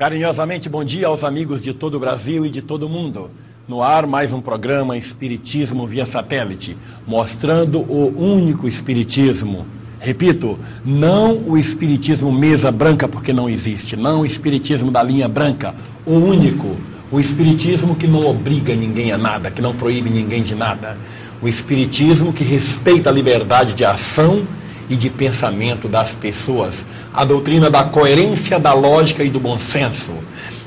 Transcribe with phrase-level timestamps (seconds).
[0.00, 3.30] Carinhosamente bom dia aos amigos de todo o Brasil e de todo o mundo.
[3.68, 6.74] No ar, mais um programa Espiritismo via satélite,
[7.06, 9.66] mostrando o único Espiritismo.
[9.98, 15.74] Repito, não o Espiritismo mesa branca, porque não existe, não o Espiritismo da linha branca,
[16.06, 16.78] o único.
[17.12, 20.96] O Espiritismo que não obriga ninguém a nada, que não proíbe ninguém de nada.
[21.42, 24.46] O Espiritismo que respeita a liberdade de ação
[24.90, 26.74] e de pensamento das pessoas.
[27.14, 30.12] A doutrina da coerência, da lógica e do bom senso.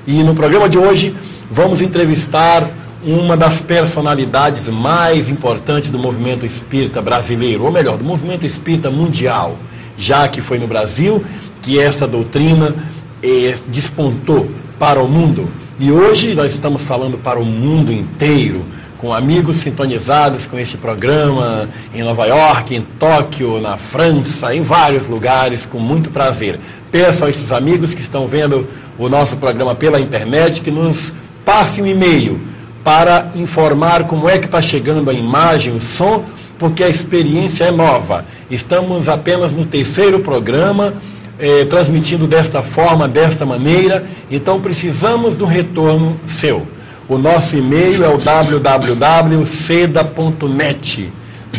[0.08, 1.14] E no programa de hoje
[1.52, 2.72] vamos entrevistar
[3.04, 9.58] uma das personalidades mais importantes do movimento espírita brasileiro, ou melhor, do movimento espírita mundial,
[9.98, 11.24] já que foi no Brasil
[11.62, 12.74] que essa doutrina
[13.22, 15.50] eh, despontou para o mundo.
[15.80, 18.64] E hoje nós estamos falando para o mundo inteiro
[19.04, 25.10] com amigos sintonizados com este programa em Nova York, em Tóquio, na França, em vários
[25.10, 26.58] lugares, com muito prazer.
[26.90, 28.66] Peço a esses amigos que estão vendo
[28.98, 30.98] o nosso programa pela internet que nos
[31.44, 32.40] passem um e-mail
[32.82, 36.24] para informar como é que está chegando a imagem, o som,
[36.58, 38.24] porque a experiência é nova.
[38.50, 40.94] Estamos apenas no terceiro programa,
[41.38, 46.66] eh, transmitindo desta forma, desta maneira, então precisamos do retorno seu.
[47.08, 49.24] O nosso e-mail é o www.seda.net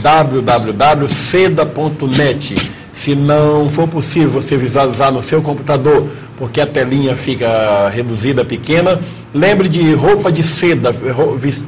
[0.03, 1.05] www.seda.net
[3.05, 9.01] Se não for possível você visualizar no seu computador, porque a telinha fica reduzida, pequena,
[9.33, 10.95] lembre de roupa de seda,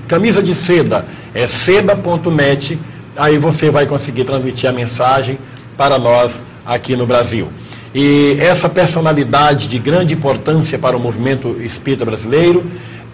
[0.09, 1.05] camisa de seda,
[1.35, 2.79] é seda.net,
[3.17, 5.39] aí você vai conseguir transmitir a mensagem
[5.77, 7.49] para nós aqui no Brasil.
[7.95, 12.65] E essa personalidade de grande importância para o movimento espírita brasileiro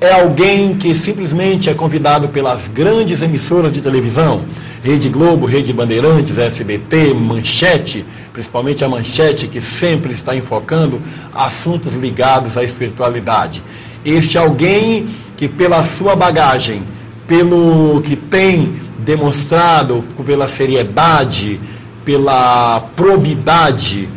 [0.03, 4.45] é alguém que simplesmente é convidado pelas grandes emissoras de televisão,
[4.83, 11.01] Rede Globo, Rede Bandeirantes, SBT, Manchete, principalmente a Manchete, que sempre está enfocando
[11.33, 13.63] assuntos ligados à espiritualidade.
[14.05, 15.07] Este alguém
[15.37, 16.83] que, pela sua bagagem,
[17.29, 21.61] pelo que tem demonstrado, pela seriedade,
[22.05, 24.09] pela probidade,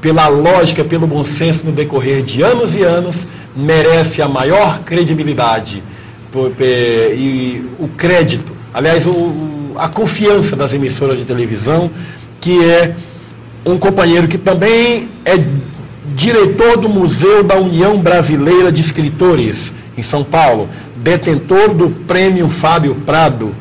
[0.00, 3.16] pela lógica, pelo bom senso no decorrer de anos e anos,
[3.58, 5.82] merece a maior credibilidade
[7.16, 11.90] e o crédito, aliás, o, a confiança das emissoras de televisão,
[12.40, 12.94] que é
[13.66, 15.36] um companheiro que também é
[16.14, 22.94] diretor do Museu da União Brasileira de Escritores, em São Paulo, detentor do prêmio Fábio
[23.04, 23.52] Prado,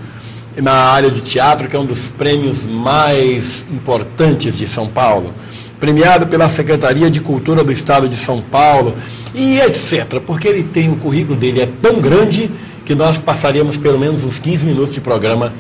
[0.62, 5.34] na área de teatro, que é um dos prêmios mais importantes de São Paulo
[5.80, 8.96] premiado pela Secretaria de Cultura do Estado de São Paulo
[9.34, 10.20] e etc.
[10.26, 12.52] Porque ele tem, o currículo dele é tão grande
[12.86, 15.54] que nós passaríamos pelo menos uns 15 minutos de programa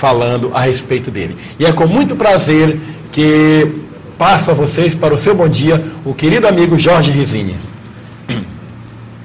[0.00, 1.36] falando a respeito dele.
[1.58, 2.78] E é com muito prazer
[3.12, 3.84] que
[4.18, 7.56] passo a vocês para o seu bom dia, o querido amigo Jorge Rizinha.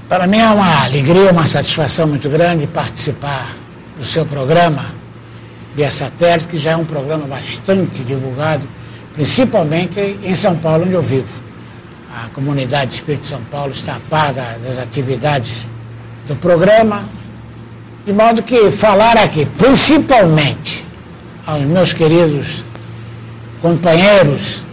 [0.08, 3.56] Para mim é uma alegria, uma satisfação muito grande participar
[3.98, 4.96] do seu programa
[5.76, 8.68] via satélite, que já é um programa bastante divulgado
[9.20, 11.28] principalmente em São Paulo, onde eu vivo.
[12.10, 15.68] A comunidade Espírito de São Paulo está a par das atividades
[16.26, 17.04] do programa,
[18.06, 20.86] de modo que falar aqui, principalmente
[21.46, 22.64] aos meus queridos
[23.62, 24.64] companheiros,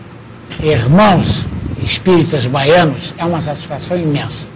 [0.62, 1.44] irmãos
[1.82, 4.46] espíritas baianos, é uma satisfação imensa.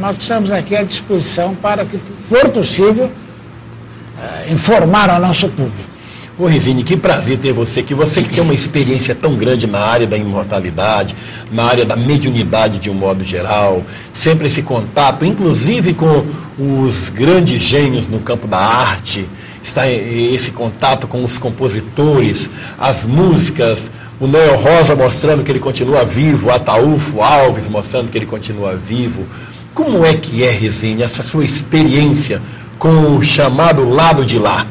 [0.00, 5.91] Nós estamos aqui à disposição para que for possível uh, informar ao nosso público.
[6.38, 9.80] Ô Resine, que prazer ter você, que você que tem uma experiência tão grande na
[9.80, 11.14] área da imortalidade,
[11.50, 13.82] na área da mediunidade de um modo geral,
[14.14, 16.24] sempre esse contato, inclusive com
[16.58, 19.28] os grandes gênios no campo da arte,
[19.62, 22.48] está esse contato com os compositores,
[22.78, 23.78] as músicas,
[24.18, 28.74] o Neo Rosa mostrando que ele continua vivo, o Ataúfo Alves mostrando que ele continua
[28.74, 29.26] vivo.
[29.74, 32.40] Como é que é, Resine, essa sua experiência
[32.78, 34.66] com o chamado lado de lá?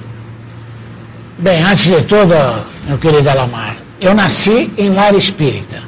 [1.42, 2.36] Bem, antes de tudo,
[2.88, 5.82] meu querido Alamar, eu nasci em lar espírita.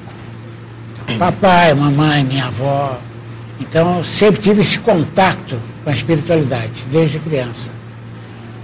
[1.19, 2.97] Papai, mamãe, minha avó.
[3.59, 7.69] Então, sempre tive esse contato com a espiritualidade, desde criança.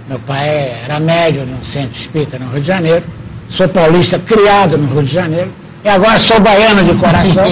[0.08, 0.48] Meu pai
[0.82, 3.04] era médio no centro espírita no Rio de Janeiro.
[3.50, 5.52] Sou paulista, criado no Rio de Janeiro.
[5.84, 7.44] E agora sou baiano de coração.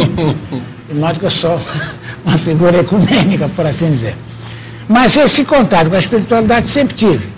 [0.88, 1.60] de modo que eu sou
[2.26, 4.16] uma figura ecumênica, por assim dizer.
[4.88, 7.37] Mas esse contato com a espiritualidade sempre tive.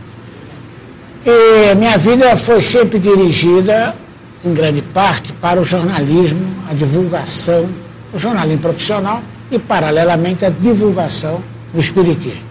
[1.25, 3.95] E minha vida foi sempre dirigida,
[4.45, 7.69] em grande parte, para o jornalismo, a divulgação,
[8.13, 11.43] o jornalismo profissional e, paralelamente, a divulgação
[11.75, 12.51] do Espiritismo.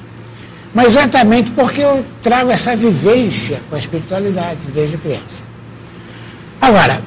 [0.74, 5.42] Mas exatamente porque eu trago essa vivência com a espiritualidade desde criança.
[6.62, 7.02] Agora,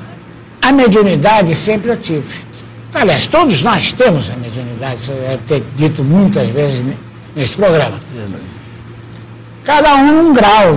[0.61, 2.53] a mediunidade sempre eu tive.
[2.93, 6.85] Aliás, todos nós temos a mediunidade, isso deve ter dito muitas vezes
[7.35, 8.00] neste programa.
[9.64, 10.75] Cada um um grau.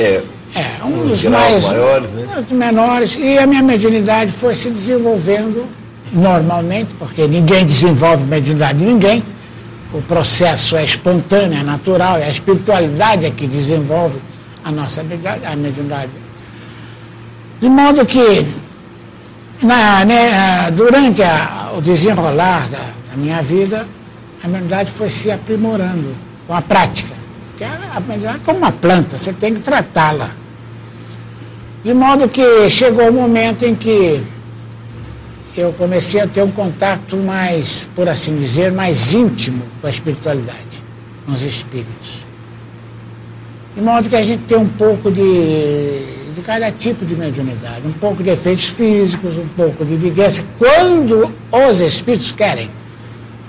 [0.00, 0.22] É.
[0.52, 2.46] É, um dos mais maiores, né?
[2.50, 3.16] menores.
[3.16, 5.64] E a minha mediunidade foi se desenvolvendo
[6.12, 9.22] normalmente, porque ninguém desenvolve mediunidade de ninguém.
[9.92, 14.18] O processo é espontâneo, é natural, é a espiritualidade é que desenvolve
[14.64, 15.46] a nossa mediunidade.
[15.46, 16.10] A mediunidade.
[17.60, 18.46] De modo que,
[19.62, 23.86] na, né, durante a, o desenrolar da, da, minha vida,
[24.42, 26.14] a mediunidade foi se aprimorando
[26.46, 27.19] com a prática.
[27.60, 30.30] Porque a mediunidade é como uma planta, você tem que tratá-la.
[31.84, 34.24] De modo que chegou o momento em que
[35.54, 40.82] eu comecei a ter um contato mais, por assim dizer, mais íntimo com a espiritualidade,
[41.26, 42.08] com os espíritos.
[43.76, 47.92] De modo que a gente tem um pouco de, de cada tipo de mediunidade, um
[47.92, 52.70] pouco de efeitos físicos, um pouco de vigueza, quando os espíritos querem.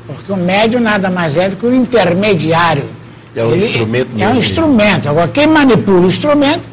[0.05, 3.00] Porque o médium nada mais é do que um intermediário.
[3.35, 4.09] É um Ele, instrumento.
[4.17, 5.09] É um instrumento.
[5.09, 6.67] Agora, quem manipula o instrumento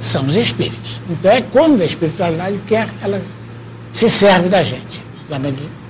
[0.00, 1.00] são os espíritos.
[1.08, 3.20] Então é quando a espiritualidade quer, ela
[3.92, 5.38] se serve da gente, da,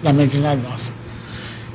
[0.02, 0.92] da mediunidade nossa.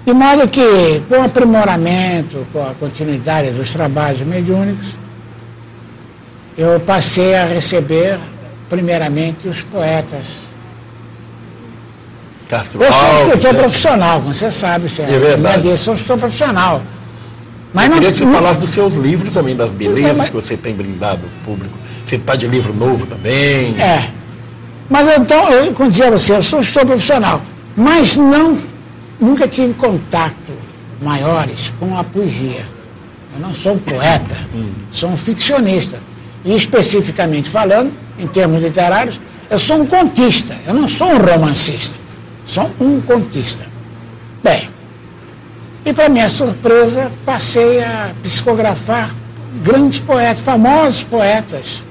[0.06, 4.96] De modo que, com o aprimoramento, com a continuidade dos trabalhos mediúnicos,
[6.58, 8.20] eu passei eu
[8.70, 10.26] primeiramente, os poetas.
[12.48, 13.60] Castro eu sou escritor né?
[13.60, 15.68] profissional, como você sabe, você é verdade.
[15.68, 16.82] Eu sou escritor profissional.
[17.74, 20.30] Mas eu não, queria que você não, falasse dos seus livros também, das belezas mas,
[20.30, 21.78] que você tem brindado ao público.
[22.06, 23.80] Você está de livro novo também.
[23.80, 24.10] É.
[24.90, 27.42] Mas então, eu, como dizia você, eu sou escritor profissional,
[27.78, 28.60] mas não,
[29.20, 30.52] nunca tive contato
[31.00, 32.66] maiores com a poesia.
[33.36, 34.72] Eu não sou um poeta, hum.
[34.92, 36.00] sou um ficcionista.
[36.44, 39.20] E especificamente falando, em termos literários,
[39.50, 41.96] eu sou um contista, eu não sou um romancista,
[42.46, 43.66] sou um contista.
[44.44, 44.70] Bem,
[45.86, 49.16] e para minha surpresa, passei a psicografar
[49.64, 51.82] grandes poetas, famosos poetas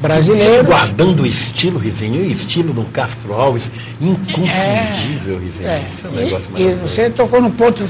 [0.00, 0.66] brasileiros.
[0.66, 3.68] Guardando o estilo, Rizinho, o estilo do Castro Alves,
[4.00, 5.68] inconfundível, é, Rizinho.
[5.68, 7.84] É, é um negócio e, e você tocou no ponto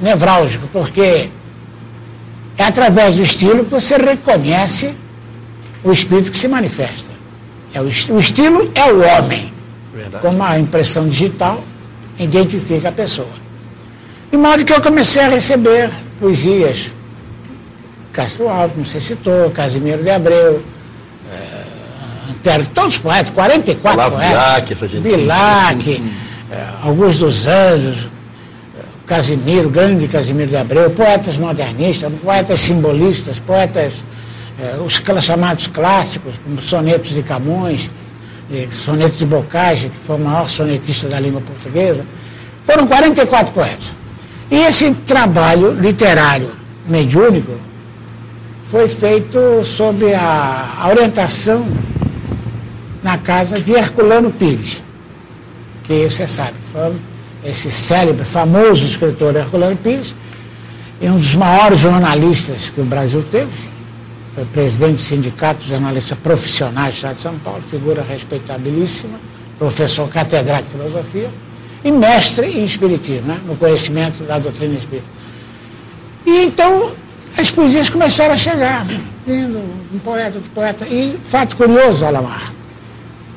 [0.00, 1.30] nevrálgico, porque
[2.58, 4.94] é através do estilo que você reconhece
[5.84, 7.10] o espírito que se manifesta.
[7.74, 9.52] É o, o estilo é o homem.
[9.92, 10.22] Verdade.
[10.22, 11.62] Como a impressão digital
[12.18, 13.42] identifica a pessoa.
[14.32, 16.90] De modo que eu comecei a receber poesias.
[18.12, 20.62] Castro Alves, não sei se citou, Casimiro de Abreu,
[21.30, 24.32] é, todos os poetas, 44 Olavo poetas.
[24.32, 25.02] Bilac, essa gente.
[25.02, 26.02] Bilac,
[26.50, 28.08] é, Augusto dos Anjos,
[29.06, 33.92] Casimiro, grande Casimiro de Abreu, poetas modernistas, poetas simbolistas, poetas
[34.58, 34.94] eh, os
[35.24, 37.90] chamados clássicos, como sonetos de Camões,
[38.50, 42.04] eh, sonetos de Bocage, que foi o maior sonetista da língua portuguesa,
[42.66, 43.92] foram 44 poetas.
[44.52, 46.50] E esse trabalho literário
[46.86, 47.52] mediúnico
[48.70, 51.66] foi feito sob a, orientação
[53.02, 54.78] na casa de Herculano Pires,
[55.84, 57.00] que você sabe, foi
[57.42, 60.14] esse célebre, famoso escritor Herculano Pires,
[61.00, 63.50] e um dos maiores jornalistas que o Brasil teve,
[64.34, 69.18] foi presidente do Sindicato de Jornalistas Profissionais do Estado de São Paulo, figura respeitabilíssima,
[69.58, 71.30] professor catedrático de filosofia
[71.84, 75.08] e mestre em espiritismo, né, no conhecimento da doutrina espírita.
[76.24, 76.92] E então
[77.36, 78.86] as poesias começaram a chegar,
[79.26, 79.58] vindo
[79.92, 80.86] um poeta, outro poeta.
[80.86, 82.52] E fato curioso, Alamar.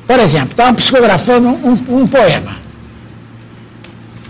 [0.06, 2.58] Por exemplo, estavam psicografando um, um poema.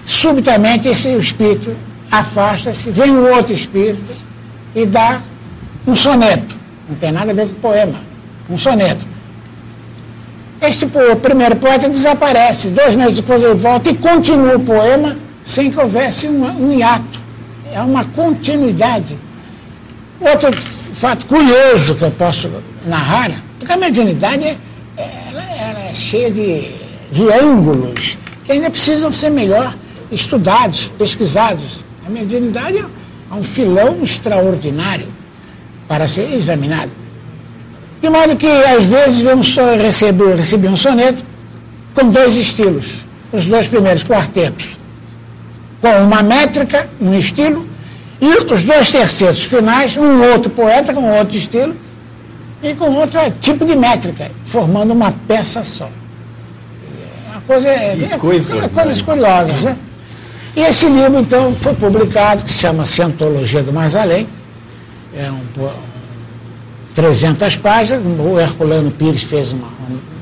[0.05, 1.77] Subitamente esse espírito
[2.11, 4.15] afasta-se, vem um outro espírito
[4.75, 5.21] e dá
[5.87, 6.55] um soneto.
[6.89, 8.01] Não tem nada a ver com poema.
[8.49, 9.05] Um soneto.
[10.61, 10.87] Este
[11.21, 12.71] primeiro poeta desaparece.
[12.71, 17.21] Dois meses depois ele volta e continua o poema sem que houvesse um hiato.
[17.71, 19.17] É uma continuidade.
[20.21, 20.51] Outro
[21.01, 22.51] fato curioso que eu posso
[22.87, 24.59] narrar, porque a mediunidade é,
[25.29, 26.71] ela, ela é cheia de,
[27.13, 29.75] de ângulos que ainda precisam ser melhor
[30.11, 31.85] estudados, pesquisados.
[32.07, 35.09] A mediunidade é um filão extraordinário
[35.89, 36.93] para ser examinado.
[38.03, 41.23] De modo que, às vezes, vamos receber, receber um soneto
[41.95, 42.87] com dois estilos.
[43.33, 44.77] Os dois primeiros quartetos
[45.81, 47.67] com uma métrica, um estilo,
[48.21, 51.75] e os dois terceiros finais, um outro poeta com outro estilo
[52.63, 55.89] e com outro tipo de métrica, formando uma peça só.
[57.29, 59.77] É uma coisa, é, é, coisa, é, coisas curiosas, né?
[60.57, 64.27] E esse livro, então, foi publicado, que se chama Cientologia do Mais Além,
[65.15, 65.43] é um,
[66.97, 69.69] 300 páginas, o Herculano Pires fez uma,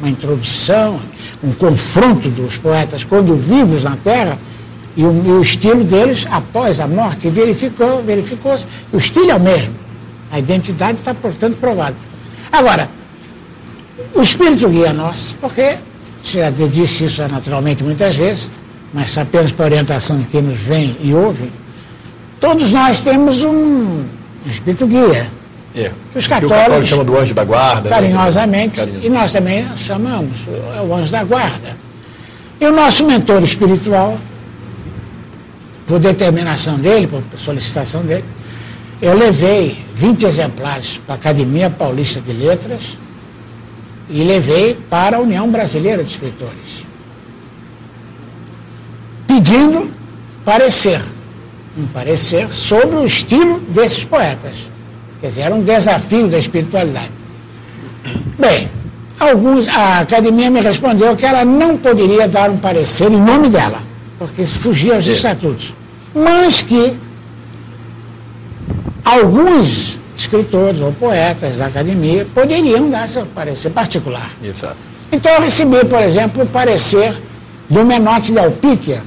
[0.00, 1.00] uma introdução,
[1.42, 4.36] um confronto dos poetas quando vivos na Terra
[4.96, 9.40] e o, e o estilo deles após a morte verificou, verificou-se o estilo é o
[9.40, 9.72] mesmo.
[10.32, 11.94] A identidade está, portanto, provada.
[12.50, 12.90] Agora,
[14.12, 15.78] o espírito guia nós, porque,
[16.24, 18.50] já disse isso naturalmente muitas vezes,
[18.92, 21.50] mas apenas para orientação de quem nos vem e ouve,
[22.40, 24.04] todos nós temos um
[24.44, 25.43] espírito guia.
[25.74, 25.90] É.
[26.14, 27.82] Os o católicos, católico chama do anjo da guarda.
[27.82, 27.90] né?
[27.90, 29.00] carinhosamente, Carinho.
[29.02, 30.38] e nós também chamamos,
[30.76, 31.76] é o anjo da guarda.
[32.60, 34.16] E o nosso mentor espiritual,
[35.86, 38.24] por determinação dele, por solicitação dele,
[39.02, 42.96] eu levei 20 exemplares para a Academia Paulista de Letras
[44.08, 46.84] e levei para a União Brasileira de Escritores,
[49.26, 49.90] pedindo
[50.44, 51.02] parecer,
[51.76, 54.56] um parecer sobre o estilo desses poetas.
[55.24, 57.08] Quer dizer, era um desafio da espiritualidade.
[58.38, 58.68] Bem,
[59.18, 63.80] alguns, a academia me respondeu que ela não poderia dar um parecer em nome dela,
[64.18, 65.12] porque fugia aos É.
[65.12, 65.72] estatutos.
[66.14, 66.94] Mas que
[69.02, 74.30] alguns escritores ou poetas da academia poderiam dar seu parecer particular.
[74.42, 74.76] Exato.
[75.10, 77.18] Então eu recebi, por exemplo, o parecer
[77.70, 79.02] do Menotti de Alpíquia,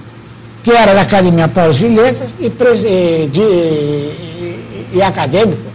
[0.64, 5.67] que era da Academia Paulista de Letras e, e e- e acadêmico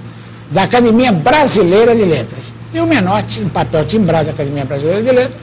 [0.52, 2.44] da Academia Brasileira de Letras.
[2.72, 5.40] E o Menotti, em papel timbrado da Academia Brasileira de Letras,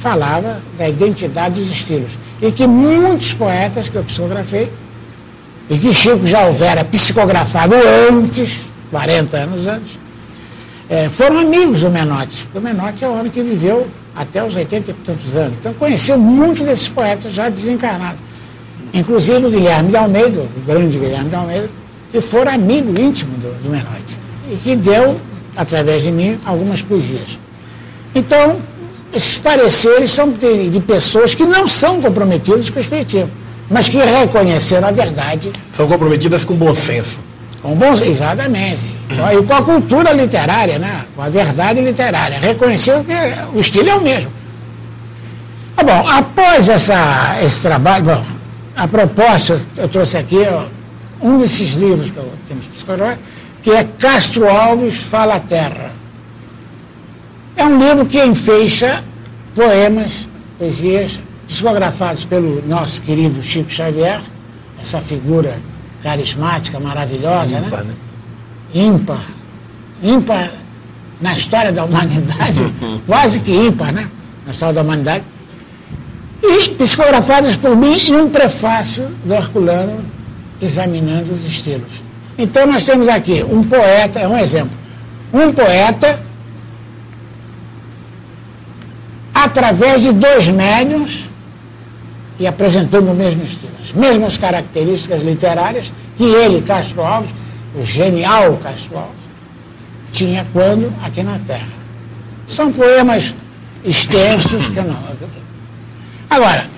[0.00, 2.10] falava da identidade dos estilos.
[2.40, 4.70] E que muitos poetas que eu psicografei,
[5.70, 7.74] e que Chico já houvera psicografado
[8.10, 8.52] antes,
[8.90, 9.98] 40 anos antes,
[10.90, 12.46] é, foram amigos do Menotti.
[12.54, 15.56] O Menotti é um homem que viveu até os 80 e tantos anos.
[15.58, 18.20] Então conheceu muitos desses poetas já desencarnados.
[18.92, 21.70] Inclusive o Guilherme de Almeida, o grande Guilherme de Almeida,
[22.12, 24.16] que for amigo íntimo do, do Menotti.
[24.50, 25.18] E que deu,
[25.56, 27.38] através de mim, algumas poesias.
[28.14, 28.60] Então,
[29.12, 33.30] esses pareceres são de, de pessoas que não são comprometidas com o Espiritismo,
[33.70, 37.18] mas que reconheceram a verdade São comprometidas com bom senso.
[37.62, 38.82] com bons, exatamente.
[39.10, 41.04] E com a cultura literária, né?
[41.14, 42.38] com a verdade literária.
[42.40, 43.12] Reconheceu que
[43.54, 44.30] o estilo é o mesmo.
[45.76, 48.24] Ah, bom, após essa, esse trabalho, bom,
[48.76, 50.64] a proposta, eu trouxe aqui ó,
[51.22, 53.20] um desses livros que eu temos psicografado,
[53.62, 55.92] que é Castro Alves Fala a Terra.
[57.56, 59.04] É um livro que enfeixa
[59.54, 60.26] poemas,
[60.58, 64.20] poesias, psicografados pelo nosso querido Chico Xavier,
[64.80, 65.60] essa figura
[66.02, 67.66] carismática, maravilhosa, né?
[67.66, 67.94] Ímpar, né?
[68.74, 69.26] ímpar,
[70.02, 70.52] ímpar
[71.20, 72.74] na história da humanidade,
[73.06, 74.10] quase que ímpar, né?
[74.44, 75.24] Na história da humanidade.
[76.42, 80.04] E psicografadas por mim e um prefácio do Herculano
[80.62, 81.90] examinando os estilos.
[82.38, 84.76] Então nós temos aqui um poeta, é um exemplo,
[85.32, 86.20] um poeta
[89.34, 91.24] através de dois médiums
[92.38, 97.30] e apresentando o mesmo estilo, as mesmas características literárias que ele, Castro Alves,
[97.74, 99.22] o genial Castro Alves,
[100.12, 101.68] tinha quando aqui na Terra.
[102.46, 103.34] São poemas
[103.84, 105.02] extensos que não.
[106.30, 106.68] Agora,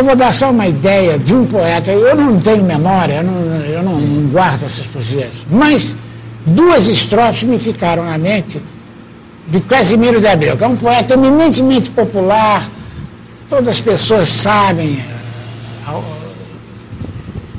[0.00, 1.92] eu vou dar só uma ideia de um poeta.
[1.92, 3.40] Eu não tenho memória, eu não,
[3.76, 5.94] eu não, não guardo essas poesias, mas
[6.46, 8.60] duas estrofes me ficaram na mente
[9.48, 12.70] de Casimiro de Abreu, que é um poeta eminentemente popular,
[13.48, 15.04] todas as pessoas sabem
[15.86, 16.00] ah,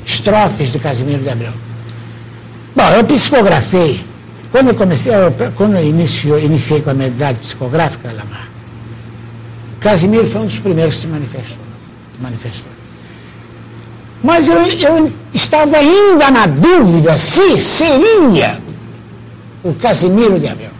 [0.04, 1.52] estrofes de Casimiro de Abreu.
[2.74, 4.04] Bom, eu psicografei,
[4.50, 8.48] quando eu comecei, eu, quando eu iniciei com a minha idade psicográfica, Lamar,
[9.80, 11.61] Casimiro foi um dos primeiros que se manifestou.
[12.20, 12.72] Manifestou.
[14.22, 18.60] Mas eu, eu estava ainda na dúvida se seria
[19.64, 20.70] o Casimiro de Abreu.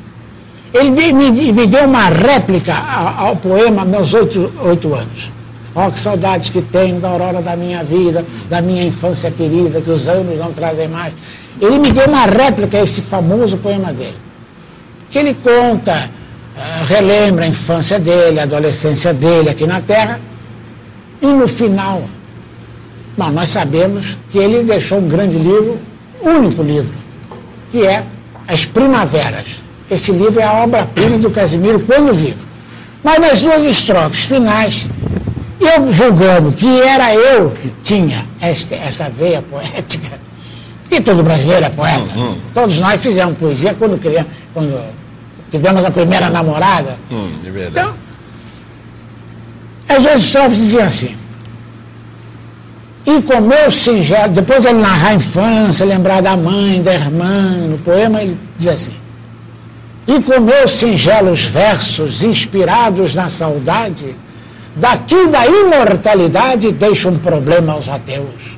[0.72, 5.30] Ele me, me deu uma réplica ao, ao poema Meus Oito, Oito Anos.
[5.74, 9.90] Ó, que saudades que tenho da aurora da minha vida, da minha infância querida, que
[9.90, 11.14] os anos não trazem mais.
[11.60, 14.16] Ele me deu uma réplica a esse famoso poema dele.
[15.10, 16.10] Que ele conta,
[16.56, 20.20] ah, relembra a infância dele, a adolescência dele aqui na Terra.
[21.22, 22.02] E no final,
[23.16, 25.78] bom, nós sabemos que ele deixou um grande livro,
[26.20, 26.92] único livro,
[27.70, 28.04] que é
[28.48, 29.46] As Primaveras.
[29.90, 32.38] Esse livro é a obra-prima do Casimiro quando vivo.
[33.04, 34.86] Mas nas duas estrofes finais,
[35.60, 40.18] eu julgando que era eu que tinha esta, essa veia poética,
[40.90, 42.36] e todo brasileiro é poeta, Uhum.
[42.52, 44.82] todos nós fizemos poesia quando, criamos, quando
[45.50, 46.96] tivemos a primeira namorada.
[47.10, 47.88] Hum, é verdade.
[47.88, 47.94] Então,
[49.88, 51.16] as duas estrofes diziam assim.
[53.04, 57.78] E com meu singelo, depois ele narrar a infância, lembrar da mãe, da irmã, no
[57.78, 58.94] poema ele diz assim,
[60.06, 64.14] e com meus singelos versos inspirados na saudade,
[64.76, 68.52] daqui da imortalidade deixo um problema aos ateus.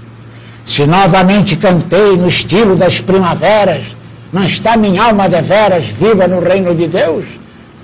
[0.64, 3.84] Se novamente cantei no estilo das primaveras,
[4.32, 7.26] não está minha alma deveras viva no reino de Deus?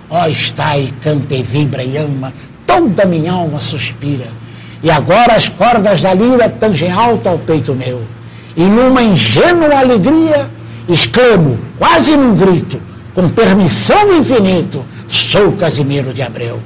[0.09, 2.33] Ó, oh, está e canta e vibra e ama,
[2.71, 4.29] toda minha alma suspira.
[4.83, 8.03] E agora as cordas da lira tangem alto ao peito meu.
[8.57, 10.49] E numa ingênua alegria,
[10.89, 12.81] exclamo, quase num grito,
[13.15, 16.61] com permissão do infinito, sou Casimiro de Abreu.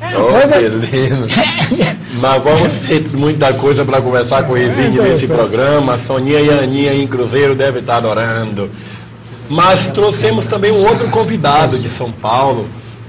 [0.00, 0.56] É, oh, coisa...
[2.20, 5.98] Mas vamos ter muita coisa para conversar com o Resine é, nesse programa.
[6.06, 8.70] Soninha e Aninha em Cruzeiro devem estar adorando.
[9.48, 12.68] Mas trouxemos também um outro convidado de São Paulo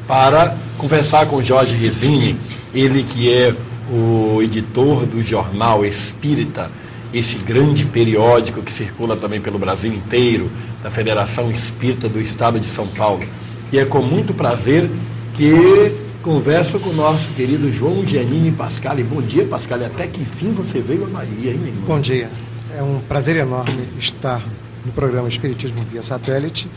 [0.09, 2.35] para conversar com Jorge Resine,
[2.73, 3.53] ele que é
[3.93, 6.71] o editor do jornal Espírita,
[7.13, 10.49] esse grande periódico que circula também pelo Brasil inteiro,
[10.81, 13.23] da Federação Espírita do Estado de São Paulo.
[13.71, 14.89] E é com muito prazer
[15.35, 18.97] que converso com o nosso querido João Giannini Pascal.
[18.97, 19.77] E bom dia, Pascal.
[19.85, 21.85] Até que fim você veio a Bahia, hein, irmão?
[21.85, 22.29] Bom dia.
[22.75, 24.41] É um prazer enorme estar
[24.83, 26.67] no programa Espiritismo via Satélite,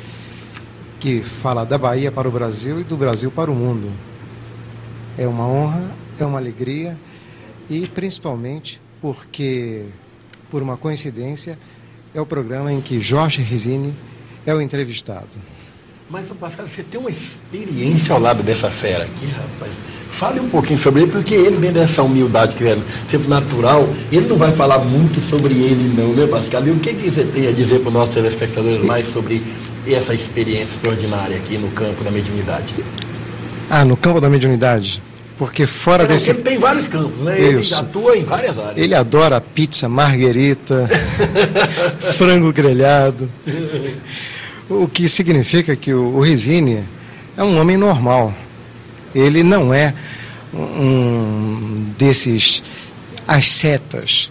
[1.03, 3.91] que fala da Bahia para o Brasil e do Brasil para o mundo.
[5.19, 6.97] É uma honra, é uma alegria
[7.69, 9.87] e principalmente porque,
[10.49, 11.59] por uma coincidência,
[12.15, 13.93] é o programa em que Jorge Risini
[14.47, 15.27] é o entrevistado.
[16.09, 19.73] Mas, Pascal, você tem uma experiência ao lado dessa fera aqui, rapaz.
[20.21, 22.79] Fale um pouquinho sobre ele, porque ele, dentro dessa humildade que é
[23.09, 26.65] sempre natural, ele não vai falar muito sobre ele, não, né, Pascal?
[26.67, 29.43] E o que, que você tem a dizer para os nossos telespectadores mais sobre
[29.87, 32.75] essa experiência extraordinária aqui no campo da mediunidade?
[33.71, 35.03] Ah, no campo da mediunidade?
[35.39, 36.31] Porque fora é, desse.
[36.31, 37.41] Ele tem vários campos, né?
[37.41, 37.75] Isso.
[37.75, 38.77] Ele atua em várias áreas.
[38.77, 40.89] Ele adora pizza marguerita,
[42.19, 43.29] frango grelhado.
[44.69, 46.85] O que significa que o, o Resine
[47.37, 48.33] é um homem normal.
[49.15, 49.95] Ele não é
[50.55, 52.63] um desses
[53.27, 54.31] ascetas.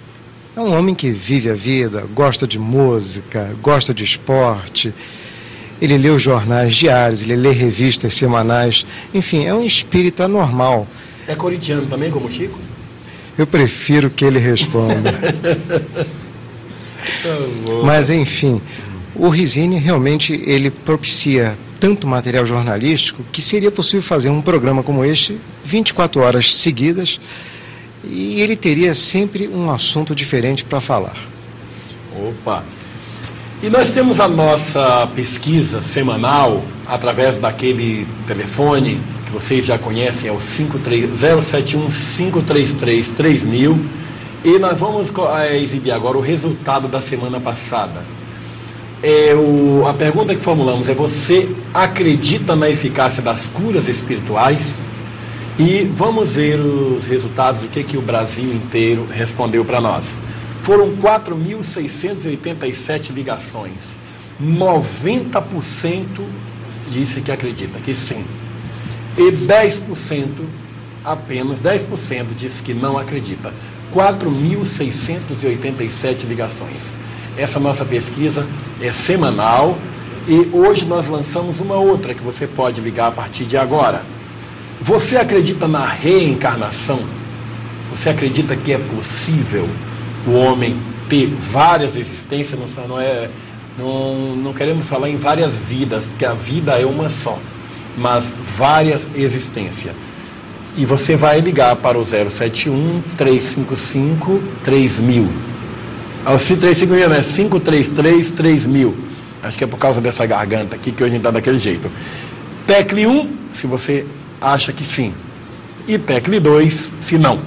[0.56, 4.94] É um homem que vive a vida, gosta de música, gosta de esporte.
[5.82, 8.86] Ele lê os jornais diários, ele lê revistas semanais.
[9.14, 10.88] Enfim, é um espírito anormal.
[11.28, 12.60] É corintiano também, como Chico?
[13.38, 15.12] Eu prefiro que ele responda.
[17.24, 17.36] Tá
[17.84, 18.62] Mas, enfim,
[19.16, 25.04] o Risini realmente ele propicia tanto material jornalístico que seria possível fazer um programa como
[25.04, 27.20] este 24 horas seguidas
[28.04, 31.18] e ele teria sempre um assunto diferente para falar.
[32.16, 32.64] Opa!
[33.64, 40.32] E nós temos a nossa pesquisa semanal através daquele telefone que vocês já conhecem, é
[40.32, 43.80] o 071 533 3000
[44.44, 48.02] e nós vamos é, exibir agora o resultado da semana passada
[49.04, 54.64] é o, a pergunta que formulamos é: você acredita na eficácia das curas espirituais?
[55.60, 60.06] E vamos ver os resultados do que, que o Brasil inteiro respondeu para nós.
[60.64, 63.80] Foram 4.687 ligações.
[64.42, 66.26] 90%
[66.92, 68.26] disse que acredita, que sim.
[69.18, 70.28] E 10%,
[71.04, 73.54] apenas 10% disse que não acredita.
[73.94, 76.82] 4.687 ligações.
[77.38, 78.48] Essa nossa pesquisa
[78.82, 79.78] é semanal
[80.28, 84.04] e hoje nós lançamos uma outra que você pode ligar a partir de agora.
[84.82, 87.02] Você acredita na reencarnação?
[87.92, 89.68] Você acredita que é possível
[90.28, 90.78] o homem
[91.10, 92.60] ter várias existências?
[92.88, 93.30] Não, é,
[93.78, 97.40] não, não queremos falar em várias vidas, porque a vida é uma só,
[97.98, 98.26] mas
[98.58, 99.96] várias existências.
[100.78, 105.52] E você vai ligar para o 071 355 3000
[106.26, 107.24] ao 535 né?
[107.24, 108.96] 533 3000.
[109.44, 111.90] Acho que é por causa dessa garganta aqui que hoje está daquele jeito.
[112.68, 113.30] Tecle 1,
[113.60, 114.06] se você
[114.40, 115.14] acha que sim.
[115.88, 117.40] E tecle 2, se não.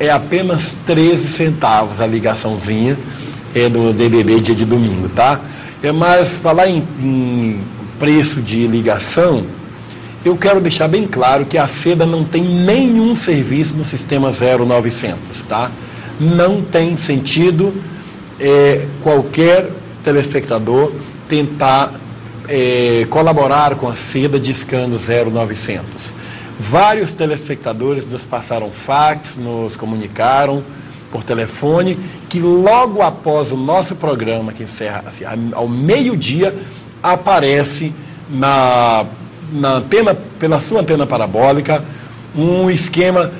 [0.00, 2.96] É apenas 13 centavos a ligaçãozinha
[3.54, 5.40] é do DBB dia de domingo, tá?
[5.82, 7.60] É mais falar em, em
[7.98, 9.44] preço de ligação,
[10.24, 15.46] eu quero deixar bem claro que a SEDA não tem nenhum serviço no sistema 0900,
[15.46, 15.70] tá?
[16.20, 17.72] não tem sentido
[18.40, 19.70] é, qualquer
[20.02, 20.92] telespectador
[21.28, 21.94] tentar
[22.48, 26.17] é, colaborar com a seda discando 0900.
[26.58, 30.62] Vários telespectadores nos passaram fax, nos comunicaram
[31.12, 31.96] por telefone
[32.28, 36.54] que logo após o nosso programa, que encerra assim, ao meio-dia,
[37.02, 37.92] aparece
[38.28, 39.06] na,
[39.52, 41.82] na antena, pela sua antena parabólica
[42.34, 43.32] um esquema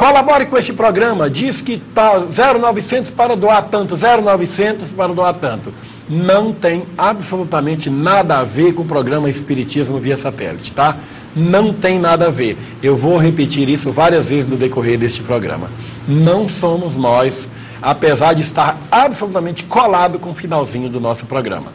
[0.00, 1.28] Colabore com este programa.
[1.28, 5.74] Diz que está 0900 para doar tanto, 0900 para doar tanto.
[6.10, 10.96] Não tem absolutamente nada a ver com o programa Espiritismo via satélite, tá?
[11.36, 12.58] Não tem nada a ver.
[12.82, 15.70] Eu vou repetir isso várias vezes no decorrer deste programa.
[16.08, 17.48] Não somos nós,
[17.80, 21.72] apesar de estar absolutamente colado com o finalzinho do nosso programa.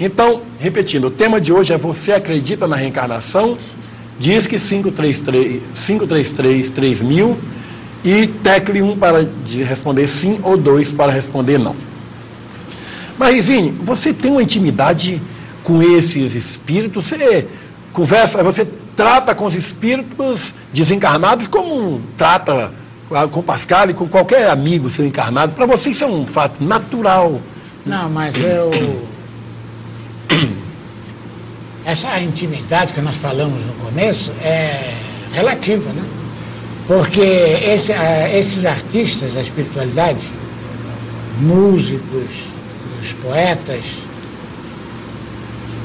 [0.00, 3.56] Então, repetindo, o tema de hoje é Você acredita na reencarnação?
[4.18, 7.38] Diz que 533, 533 3000
[8.04, 9.26] e tecle 1 para
[9.64, 11.76] responder sim ou 2 para responder não.
[13.18, 15.20] Marizine, você tem uma intimidade
[15.64, 17.08] com esses espíritos?
[17.08, 17.48] Você
[17.92, 22.70] conversa, você trata com os espíritos desencarnados como trata
[23.30, 25.52] com Pascal e com qualquer amigo seu encarnado.
[25.52, 27.40] Para você isso é um fato natural.
[27.84, 28.70] Não, mas eu.
[31.84, 34.96] Essa intimidade que nós falamos no começo é
[35.32, 36.04] relativa, né?
[36.88, 37.92] Porque esse,
[38.32, 40.28] esses artistas da espiritualidade,
[41.40, 42.28] músicos,
[43.00, 43.84] os poetas,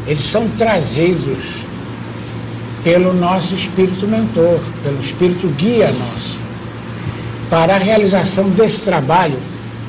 [0.07, 1.43] eles são trazidos
[2.83, 6.39] pelo nosso espírito mentor, pelo espírito guia nosso,
[7.49, 9.39] para a realização desse trabalho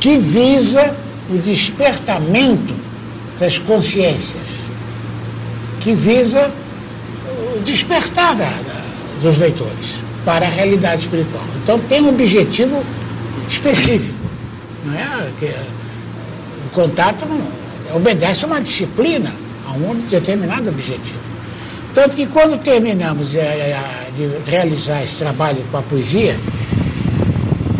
[0.00, 0.94] que visa
[1.30, 2.74] o despertamento
[3.38, 4.46] das consciências,
[5.80, 6.52] que visa
[7.56, 8.82] o despertar da, da,
[9.22, 11.44] dos leitores para a realidade espiritual.
[11.62, 12.84] Então tem um objetivo
[13.48, 14.18] específico.
[14.84, 15.81] Não é que o
[16.72, 17.24] contato
[17.94, 19.32] obedece a uma disciplina,
[19.66, 21.20] a um determinado objetivo.
[21.94, 26.38] Tanto que quando terminamos é, é, de realizar esse trabalho com a poesia,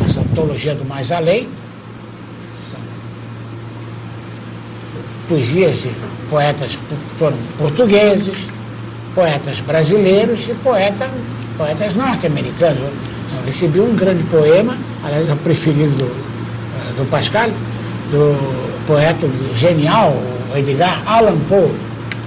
[0.05, 1.49] essa antologia do Mais Além,
[5.29, 5.91] poesias de
[6.29, 6.79] poetas
[7.19, 8.37] foram portugueses,
[9.15, 11.09] poetas brasileiros e poeta,
[11.57, 12.91] poetas norte-americanos.
[13.35, 17.49] Eu recebi um grande poema, aliás, é o preferido do, eh, do Pascal,
[18.11, 20.14] do poeta genial,
[20.55, 21.73] Edgar Allan Poe,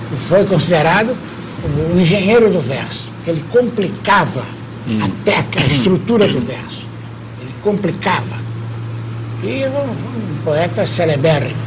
[0.10, 1.16] que foi considerado
[1.64, 3.10] o engenheiro do verso.
[3.26, 4.46] Ele complicava
[4.88, 5.00] hum.
[5.04, 6.86] a teca, a estrutura do verso.
[7.42, 8.46] Ele complicava.
[9.44, 11.66] E um, um poeta celebérrimo.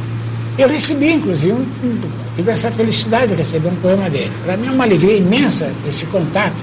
[0.57, 2.01] Eu recebi, inclusive, um, um,
[2.35, 4.31] tive essa felicidade de receber um poema dele.
[4.43, 6.57] Para mim é uma alegria imensa esse contato.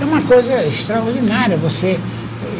[0.00, 1.98] É uma coisa extraordinária você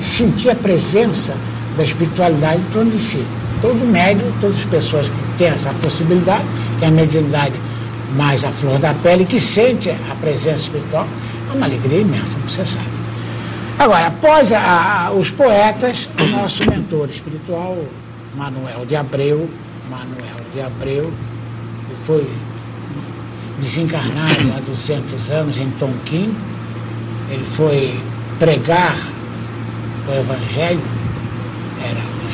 [0.00, 1.36] sentir a presença
[1.76, 3.24] da espiritualidade em torno de si.
[3.60, 6.44] Todo médium, todas as pessoas que têm essa possibilidade,
[6.78, 7.54] que é a mediunidade
[8.14, 11.06] mais à flor da pele, que sente a presença espiritual,
[11.50, 12.96] é uma alegria imensa, você sabe.
[13.78, 17.76] Agora, após a, a, os poetas, o nosso mentor espiritual,
[18.34, 19.48] Manuel de Abreu,
[19.90, 21.12] Manuel de Abreu,
[21.88, 22.26] que foi
[23.58, 26.34] desencarnado há 200 anos em Tonquim.
[27.30, 27.98] Ele foi
[28.38, 28.96] pregar
[30.08, 30.80] o Evangelho,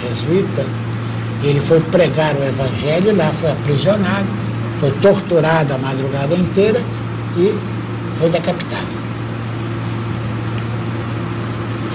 [0.03, 0.67] jesuíta,
[1.43, 4.29] e ele foi pregar o Evangelho lá foi aprisionado,
[4.79, 6.81] foi torturado a madrugada inteira
[7.37, 7.55] e
[8.19, 9.03] foi decapitado.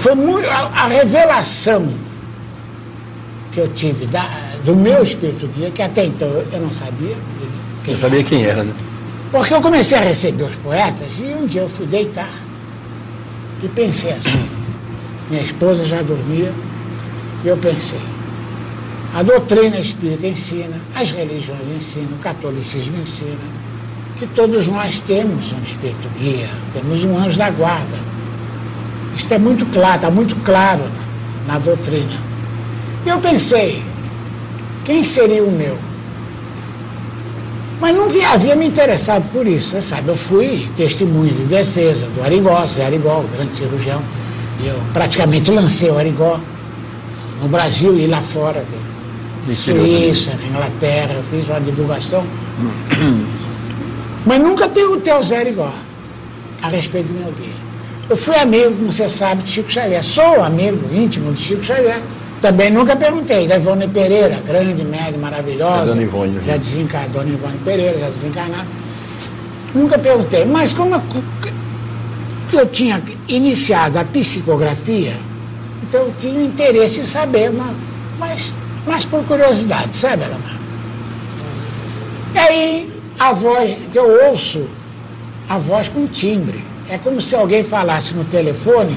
[0.02, 1.92] Foi muito, a, a revelação
[3.52, 4.26] que eu tive da,
[4.64, 7.16] do meu espírito guia, que até então eu não sabia.
[7.84, 8.72] Quem eu sabia quem era, né?
[9.30, 12.30] Porque eu comecei a receber os poetas e um dia eu fui deitar
[13.62, 14.48] e pensei assim.
[15.28, 16.52] Minha esposa já dormia
[17.44, 18.00] eu pensei.
[19.14, 23.38] A doutrina espírita ensina, as religiões ensinam, o catolicismo ensina,
[24.18, 27.98] que todos nós temos um espírito guia, temos um anjo da guarda.
[29.14, 30.84] Isto é muito claro, está muito claro
[31.46, 32.18] na doutrina.
[33.06, 33.82] E eu pensei,
[34.84, 35.78] quem seria o meu?
[37.80, 40.08] Mas nunca havia me interessado por isso, sabe?
[40.08, 44.02] Eu fui testemunho de defesa do Arigó, Zé Arigó, o grande cirurgião.
[44.60, 46.40] E eu praticamente lancei o Arigó
[47.40, 48.64] no Brasil e lá fora,
[49.46, 52.24] na Suíça, na Inglaterra, eu fiz uma divulgação.
[54.26, 55.72] Mas nunca perguntei ao Zé Arigó
[56.60, 57.54] a respeito do meu guia.
[58.10, 60.02] Eu fui amigo, como você sabe, de Chico Xavier.
[60.02, 62.02] Sou amigo íntimo de Chico Xavier.
[62.40, 63.46] Também nunca perguntei.
[63.46, 65.82] Da Ivone Pereira, grande, média, maravilhosa.
[65.82, 66.40] É Dona Ivone.
[66.44, 68.66] Já desencarnou, Dona Ivone Pereira, já desencarnada.
[69.74, 70.44] Nunca perguntei.
[70.44, 70.94] Mas como
[72.52, 75.16] eu tinha iniciado a psicografia,
[75.88, 77.50] então eu tinha interesse em saber,
[78.18, 78.54] mas,
[78.86, 80.58] mas, por curiosidade, sabe, Alamar?
[82.34, 84.68] E aí, a voz que eu ouço,
[85.48, 86.62] a voz com timbre.
[86.90, 88.96] É como se alguém falasse no telefone,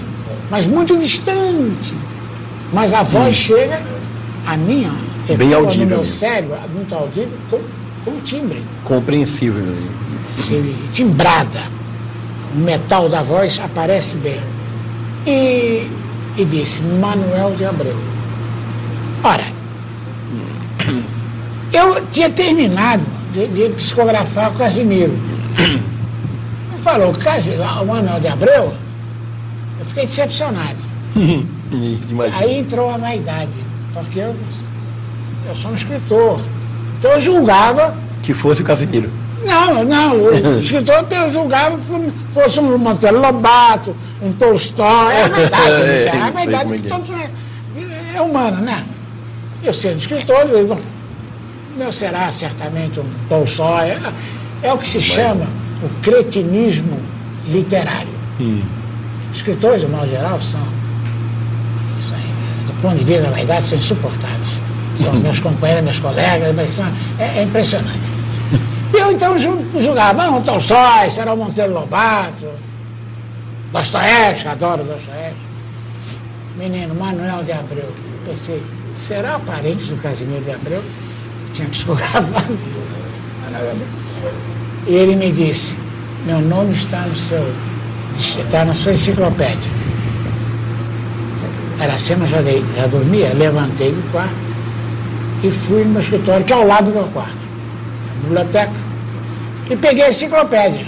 [0.50, 1.94] mas muito distante
[2.72, 3.44] mas a voz hum.
[3.44, 3.82] chega
[4.46, 4.92] a minha,
[5.38, 5.86] Bem audível.
[5.86, 7.60] no meu cérebro, muito audível, com,
[8.06, 8.64] com timbre.
[8.84, 9.64] Compreensível.
[10.94, 11.64] Timbrada.
[12.54, 14.40] O metal da voz aparece bem.
[15.28, 15.88] E,
[16.38, 17.96] e disse, Manuel de Abreu.
[19.24, 19.52] Ora,
[21.74, 25.14] Eu tinha terminado de, de psicografar o Casimiro.
[26.84, 28.74] Falou, o Manuel de Abreu,
[29.80, 30.80] eu fiquei decepcionado.
[32.34, 33.58] Aí entrou a vaidade,
[33.94, 34.36] porque eu,
[35.48, 36.42] eu sou um escritor.
[36.98, 37.96] Então eu julgava.
[38.24, 39.10] Que fosse o Casimiro.
[39.44, 45.28] Não, não, o escritor eu julgava que fosse um Monteiro Lobato, um Tolstói, é a
[45.28, 47.30] verdade, é, é a verdade que todos é,
[48.16, 48.86] é humana, né?
[49.64, 50.80] Eu sendo escritor, eu digo,
[51.78, 54.00] não será certamente um Tolstói, é,
[54.64, 55.48] é o que se chama
[55.84, 57.00] o cretinismo
[57.48, 58.14] literário.
[58.40, 58.62] Hum.
[59.34, 60.62] Escritores, de modo geral, são,
[62.00, 62.18] são,
[62.68, 64.50] do ponto de vista da vaidade, são insuportáveis.
[64.98, 66.86] São meus companheiros, meus colegas, mas são,
[67.18, 68.11] é, é impressionante.
[68.94, 72.48] E eu então julgava, não, Tolstói, será o Monteiro Lobato,
[73.72, 75.52] Dostoiévski, adoro Dostoiévski.
[76.58, 77.90] Menino, Manuel de Abreu.
[78.26, 78.62] Pensei,
[79.08, 80.84] será parente do Casimiro de Abreu?
[81.54, 82.58] Tinha psicografado.
[84.88, 85.74] E ele me disse,
[86.26, 87.54] meu nome está no seu,
[88.18, 89.72] está na sua enciclopédia.
[91.80, 94.34] Era cena, já, dei, já dormia, levantei do quarto
[95.44, 97.38] e fui no meu escritório, que é ao lado do meu quarto,
[98.08, 98.74] na biblioteca,
[99.72, 100.86] e peguei a enciclopédia.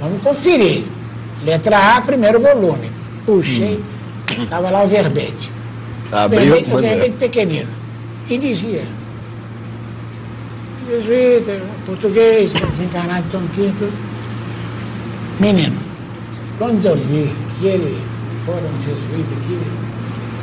[0.00, 0.84] Vamos conferir.
[1.44, 2.90] Letra A, primeiro volume.
[3.26, 3.82] Puxei,
[4.30, 4.72] estava hum.
[4.72, 5.50] lá o verbete.
[6.10, 7.68] Abriu, o verbete pequenino.
[8.28, 8.84] E dizia,
[10.88, 13.92] jesuíta, português, desencarnado Tom Quinto.
[15.38, 15.78] Menino,
[16.58, 18.02] quando eu li que ele
[18.46, 19.60] foi um jesuíta que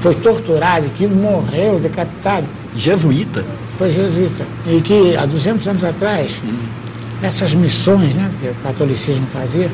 [0.02, 2.46] foi torturado, que morreu decapitado.
[2.76, 3.44] Jesuíta?
[3.78, 4.46] Foi jesuíta.
[4.66, 6.58] E que há 200 anos atrás, hum.
[7.22, 9.72] nessas missões né, que o catolicismo fazia,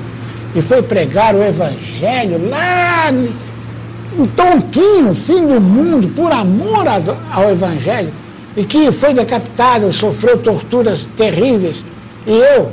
[0.55, 6.85] e foi pregar o evangelho lá no Tonquinho, fim do mundo, por amor
[7.31, 8.11] ao evangelho
[8.55, 11.83] e que foi decapitado, sofreu torturas terríveis,
[12.25, 12.71] e eu,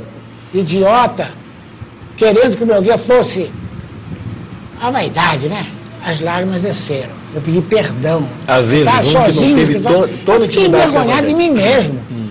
[0.53, 1.31] idiota,
[2.15, 3.51] querendo que o meu guia fosse
[4.79, 5.67] a vaidade, né?
[6.03, 7.20] As lágrimas desceram.
[7.33, 8.27] Eu pedi perdão.
[8.47, 11.99] Às vezes, tá sozinho, teve to, todo fiquei envergonhado de mim mesmo.
[12.11, 12.29] Hum.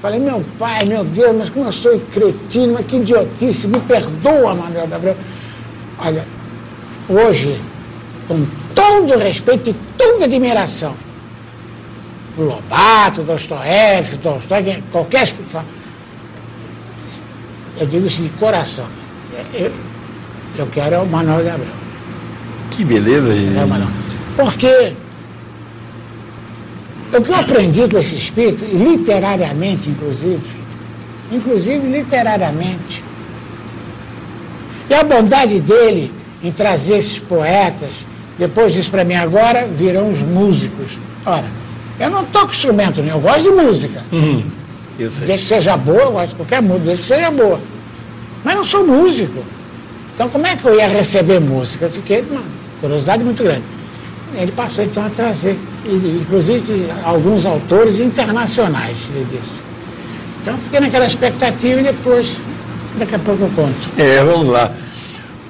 [0.00, 4.54] Falei, meu pai, meu Deus, mas como eu sou cretino, mas que idiotice, me perdoa,
[4.54, 5.16] Manuel Gabriel.
[5.98, 6.24] Olha,
[7.08, 7.60] hoje,
[8.26, 10.94] com todo respeito e toda admiração,
[12.38, 15.64] Lobato, Dostoiévski, Tolstói, qualquer escritor.
[17.78, 18.86] Eu digo isso de coração.
[19.52, 19.72] Eu,
[20.56, 21.74] eu quero é o Manuel Gabriel.
[22.70, 23.56] Que beleza, aí.
[23.56, 23.90] É, Manuel.
[24.40, 24.92] Porque
[27.12, 30.40] o que eu aprendi com esse espírito, literariamente, inclusive,
[31.30, 33.04] inclusive literariamente,
[34.88, 36.10] e a bondade dele
[36.42, 37.90] em trazer esses poetas,
[38.38, 40.90] depois disso para mim agora, virão os músicos.
[41.26, 41.44] Ora,
[41.98, 44.02] eu não toco instrumento nenhum, eu gosto de música.
[44.10, 44.42] Uhum.
[44.96, 47.60] Desde que seja boa, eu gosto de qualquer música, desde que seja boa.
[48.42, 49.44] Mas não sou músico.
[50.14, 51.86] Então como é que eu ia receber música?
[51.86, 52.42] Eu fiquei uma
[52.80, 53.79] curiosidade muito grande.
[54.34, 59.60] Ele passou então a trazer, inclusive alguns autores internacionais, ele disse.
[60.42, 62.40] Então fiquei naquela expectativa e depois,
[62.98, 63.90] daqui a pouco eu conto.
[63.98, 64.72] É, vamos lá.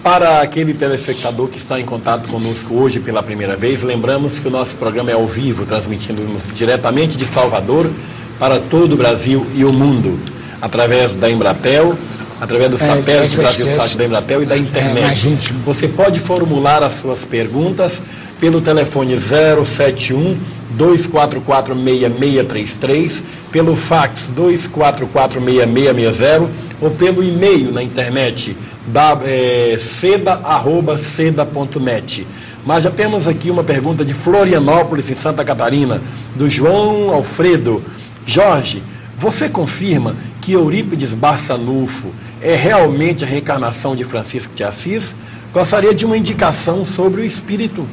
[0.02, 4.50] Para aquele telespectador que está em contato conosco hoje pela primeira vez, lembramos que o
[4.50, 6.22] nosso programa é ao vivo, transmitindo
[6.54, 7.90] diretamente de Salvador
[8.38, 10.18] para todo o Brasil e o mundo,
[10.60, 11.94] através da Embratel,
[12.40, 15.28] através do é, satélite é, Brasil Site da Embratel e da internet.
[15.28, 17.92] É, Você pode formular as suas perguntas
[18.40, 23.22] pelo telefone 071 2446633,
[23.52, 26.48] pelo fax 2446660
[26.80, 32.26] ou pelo e-mail na internet da, é, seda.seda.net.
[32.64, 36.00] Mas já temos aqui uma pergunta de Florianópolis, em Santa Catarina,
[36.36, 37.82] do João Alfredo.
[38.26, 38.80] Jorge,
[39.18, 45.14] você confirma que Eurípides Barçanufo é realmente a reencarnação de Francisco de Assis?
[45.52, 47.84] Gostaria de uma indicação sobre o espírito,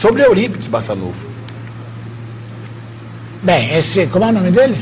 [0.00, 1.26] sobre Eurípides Barçanufo.
[3.42, 4.78] Bem, esse, como é o nome dele?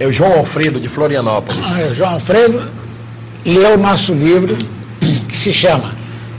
[0.00, 1.60] É o João Alfredo, de Florianópolis.
[1.64, 2.82] Ah, é o João Alfredo
[3.44, 4.56] leu o nosso livro
[5.00, 5.94] que se chama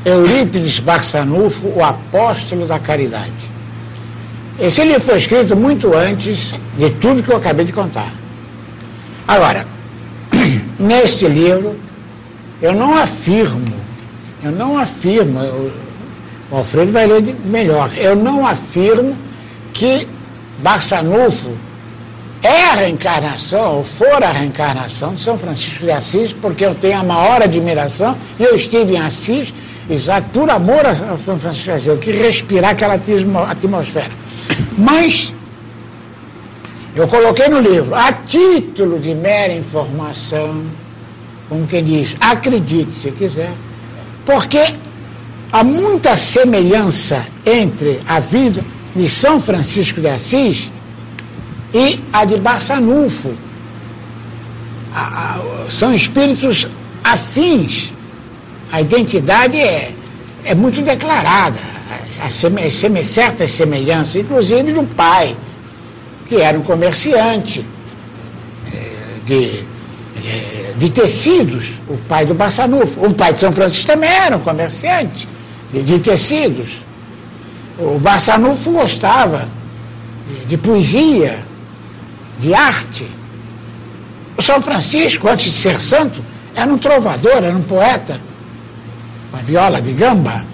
[0.06, 3.52] Eurípides Barçanufo, o Apóstolo da Caridade.
[4.60, 8.13] Esse livro foi escrito muito antes de tudo que eu acabei de contar.
[9.28, 9.66] Agora,
[10.80, 11.76] neste livro,
[12.62, 13.74] eu não afirmo,
[14.44, 15.72] eu não afirmo, eu,
[16.51, 19.17] o Alfredo vai ler melhor, eu não afirmo
[19.73, 20.08] que
[20.60, 21.51] Barçanufo
[22.41, 26.99] é a reencarnação, ou for a reencarnação de São Francisco de Assis, porque eu tenho
[26.99, 29.53] a maior admiração, e eu estive em Assis,
[29.89, 34.12] exato, por amor a São Francisco de Assis, eu quis respirar aquela atmosfera.
[34.77, 35.34] Mas
[36.95, 40.63] Eu coloquei no livro, a título de mera informação,
[41.49, 43.51] como quem diz, acredite se quiser,
[44.25, 44.75] porque
[45.54, 50.72] há muita semelhança entre a vida de São Francisco de Assis
[51.72, 53.36] e a de Barçanufo.
[55.70, 56.68] São espíritos
[57.04, 57.94] afins.
[58.72, 59.94] A identidade é,
[60.44, 61.60] é muito declarada.
[62.20, 65.38] A, seme, seme, certas semelhanças, inclusive do pai,
[66.28, 67.63] que era um comerciante
[68.72, 69.63] é, de,
[70.26, 73.06] é, de tecidos, o pai do Barçanufo.
[73.06, 75.28] O pai de São Francisco também era um comerciante
[75.74, 76.70] de, de tecidos.
[77.80, 79.48] O Barçanufo gostava
[80.28, 81.40] de, de poesia,
[82.40, 83.10] de arte.
[84.38, 86.24] O São Francisco, antes de ser santo,
[86.56, 88.22] era um trovador, era um poeta,
[89.32, 90.46] com a viola de gamba.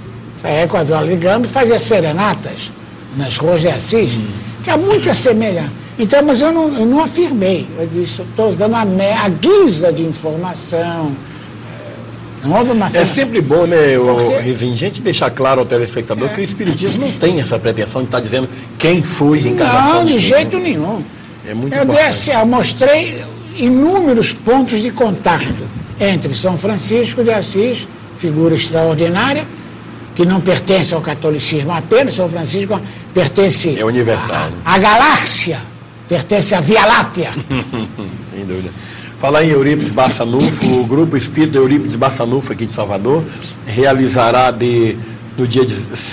[0.42, 2.72] Saía com a viola de gamba e fazia serenatas
[3.18, 4.28] nas ruas de Assis, hum.
[4.64, 5.74] que há muita semelhança.
[5.98, 10.04] Então, mas eu não, eu não afirmei, eu disse, estou dando a, a guisa de
[10.04, 11.14] informação,
[12.97, 16.34] É sempre bom, né, o Rizinho, gente deixar claro ao telespectador é.
[16.34, 18.47] que o Espiritismo não tem essa pretensão de estar dizendo
[18.78, 19.99] quem foi reencarnação.
[19.99, 21.04] Não, de, de jeito nenhum.
[21.45, 23.23] É muito eu, desse, eu mostrei
[23.58, 25.63] inúmeros pontos de contato
[25.99, 27.88] entre São Francisco de Assis,
[28.19, 29.45] figura extraordinária,
[30.15, 32.80] que não pertence ao catolicismo apenas, São Francisco
[33.13, 34.80] pertence é universal, à, né?
[34.80, 35.62] galáxia,
[36.08, 37.34] pertence à Via Láctea.
[38.34, 38.71] Sem dúvida.
[39.20, 43.22] Falar em Eurípides Barçanufo, o Grupo Espírita Eurípides Barçanufo aqui de Salvador
[43.66, 44.96] realizará de,
[45.38, 45.66] no dia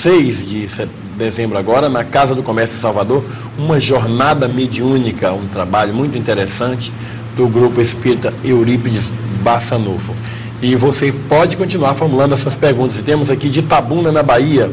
[0.03, 0.69] 6 de
[1.16, 3.25] dezembro agora, na Casa do Comércio de Salvador,
[3.57, 6.92] uma jornada mediúnica, um trabalho muito interessante
[7.37, 9.09] do Grupo Espírita Eurípides
[9.40, 10.12] Barçanufo.
[10.61, 12.99] E você pode continuar formulando essas perguntas.
[12.99, 14.69] E temos aqui de Tabuna, na Bahia,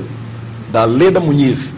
[0.72, 1.73] da Leda Muniz.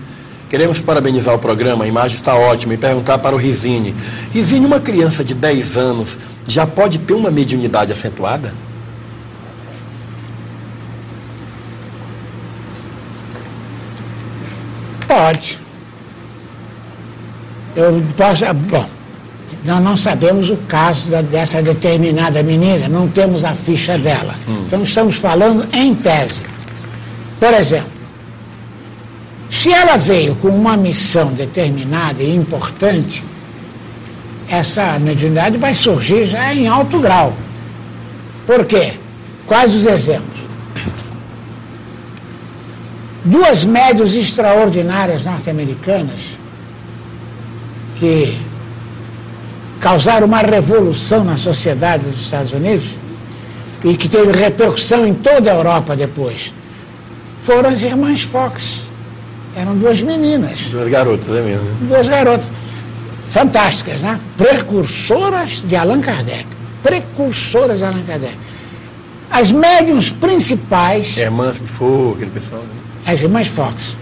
[0.55, 3.93] Queremos parabenizar o programa, a imagem está ótima, e perguntar para o Rizine.
[4.31, 8.53] Rizine, uma criança de 10 anos já pode ter uma mediunidade acentuada?
[15.05, 15.59] Pode.
[17.75, 18.45] Eu posso.
[18.53, 18.89] Bom,
[19.65, 24.35] nós não sabemos o caso da, dessa determinada menina, não temos a ficha dela.
[24.47, 24.63] Hum.
[24.67, 26.41] Então estamos falando em tese.
[27.41, 27.94] Por exemplo,
[29.51, 33.23] se ela veio com uma missão determinada e importante,
[34.47, 37.33] essa mediunidade vai surgir já em alto grau.
[38.45, 38.93] Por quê?
[39.47, 40.35] Quais os exemplos?
[43.23, 46.21] Duas médios extraordinárias norte-americanas
[47.97, 48.37] que
[49.79, 52.87] causaram uma revolução na sociedade dos Estados Unidos
[53.83, 56.51] e que teve repercussão em toda a Europa depois,
[57.45, 58.85] foram as irmãs Fox.
[59.55, 60.59] Eram duas meninas.
[60.69, 61.69] Duas garotas, é mesmo?
[61.87, 62.47] Duas garotas
[63.29, 64.19] fantásticas, né?
[64.37, 66.45] Precursoras de Allan Kardec.
[66.83, 68.35] Precursoras de Allan Kardec.
[69.31, 71.15] As médiums principais.
[71.17, 72.85] Irmãs de Fogo, aquele pessoal, né?
[73.05, 73.95] As irmãs Fox.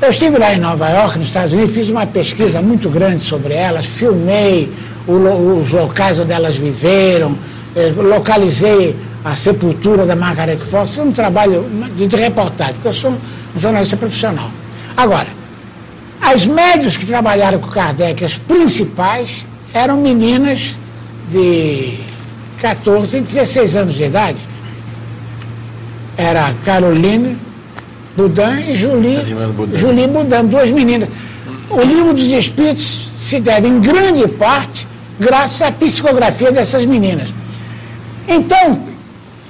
[0.00, 3.52] Eu estive lá em Nova York, nos Estados Unidos, fiz uma pesquisa muito grande sobre
[3.52, 4.72] elas, filmei
[5.06, 5.12] o,
[5.60, 7.36] os locais onde elas viveram,
[7.76, 10.94] eh, localizei a sepultura da Margaret Fox.
[10.94, 14.50] Foi um trabalho de reportagem, porque eu sou um jornalista profissional.
[14.96, 15.28] Agora,
[16.20, 20.60] as médias que trabalharam com Kardec, as principais, eram meninas
[21.30, 21.98] de
[22.60, 24.38] 14 e 16 anos de idade.
[26.16, 27.38] Era Caroline
[28.16, 29.18] Budan e Julie,
[29.56, 29.76] Budan.
[29.76, 31.08] Julie Budan, duas meninas.
[31.70, 34.86] O livro dos Espíritos se deve, em grande parte,
[35.18, 37.30] graças à psicografia dessas meninas.
[38.28, 38.91] Então,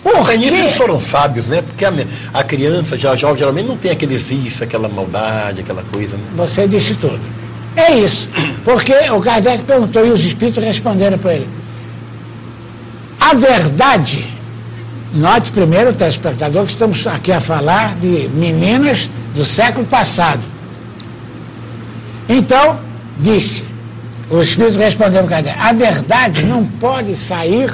[0.02, 0.34] por quê?
[0.34, 1.62] eles foram sábios, né?
[1.62, 1.92] Porque a,
[2.34, 6.16] a criança, já jovem, geralmente não tem aqueles vícios, aquela maldade, aquela coisa.
[6.16, 6.24] Né?
[6.36, 7.20] Você disse tudo.
[7.76, 8.28] É isso.
[8.64, 11.48] Porque o Kardec perguntou e os espíritos responderam para ele.
[13.20, 14.28] A verdade,
[15.14, 20.42] note primeiro, telespectador, que estamos aqui a falar de meninas do século passado.
[22.28, 22.80] Então,
[23.20, 23.64] disse,
[24.28, 27.72] os espíritos responderam Kardec, a verdade não pode sair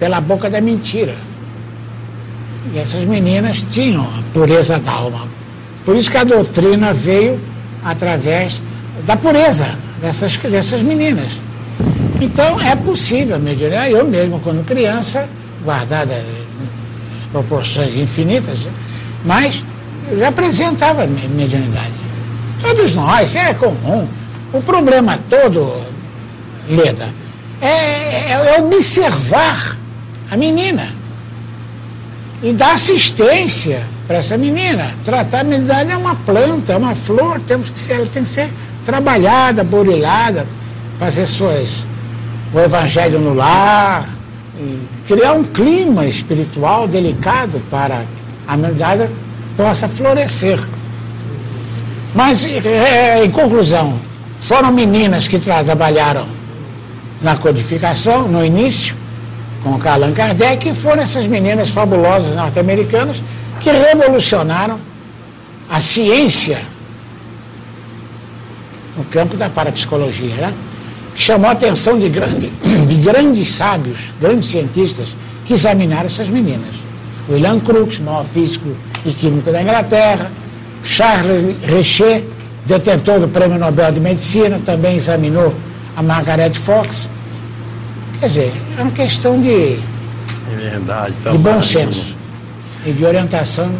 [0.00, 1.14] pela boca da mentira.
[2.72, 5.28] E essas meninas tinham a pureza da alma.
[5.84, 7.38] Por isso que a doutrina veio
[7.84, 8.62] através
[9.06, 11.30] da pureza dessas, dessas meninas.
[12.20, 13.92] Então é possível mediunidade.
[13.92, 15.28] Eu mesmo, quando criança,
[15.64, 18.58] guardada as proporções infinitas,
[19.24, 19.62] mas
[20.18, 21.94] já apresentava mediunidade.
[22.62, 24.06] Todos nós, é comum.
[24.52, 25.82] O problema todo,
[26.68, 27.08] Leda,
[27.60, 29.79] é, é, é observar
[30.30, 30.92] a menina.
[32.42, 34.94] E dar assistência para essa menina.
[35.04, 38.30] Tratar a menina é uma planta, é uma flor, temos que ser, ela tem que
[38.30, 38.50] ser
[38.84, 40.46] trabalhada, burilada.
[40.98, 41.70] fazer suas,
[42.52, 44.06] o evangelho no lar,
[45.06, 48.04] criar um clima espiritual delicado para
[48.46, 49.08] a humanidade
[49.56, 50.60] possa florescer.
[52.14, 53.98] Mas, é, em conclusão,
[54.48, 56.26] foram meninas que trabalharam
[57.22, 58.94] na codificação, no início,
[59.62, 63.22] com Allan Kardec, foram essas meninas fabulosas norte-americanas
[63.60, 64.78] que revolucionaram
[65.68, 66.62] a ciência
[68.96, 70.54] no campo da parapsicologia, né?
[71.14, 72.48] chamou a atenção de, grande,
[72.86, 75.08] de grandes sábios, grandes cientistas
[75.44, 76.74] que examinaram essas meninas.
[77.28, 80.30] William Crookes, maior físico e químico da Inglaterra,
[80.82, 82.24] Charles Richer,
[82.66, 85.54] detentor do Prêmio Nobel de Medicina, também examinou
[85.96, 87.08] a Margaret Fox.
[88.20, 92.14] Quer dizer, é uma questão de, é verdade, de bom senso
[92.84, 93.72] e de orientação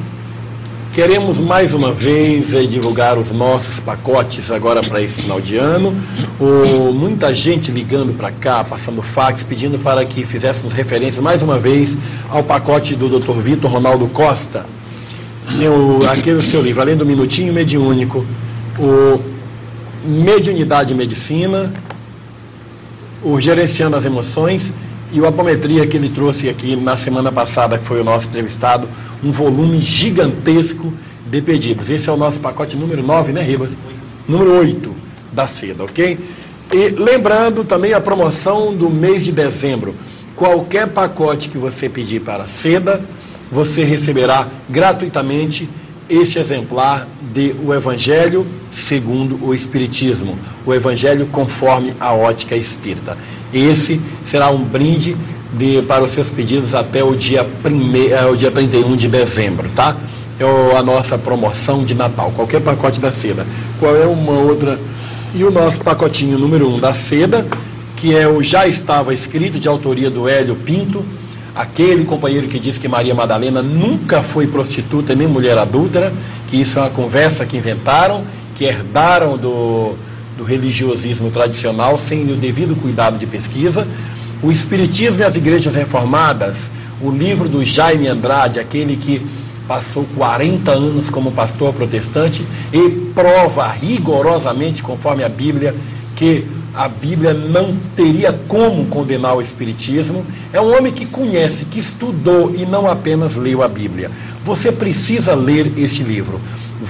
[0.92, 5.94] Queremos mais uma vez divulgar os nossos pacotes agora para esse final de ano.
[6.40, 11.60] O, muita gente ligando para cá, passando fax, pedindo para que fizéssemos referência mais uma
[11.60, 11.96] vez
[12.28, 13.40] ao pacote do Dr.
[13.40, 14.66] Vitor Ronaldo Costa.
[15.64, 18.26] O, aquele o seu livro, além do Minutinho Mediúnico,
[18.76, 19.20] o
[20.04, 21.72] Mediunidade e Medicina,
[23.22, 24.70] o Gerenciando as Emoções
[25.12, 28.88] e o Apometria que ele trouxe aqui na semana passada, que foi o nosso entrevistado,
[29.22, 30.92] um volume gigantesco
[31.28, 31.90] de pedidos.
[31.90, 33.70] Esse é o nosso pacote número 9, né, Ribas?
[34.28, 34.94] Número 8
[35.32, 36.18] da seda, ok?
[36.72, 39.94] E lembrando também a promoção do mês de dezembro.
[40.36, 43.00] Qualquer pacote que você pedir para a seda,
[43.50, 45.68] você receberá gratuitamente
[46.10, 48.44] este exemplar de O Evangelho
[48.88, 50.36] segundo o Espiritismo,
[50.66, 53.16] o Evangelho conforme a ótica espírita.
[53.52, 54.00] Esse
[54.30, 55.16] será um brinde
[55.56, 59.68] de, para os seus pedidos até o dia, prime, é, o dia 31 de dezembro,
[59.70, 59.96] tá?
[60.38, 63.46] É a nossa promoção de Natal, qualquer pacote da seda.
[63.78, 64.78] Qual é uma outra?
[65.34, 67.46] E o nosso pacotinho número 1 um da seda,
[67.96, 71.04] que é o Já Estava Escrito, de autoria do Hélio Pinto,
[71.54, 76.12] aquele companheiro que diz que Maria Madalena nunca foi prostituta nem mulher adúltera,
[76.48, 78.24] que isso é uma conversa que inventaram,
[78.56, 79.94] que herdaram do,
[80.36, 83.86] do religiosismo tradicional sem o devido cuidado de pesquisa.
[84.42, 86.56] O Espiritismo e as Igrejas Reformadas,
[87.00, 89.20] o livro do Jaime Andrade, aquele que
[89.66, 95.74] passou 40 anos como pastor protestante e prova rigorosamente, conforme a Bíblia,
[96.16, 96.44] que
[96.74, 100.24] a Bíblia não teria como condenar o Espiritismo.
[100.52, 104.10] É um homem que conhece, que estudou e não apenas leu a Bíblia.
[104.44, 106.40] Você precisa ler este livro.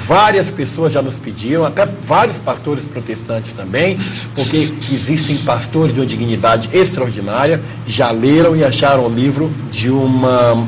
[0.06, 3.98] Várias pessoas já nos pediram, até vários pastores protestantes também,
[4.36, 10.66] porque existem pastores de uma dignidade extraordinária, já leram e acharam o livro de uma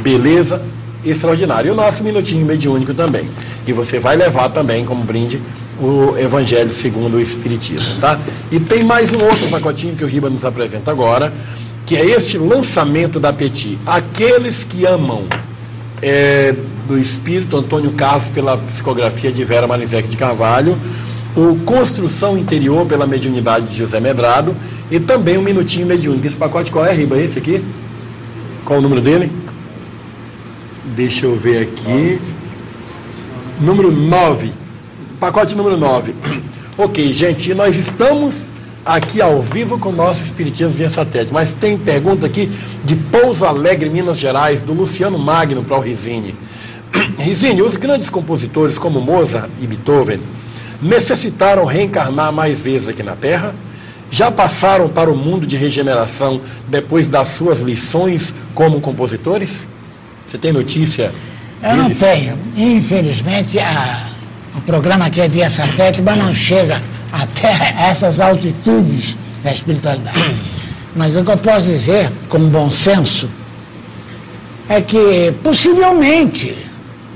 [0.00, 0.62] beleza
[1.04, 1.68] extraordinária.
[1.68, 3.28] E o nosso minutinho mediúnico também.
[3.66, 5.40] E você vai levar também como brinde
[5.82, 8.18] o Evangelho segundo o Espiritismo, tá?
[8.50, 11.32] E tem mais um outro pacotinho que o Riba nos apresenta agora,
[11.84, 13.78] que é este lançamento da Petit.
[13.84, 15.24] Aqueles que amam
[16.00, 16.54] é,
[16.86, 20.78] do Espírito Antônio Carlos pela psicografia de Vera Marizek de Carvalho,
[21.36, 24.54] o Construção Interior pela mediunidade de José Medrado
[24.90, 26.26] e também um Minutinho Mediúnico.
[26.26, 27.18] Esse pacote qual é, Riba?
[27.18, 27.64] Esse aqui?
[28.64, 29.32] Qual o número dele?
[30.94, 32.20] Deixa eu ver aqui.
[33.60, 34.61] Número 9.
[35.22, 36.16] Pacote número 9.
[36.76, 38.34] ok, gente, nós estamos
[38.84, 41.32] aqui ao vivo com o nosso Espiritismo via satélite.
[41.32, 42.50] Mas tem pergunta aqui
[42.84, 46.34] de Pouso Alegre, Minas Gerais, do Luciano Magno para o Risine.
[47.18, 50.18] Risine, os grandes compositores como Mozart e Beethoven
[50.82, 53.54] necessitaram reencarnar mais vezes aqui na Terra?
[54.10, 59.56] Já passaram para o mundo de regeneração depois das suas lições como compositores?
[60.26, 61.12] Você tem notícia?
[61.62, 62.36] Eu não tenho.
[62.56, 64.11] Infelizmente, a,
[64.54, 70.34] o programa aqui é via satélite, não chega até essas altitudes da espiritualidade.
[70.94, 73.28] Mas o que eu posso dizer, com bom senso,
[74.68, 76.54] é que possivelmente,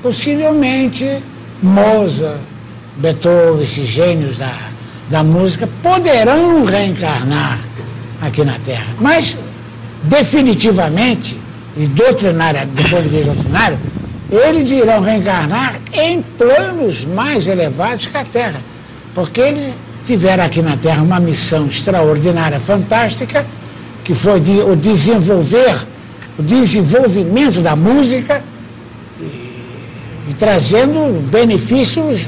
[0.02, 1.22] possivelmente,
[1.62, 2.40] Mozart,
[2.96, 4.70] Beethoven, esses gênios da,
[5.10, 7.60] da música, poderão reencarnar
[8.20, 8.94] aqui na Terra.
[8.98, 9.36] Mas,
[10.04, 11.38] definitivamente,
[11.76, 13.78] e doutrinária, do ponto de vista doutrinário,
[14.30, 18.60] eles irão reencarnar em planos mais elevados que a Terra.
[19.14, 19.74] Porque eles
[20.04, 23.46] tiveram aqui na Terra uma missão extraordinária, fantástica,
[24.04, 25.86] que foi de, o desenvolver,
[26.38, 28.42] o desenvolvimento da música
[29.20, 29.24] e,
[30.30, 32.26] e trazendo benefícios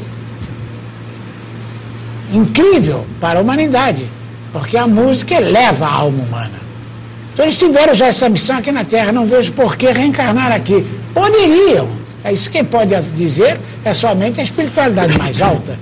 [2.33, 4.09] incrível para a humanidade,
[4.53, 6.68] porque a música eleva a alma humana.
[7.39, 10.85] Então eles tiveram já essa missão aqui na Terra, não vejo por que reencarnar aqui.
[11.15, 11.89] Poderiam.
[12.25, 15.79] É isso quem pode dizer é somente a espiritualidade mais alta.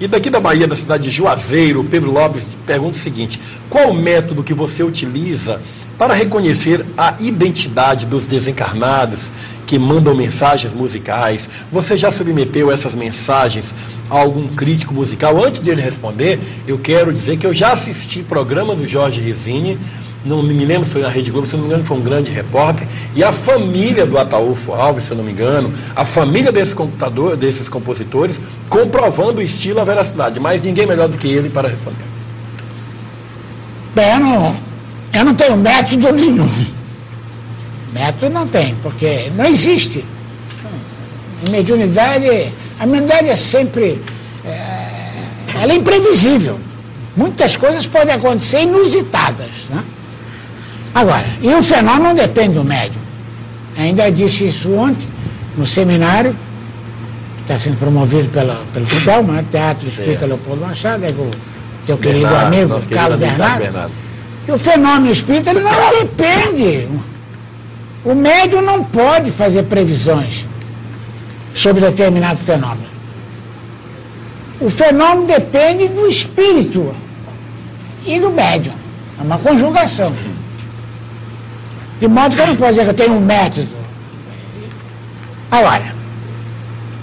[0.00, 3.92] E daqui da Bahia, da cidade de Juazeiro, Pedro Lopes pergunta o seguinte: qual o
[3.92, 5.60] método que você utiliza
[5.98, 9.20] para reconhecer a identidade dos desencarnados
[9.66, 11.46] que mandam mensagens musicais?
[11.72, 13.66] Você já submeteu essas mensagens
[14.08, 15.44] a algum crítico musical?
[15.44, 19.76] Antes de ele responder, eu quero dizer que eu já assisti programa do Jorge Risini
[20.24, 22.30] não me lembro se foi na Rede Globo, se não me engano, foi um grande
[22.30, 27.36] repórter, e a família do Ataúfo Alves, se não me engano, a família desse computador,
[27.36, 28.38] desses compositores,
[28.68, 32.04] comprovando o estilo, a veracidade, mas ninguém melhor do que ele para responder.
[33.94, 34.67] Bem,
[35.12, 36.66] eu não, não tenho método nenhum.
[37.92, 40.04] Método não tem, porque não existe.
[41.50, 44.02] Mediunidade, a mediunidade é sempre,
[44.44, 46.58] é, ela é imprevisível.
[47.16, 49.84] Muitas coisas podem acontecer inusitadas, né?
[50.94, 53.00] Agora, e o fenômeno depende do médium.
[53.76, 55.08] Ainda disse isso ontem,
[55.56, 56.36] no seminário,
[57.36, 58.86] que está sendo promovido pela, pelo
[59.32, 59.44] né?
[59.50, 61.30] Teatro Espírita Leopoldo Machado, é o
[61.86, 64.07] teu querido Bernardo, amigo Carlos Bernardo, Bernardo.
[64.48, 66.88] O fenômeno espírita ele não depende.
[68.04, 70.46] O médium não pode fazer previsões
[71.54, 72.88] sobre determinado fenômeno.
[74.60, 76.94] O fenômeno depende do espírito
[78.06, 78.74] e do médium.
[79.18, 80.14] É uma conjugação.
[82.00, 83.76] De modo que eu não posso dizer que eu tenho um método.
[85.50, 85.94] Agora,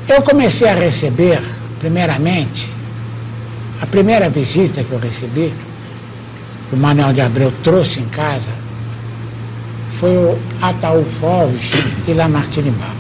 [0.08, 1.42] eu comecei a receber,
[1.80, 2.70] primeiramente,
[3.82, 5.54] a primeira visita que eu recebi,
[6.72, 8.52] o Manuel de Abreu trouxe em casa,
[10.00, 11.64] foi o Ataúfo Alves
[12.08, 12.96] e Lamartine Baba.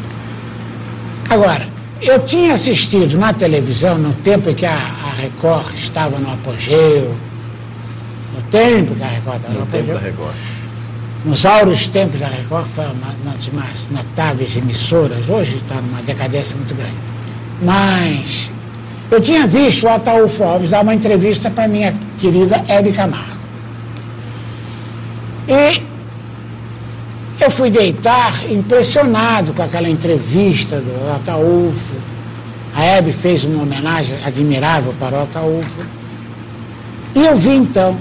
[1.30, 1.68] Agora,
[2.01, 7.16] eu tinha assistido na televisão, no tempo em que a, a Record estava no apogeu,
[8.36, 9.86] no tempo que a Record estava no, no apogeu.
[9.86, 10.55] Tempo da Record
[11.26, 16.55] nos áureos tempos da Record, foi uma das mais notáveis emissoras, hoje está numa decadência
[16.55, 16.95] muito grande.
[17.63, 18.49] Mas
[19.11, 23.35] eu tinha visto o Ataúfo Alves dar uma entrevista para minha querida Hebe Camargo.
[25.48, 25.82] E
[27.43, 31.96] eu fui deitar impressionado com aquela entrevista do Ataúfo.
[32.74, 35.86] A Hebe fez uma homenagem admirável para o Ataúfo.
[37.16, 37.98] E eu vi então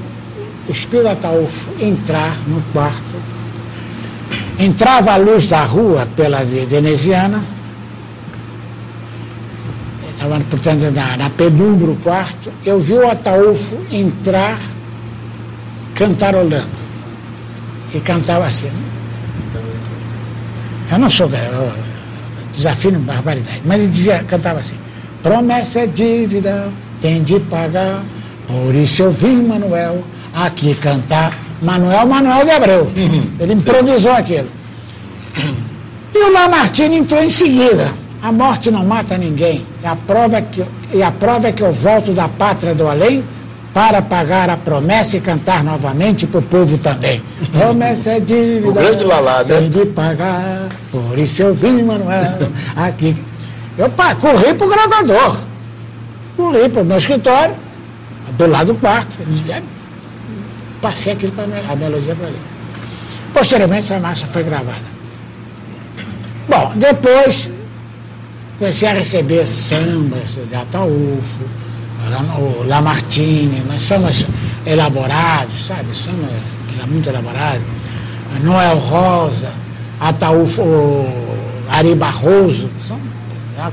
[0.68, 3.16] o espírito Ataúfo entrar no quarto,
[4.59, 7.45] entrava a luz da rua pela veneziana,
[10.12, 14.59] estava, portanto, na, na penumbra o quarto, eu vi o Ataúfo entrar
[15.95, 16.84] cantarolando.
[17.95, 18.70] E cantava assim.
[20.90, 21.72] Eu não sou eu
[22.55, 24.76] desafio barbaridade, mas ele dizia, cantava assim,
[25.22, 26.68] promessa é dívida,
[27.01, 28.03] tem de pagar,
[28.47, 32.92] por isso eu vim, Manuel, aqui cantar Manuel Manuel de Abreu.
[33.40, 34.49] Ele improvisou aquilo.
[36.14, 37.92] E o Lamartine entrou em seguida.
[38.22, 39.66] A morte não mata ninguém.
[39.82, 42.86] E a prova é que, e a prova é que eu volto da pátria do
[42.86, 43.24] além
[43.75, 47.20] para pagar a promessa e cantar novamente para o povo também.
[47.51, 48.68] Promessa é dívida.
[48.68, 49.59] O grande Lalá, né?
[49.59, 53.20] Tem de pagar, por isso eu vim, Manuel, aqui.
[53.77, 55.41] Eu pá, corri para o gravador.
[56.37, 57.57] Corri para o meu escritório,
[58.39, 59.20] do lado do quarto.
[59.20, 59.64] Ele
[60.81, 62.39] passei aquilo para a melodia para ele.
[63.33, 64.95] Posteriormente, essa marcha foi gravada.
[66.49, 67.51] Bom, depois
[68.59, 71.45] comecei a receber sambas de Ataúfo,
[72.38, 74.26] o Lamartine, mas sambas
[74.66, 75.94] elaborados, sabe?
[75.96, 76.28] Samba
[76.86, 77.62] muito elaborado.
[78.42, 79.52] Noel Rosa,
[80.00, 80.62] Ataúfo,
[81.68, 82.98] Ari Barroso, são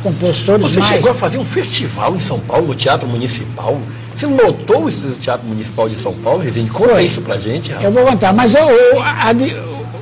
[0.04, 0.92] compositores Você mais...
[0.94, 3.82] chegou a fazer um festival em São Paulo, no Teatro Municipal?
[4.16, 6.70] Você lotou o Teatro Municipal de São Paulo, Resende?
[6.70, 7.06] Conta foi.
[7.06, 9.32] isso pra gente, Eu vou contar, mas eu, eu, a,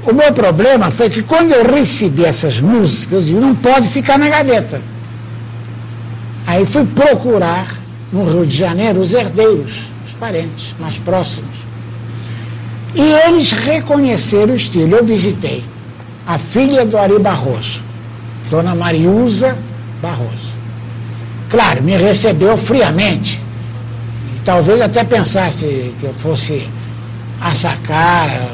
[0.05, 4.27] o meu problema foi que quando eu recebi essas músicas, eu não pode ficar na
[4.29, 4.81] gaveta.
[6.45, 7.79] Aí fui procurar
[8.11, 9.73] no Rio de Janeiro os herdeiros,
[10.05, 11.55] os parentes mais próximos.
[12.95, 14.95] E eles reconheceram o estilo.
[14.95, 15.63] Eu visitei
[16.25, 17.81] a filha do Ari Barroso,
[18.49, 19.55] Dona Mariusa
[20.01, 20.57] Barroso.
[21.49, 23.39] Claro, me recebeu friamente
[24.49, 26.67] talvez até pensasse que eu fosse
[27.39, 28.49] assacar,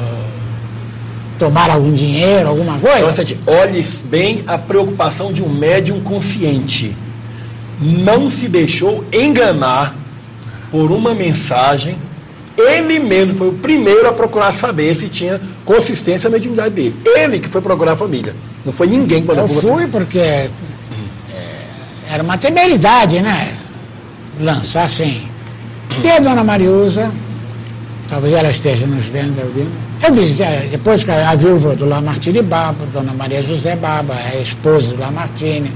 [1.38, 3.14] tomar algum dinheiro, alguma coisa.
[3.46, 6.94] Olhe bem a preocupação de um médium consciente.
[7.80, 9.94] Não se deixou enganar
[10.70, 11.96] por uma mensagem.
[12.56, 16.96] Ele mesmo foi o primeiro a procurar saber se tinha consistência a mediunidade dele.
[17.04, 18.34] Ele que foi procurar a família.
[18.64, 20.50] Não foi ninguém quando Eu fui porque é,
[22.08, 23.58] era uma temeridade, né?
[24.40, 25.36] Lançar sem
[26.02, 27.10] e a dona Mariusa,
[28.08, 29.70] talvez ela esteja nos vendo, ouvindo.
[30.06, 34.88] Eu visitei, depois que a viúva do Lamartine Baba, dona Maria José Baba, a esposa
[34.88, 35.72] do Lamartine,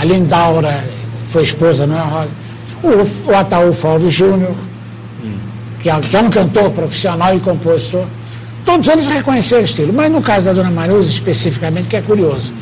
[0.00, 0.84] a Lindaura,
[1.32, 2.30] foi esposa Noel Rosa.
[2.82, 4.54] O, o Ataúfo Alves Júnior,
[5.22, 5.38] hum.
[5.80, 8.06] que, é, que é um cantor profissional e compositor.
[8.64, 12.52] Todos eles reconheceram o estilo, mas no caso da Dona Marusa especificamente, que é curioso.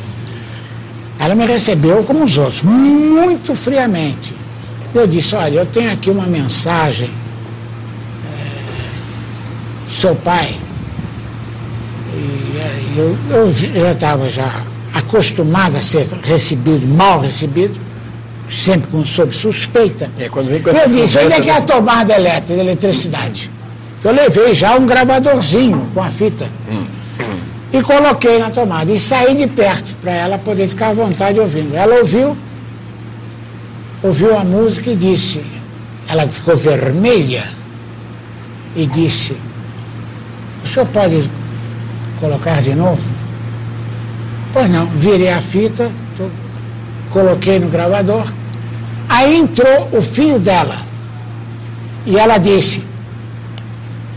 [1.19, 4.33] Ela me recebeu como os outros, muito friamente.
[4.93, 7.09] Eu disse, olha, eu tenho aqui uma mensagem.
[8.25, 10.57] É, seu pai,
[12.13, 14.63] e, eu, eu já estava já
[14.93, 17.79] acostumado a ser recebido, mal recebido,
[18.63, 20.09] sempre com, sob suspeita.
[20.17, 23.49] É, quando vem com eu disse, onde é que é a tomada elétrica de eletricidade?
[24.03, 26.49] Eu levei já um gravadorzinho com a fita.
[26.71, 26.85] Hum,
[27.19, 27.39] hum.
[27.71, 28.91] E coloquei na tomada.
[28.91, 31.75] E saí de perto para ela poder ficar à vontade ouvindo.
[31.75, 32.35] Ela ouviu,
[34.01, 35.43] ouviu a música e disse,
[36.07, 37.49] ela ficou vermelha
[38.75, 39.35] e disse,
[40.63, 41.29] o senhor pode
[42.19, 43.18] colocar de novo?
[44.53, 45.91] Pois não, virei a fita,
[47.11, 48.31] coloquei no gravador.
[49.07, 50.83] Aí entrou o filho dela.
[52.05, 52.83] E ela disse,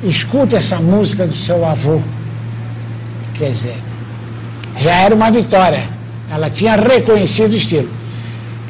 [0.05, 2.01] escuta essa música do seu avô.
[3.35, 3.79] Quer dizer,
[4.79, 5.89] já era uma vitória.
[6.31, 7.91] Ela tinha reconhecido o estilo.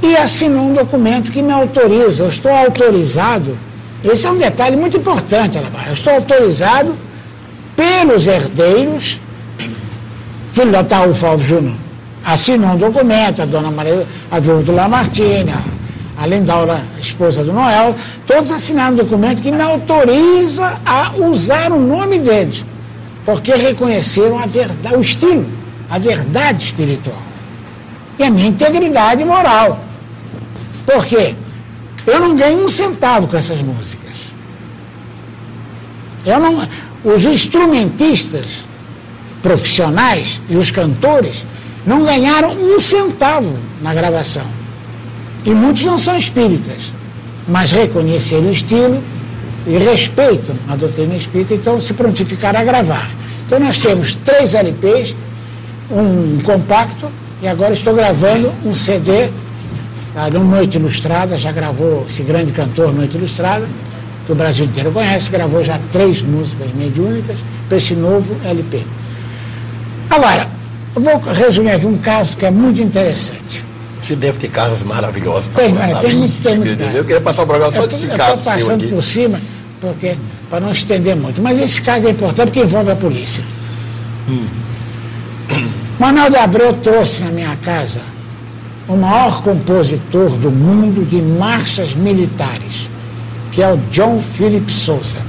[0.03, 2.25] E assinou um documento que me autoriza.
[2.25, 3.57] Eu estou autorizado.
[4.03, 5.87] Esse é um detalhe muito importante, Alabar.
[5.87, 6.97] Eu estou autorizado
[7.77, 9.21] pelos herdeiros,
[10.55, 11.77] filho da Taúfo Alves Júnior,
[12.25, 15.53] assinou um documento, a dona Maria, a do Lamartine,
[16.17, 17.97] a Lindaura, esposa do Noel,
[18.27, 22.65] todos assinaram um documento que me autoriza a usar o nome deles,
[23.25, 25.47] porque reconheceram a verdade, o estilo,
[25.91, 27.33] a verdade espiritual
[28.19, 29.81] e a minha integridade moral.
[30.87, 31.35] Por quê?
[32.07, 34.03] Eu não ganho um centavo com essas músicas.
[36.27, 36.69] Eu não,
[37.05, 38.65] os instrumentistas
[39.43, 41.45] profissionais e os cantores
[41.85, 44.47] não ganharam um centavo na gravação.
[45.45, 46.93] E muitos não são espíritas,
[47.49, 49.03] mas reconheceram o estilo
[49.67, 53.11] e respeitam a doutrina espírita, então se prontificaram a gravar.
[53.47, 55.15] Então nós temos três LPs,
[55.91, 57.11] um compacto,
[57.43, 59.31] e agora estou gravando um CD,
[60.15, 63.69] tá, no Noite Ilustrada, já gravou esse grande cantor Noite Ilustrada,
[64.25, 67.39] que o Brasil inteiro conhece, gravou já três músicas mediúnicas
[67.69, 68.85] para esse novo LP.
[70.13, 70.47] Agora,
[70.95, 73.65] vou resumir aqui um caso que é muito interessante.
[74.03, 75.49] Você deve ter casos maravilhosos.
[75.55, 78.33] Tem, mas tem muito, tem muito Eu queria passar o programa só desse caso.
[78.33, 79.41] Eu estou passando por cima,
[79.81, 80.17] porque,
[80.51, 81.41] para não estender muito.
[81.41, 83.43] Mas esse caso é importante porque envolve a polícia.
[84.29, 84.47] Hum.
[85.99, 88.03] Manuel de Abreu trouxe na minha casa
[88.89, 92.89] o maior compositor do mundo de marchas militares,
[93.53, 95.23] que é o John Philip Sousa.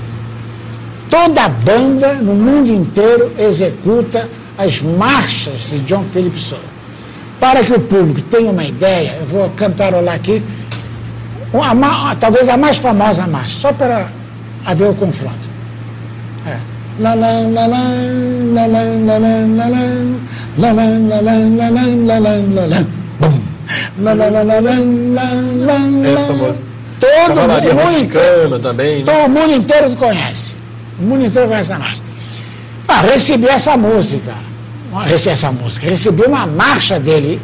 [1.09, 4.27] Toda a banda no mundo inteiro executa
[4.57, 6.73] as marchas de John Philip Sousa.
[7.39, 10.41] Para que o público tenha uma ideia, eu vou cantarolar aqui,
[11.51, 14.07] uma, talvez a mais famosa marcha, só para
[14.65, 15.49] haver o confronto.
[16.45, 16.57] É.
[26.99, 30.53] Todo mundo, também, todo mundo inteiro conhece.
[30.99, 32.02] O mundo inteiro conhece a marcha.
[32.87, 34.35] Ah, recebi essa música.
[35.05, 35.89] Recebi essa música.
[35.89, 37.41] Recebi uma marcha dele,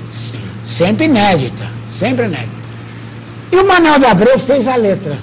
[0.64, 1.68] sempre inédita.
[1.92, 2.60] Sempre inédita.
[3.52, 5.18] E o Manuel de Abreu fez a letra.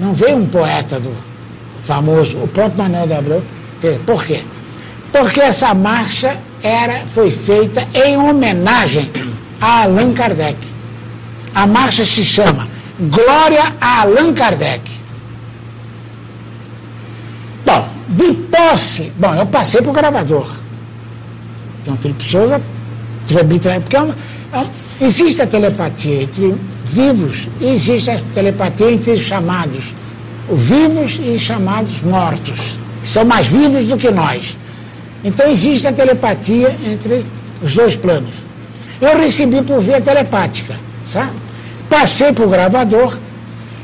[0.00, 1.14] Não veio um poeta do
[1.86, 3.42] famoso, o próprio Manuel de Abreu.
[4.06, 4.42] Por quê?
[5.12, 9.10] Porque essa marcha era, foi feita em homenagem
[9.60, 10.56] a Allan Kardec.
[11.54, 12.66] A marcha se chama
[12.98, 15.04] Glória a Allan Kardec.
[18.16, 19.12] De posse.
[19.18, 20.48] Bom, eu passei para o gravador.
[21.82, 22.60] Então, Felipe Souza,
[23.26, 24.14] porque é uma,
[24.52, 26.54] é, existe a telepatia entre
[26.86, 29.84] vivos e existe a telepatia entre chamados
[30.52, 32.58] vivos e chamados mortos.
[33.02, 34.56] São mais vivos do que nós.
[35.22, 37.24] Então existe a telepatia entre
[37.62, 38.34] os dois planos.
[39.00, 41.32] Eu recebi por via telepática, sabe?
[41.88, 43.18] Passei para o gravador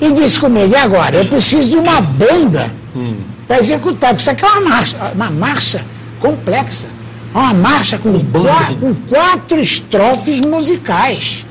[0.01, 1.17] e disse comigo, e agora?
[1.17, 2.71] Eu preciso de uma banda.
[2.95, 4.15] Hum para executar.
[4.17, 5.85] Isso aqui é uma marcha, uma marcha
[6.21, 6.87] complexa.
[7.35, 11.45] Uma marcha com, quatro, com quatro estrofes musicais.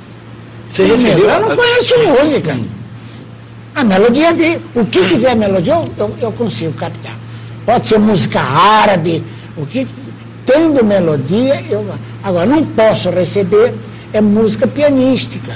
[0.70, 1.30] Você recebeu?
[1.30, 2.54] Eu não conheço música.
[2.54, 2.68] Hum.
[3.76, 4.62] A melodia veio.
[4.76, 7.18] O que tiver melodia, eu, eu, eu, consigo captar.
[7.66, 9.24] Pode ser música árabe,
[9.58, 9.88] o que
[10.46, 11.86] tendo melodia, eu.
[12.24, 13.74] Agora, não posso receber
[14.12, 15.56] é música pianística,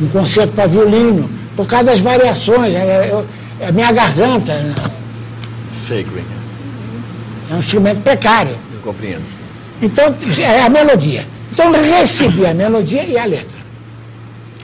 [0.00, 2.74] um concerto para violino, por causa das variações.
[3.10, 3.24] Eu,
[3.66, 4.52] a minha garganta
[5.86, 6.06] Sei,
[7.50, 8.56] é um instrumento precário.
[8.72, 9.24] Eu compreendo.
[9.80, 11.26] Então, é a melodia.
[11.52, 13.56] Então, recebi a melodia e a letra.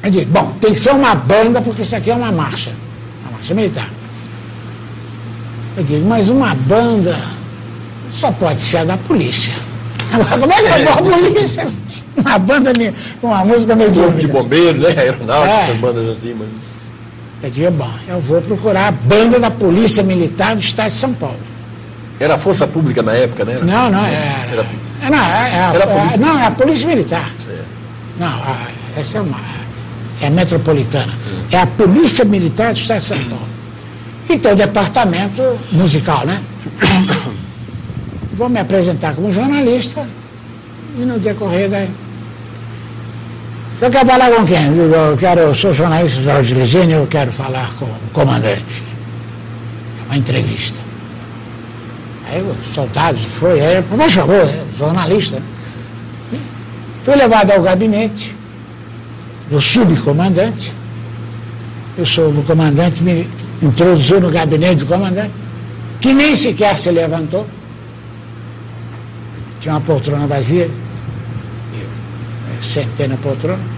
[0.03, 2.73] Eu disse, bom, tem que ser uma banda, porque isso aqui é uma marcha,
[3.23, 3.89] uma marcha militar.
[5.77, 7.17] Eu digo, mas uma banda
[8.11, 9.55] só pode ser a da polícia.
[10.13, 11.73] Agora, como é que eu vou a polícia?
[12.15, 12.73] Uma banda,
[13.21, 14.89] com uma música meio Corpo de bombeiro, né?
[14.89, 15.75] Aeronáutica, É.
[15.75, 16.49] bandas assim, mas...
[17.43, 21.13] Eu digo, bom, eu vou procurar a banda da Polícia Militar do Estado de São
[21.13, 21.39] Paulo.
[22.21, 23.59] Era a força pública na época, né?
[23.63, 24.53] Não, não, era.
[24.53, 24.67] Era-
[25.11, 26.17] não, é, a- Era polícia.
[26.19, 27.33] não, é a Polícia Militar.
[27.49, 27.63] É.
[28.19, 29.41] Não, a- essa é uma.
[30.21, 31.13] É a metropolitana.
[31.27, 31.43] Hum.
[31.51, 33.49] É a Polícia Militar do Estado de São Paulo.
[34.31, 36.41] Então, o departamento musical, né?
[38.37, 40.07] Vou me apresentar como jornalista
[40.97, 41.87] e no decorrer da.
[43.91, 44.77] Quero falar com quem?
[44.77, 48.81] Eu quero, sou jornalista Jorge Ligênio, eu quero falar com o comandante.
[50.01, 50.79] É uma entrevista.
[52.31, 55.43] Aí os soldados foi, aí, por favor, é, jornalista.
[57.05, 58.33] Fui levado ao gabinete
[59.51, 60.73] do subcomandante.
[61.99, 63.29] Eu sou o comandante, me
[63.61, 65.35] introduziu no gabinete do comandante,
[66.01, 67.49] que nem sequer se levantou.
[69.61, 70.71] Tinha uma poltrona vazia.
[71.75, 73.72] Eu eh, sentei na poltrona.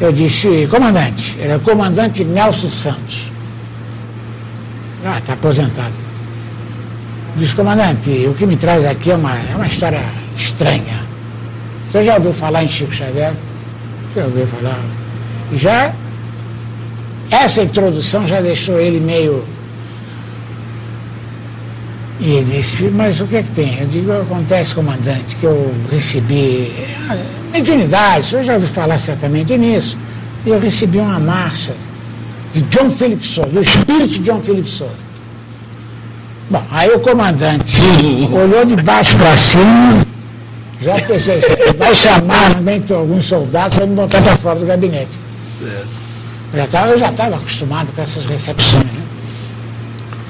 [0.00, 3.30] Eu disse, comandante, era o comandante Nelson Santos.
[5.04, 5.94] Ah, está aposentado.
[7.36, 10.02] Disse, comandante, o que me traz aqui é uma, é uma história
[10.36, 11.04] estranha.
[11.90, 13.34] Você já ouviu falar em Chico Xavier?
[14.16, 14.80] Já ouviu falar?
[15.52, 15.94] E já,
[17.30, 19.44] essa introdução já deixou ele meio.
[22.18, 23.78] E ele disse, mas o que é que tem?
[23.80, 26.72] Eu digo, acontece, comandante, que eu recebi
[27.54, 29.96] mediunidade, o senhor já ouviu falar certamente nisso.
[30.44, 31.74] E eu recebi uma marcha
[32.52, 35.04] de John Philip Sousa, do espírito de John Philip Sousa.
[36.50, 37.80] Bom, aí o comandante
[38.32, 40.04] olhou de baixo para cima,
[40.80, 41.40] já pensei,
[41.78, 45.18] vai chamar também alguns soldados para me botar para fora do gabinete.
[45.62, 45.84] É.
[46.52, 48.84] Eu já estava, eu já estava acostumado com essas recepções.
[48.84, 49.02] Né?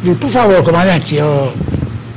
[0.04, 1.52] Digo, por favor, comandante, eu,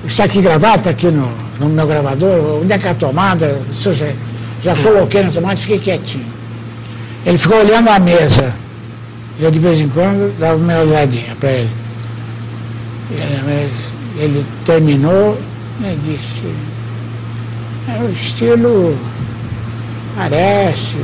[0.05, 1.30] está aqui gravado, está aqui no,
[1.60, 3.60] no meu gravador, onde é que é a tomada?
[3.70, 3.95] O senhor
[4.64, 6.26] já, coloquei na tomada, fiquei quietinho.
[7.26, 8.53] Ele ficou olhando a mesa.
[9.39, 11.70] Eu de vez em quando dava uma olhadinha para ele.
[13.12, 13.72] Ele,
[14.18, 15.38] ele terminou
[15.80, 16.53] e disse,
[17.88, 18.97] é o estilo
[20.16, 20.97] parece,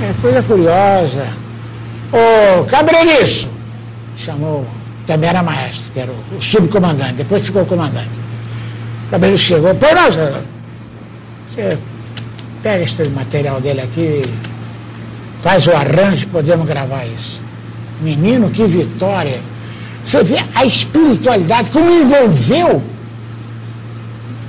[0.00, 1.28] é coisa curiosa.
[2.10, 3.48] Ô, Cabreiriço!
[4.16, 4.66] Chamou,
[5.06, 8.18] também era maestro, que era o, subcomandante, depois ficou comandante.
[9.10, 10.42] Cabreiriço chegou, pô, senhor,
[11.46, 11.78] você
[12.64, 14.22] pega esse material dele aqui,
[15.42, 17.38] faz o arranjo, podemos gravar isso.
[18.00, 19.40] Menino, que vitória!
[20.02, 22.82] Você vê a espiritualidade, como envolveu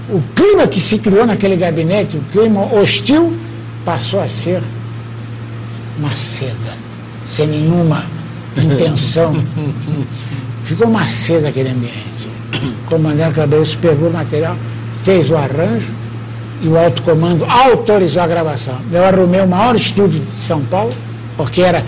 [0.10, 3.38] o clima que se criou naquele gabinete, o clima hostil,
[3.84, 4.64] passou a ser
[5.98, 6.74] uma seda,
[7.26, 8.06] sem nenhuma
[8.58, 9.36] intenção.
[10.64, 12.30] Ficou uma seda aquele ambiente.
[12.86, 14.56] O comandante Cabreiro pegou o material,
[15.04, 15.95] fez o arranjo
[16.62, 18.80] e o alto comando autorizou a gravação.
[18.92, 20.94] Eu arrumei o maior estúdio de São Paulo,
[21.38, 21.84] porque era,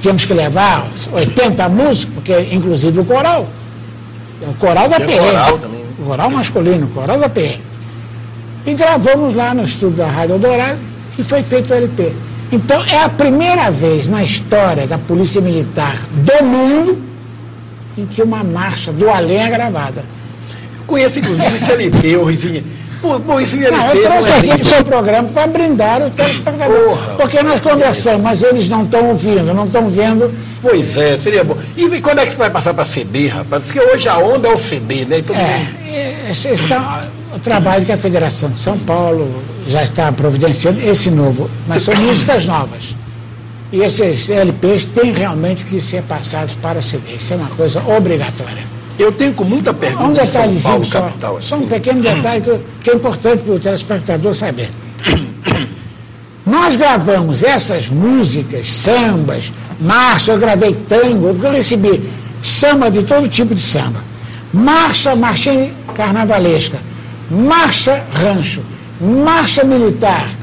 [0.00, 3.48] tínhamos que levar 80 músicos, porque inclusive o coral.
[4.42, 5.18] O coral da PM.
[5.18, 5.84] coral também.
[5.98, 7.60] O coral masculino, o coral da PM.
[8.66, 10.78] E gravamos lá no estúdio da Rádio Eldorado
[11.18, 12.14] e foi feito o LP.
[12.52, 17.10] Então é a primeira vez na história da Polícia Militar do mundo
[17.96, 20.04] em que uma marcha do além é gravada.
[20.86, 22.64] Conheço, inclusive, esse LP, ô Rizinha.
[23.00, 26.10] Pô, esse LP Não, eu trouxe é aqui para o seu programa para brindar o
[26.10, 26.84] telespectador.
[26.84, 27.14] Porra.
[27.16, 30.32] Porque nós conversamos, mas eles não estão ouvindo, não estão vendo.
[30.60, 31.56] Pois é, seria bom.
[31.76, 33.64] E e quando é que você vai passar para CD, rapaz?
[33.64, 35.18] Porque hoje a onda é o CD, né?
[35.18, 35.48] E todo mundo-
[35.88, 40.80] É, esse, esse tá o trabalho que a Federação de São Paulo já está providenciando,
[40.82, 42.82] esse novo, mas são músicas novas.
[43.72, 47.14] E esses LPs têm realmente que ser passados para CD.
[47.14, 48.64] Isso é uma coisa obrigatória.
[49.00, 51.42] Eu tenho com muita Há um pergunta de São detalhezinho Paulo, só, capital.
[51.42, 51.68] só um assim.
[51.68, 54.70] pequeno detalhe que, que é importante para o telespectador saber.
[56.44, 62.10] Nós gravamos essas músicas, sambas, marcha, eu gravei tango, eu recebi
[62.42, 64.04] samba de todo tipo de samba.
[64.52, 65.50] Marcha, marcha
[65.94, 66.78] carnavalesca,
[67.30, 68.62] marcha rancho,
[69.00, 70.34] marcha militar,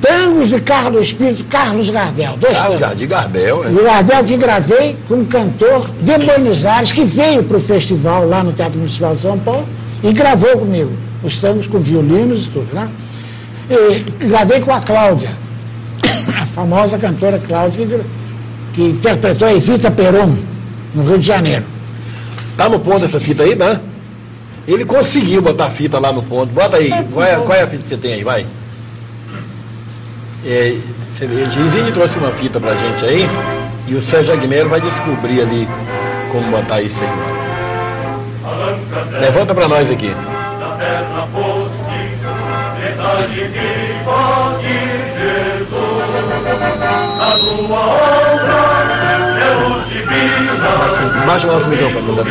[0.00, 2.80] tangos de Carlos Espírito, Carlos Gardel, dois Ah, tangos.
[2.80, 3.68] já, de Gardel, é.
[3.70, 8.26] O Gardel que gravei com um cantor de Buenos Aires que veio para o festival
[8.28, 9.66] lá no Teatro Municipal de São Paulo
[10.02, 10.92] e gravou comigo.
[11.22, 12.90] Os tangos com violinos e tudo, né?
[13.70, 15.36] E gravei com a Cláudia,
[16.40, 18.00] a famosa cantora Cláudia, que,
[18.74, 20.36] que interpretou a Evita Peron,
[20.94, 21.64] no Rio de Janeiro.
[22.56, 23.80] Tá no ponto essa fita aí, né?
[24.66, 26.52] Ele conseguiu botar a fita lá no ponto.
[26.52, 26.90] Bota aí.
[27.12, 28.24] Qual é, qual é a fita que você tem aí?
[28.24, 28.46] Vai.
[30.44, 30.76] É,
[31.14, 33.28] Gizinho trouxe uma fita pra gente aí
[33.86, 35.68] e o Sérgio Aguilera vai descobrir ali
[36.32, 37.42] como botar isso aí.
[39.20, 40.12] Levanta pra nós aqui.
[51.26, 52.24] Baixa o nosso microfone, não dá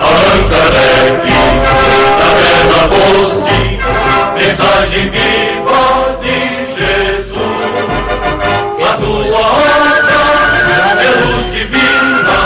[0.00, 1.26] Arrancarec,
[2.18, 4.07] da terra poste,
[4.38, 6.38] mensagem viva de
[6.78, 7.38] Jesus.
[8.80, 12.38] A tua obra é luz divina,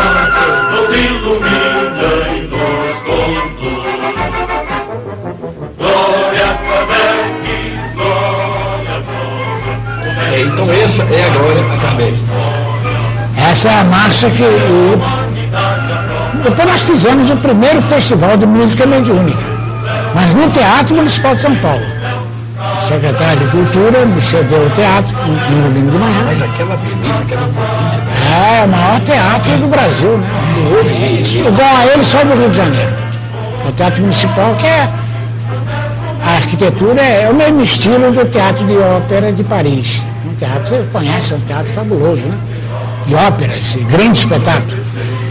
[0.70, 3.92] nos ilumina e nos conduz.
[5.78, 7.44] Glória Kardec,
[7.94, 10.34] glória, glória.
[10.34, 12.16] É, então essa é a glória a Kardec.
[13.50, 14.42] Essa é a marcha que.
[14.42, 15.00] o-
[16.42, 19.42] Depois nós fizemos o primeiro festival de música mediúnica,
[20.14, 21.84] mas no Teatro Municipal de São Paulo.
[22.62, 26.22] O secretário de Cultura me cedeu o teatro no no domingo de manhã.
[26.26, 28.02] Mas aquela beleza, aquela potência.
[28.30, 30.28] É, o maior teatro do Brasil, né?
[31.48, 32.92] Igual a ele, só do Rio de Janeiro.
[33.68, 34.92] O Teatro Municipal, que é.
[36.24, 40.00] A arquitetura é o mesmo estilo do Teatro de Ópera de Paris.
[40.24, 42.38] Um teatro, você conhece, é um teatro fabuloso, né?
[43.06, 44.76] De óperas, de grande espetáculo.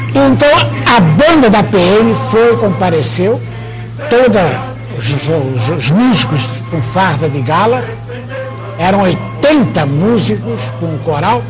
[0.09, 0.49] Então,
[0.85, 3.41] a banda da PM foi, compareceu,
[4.09, 4.70] toda
[5.09, 7.83] os, os- os músicos com farda de gala,
[8.77, 11.41] eram 80 músicos com o coral,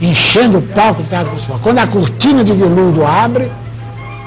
[0.00, 1.58] enchendo o palco do Teatro Municipal.
[1.62, 3.50] Quando a cortina de veludo abre,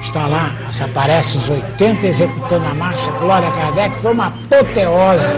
[0.01, 5.33] está lá, se aparecem os 80 executando a marcha Glória Kardec, foi uma apoteose.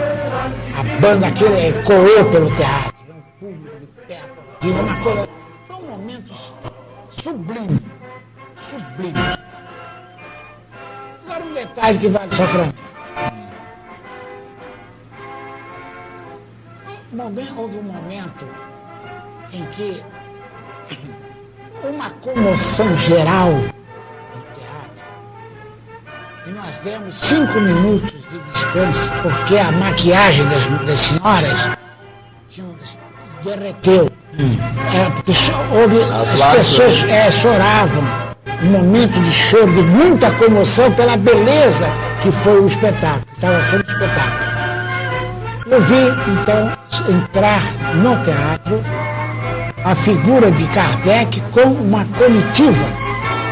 [0.78, 5.28] A banda aquele ecoou pelo teatro, um público de aplaudindo, uma coisa.
[7.28, 7.46] Um.
[11.26, 12.44] Agora um detalhe que vale só.
[17.14, 18.46] Um momen- Houve um momento
[19.52, 20.02] em que
[21.84, 25.04] uma comoção geral no teatro
[26.48, 31.78] e nós demos cinco minutos de descanso porque a maquiagem das, das senhoras
[33.44, 34.10] derreteu.
[34.94, 35.32] É, porque
[35.74, 38.31] houve, As as pessoas é, choravam.
[38.48, 41.90] Um momento de choro, de muita comoção pela beleza
[42.22, 44.52] que foi o espetáculo, estava sendo espetáculo.
[45.68, 46.72] Eu vi, então,
[47.08, 47.62] entrar
[47.96, 48.84] no teatro
[49.84, 52.86] a figura de Kardec com uma comitiva,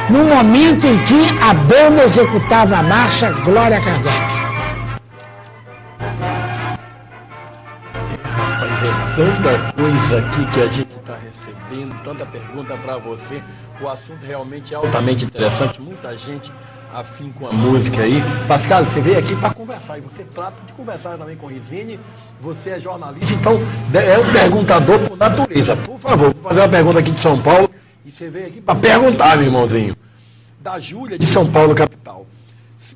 [0.09, 4.39] no momento em que a banda executava a marcha Glória Kardec.
[8.81, 11.13] É tanta coisa aqui que a gente está
[11.69, 13.41] recebendo, tanta pergunta para você.
[13.81, 15.79] O assunto realmente é altamente interessante.
[15.81, 16.51] Muita gente
[16.93, 18.21] afim com a música aí.
[18.47, 21.99] Pascal, você veio aqui para conversar e você trata de conversar também com Rizine.
[22.41, 23.59] Você é jornalista, então
[23.93, 25.75] é um perguntador por natureza.
[25.77, 27.69] Por favor, vou fazer uma pergunta aqui de São Paulo
[28.05, 29.95] e você veio aqui para perguntar, meu irmãozinho.
[30.61, 32.25] Da Júlia de São Paulo, capital.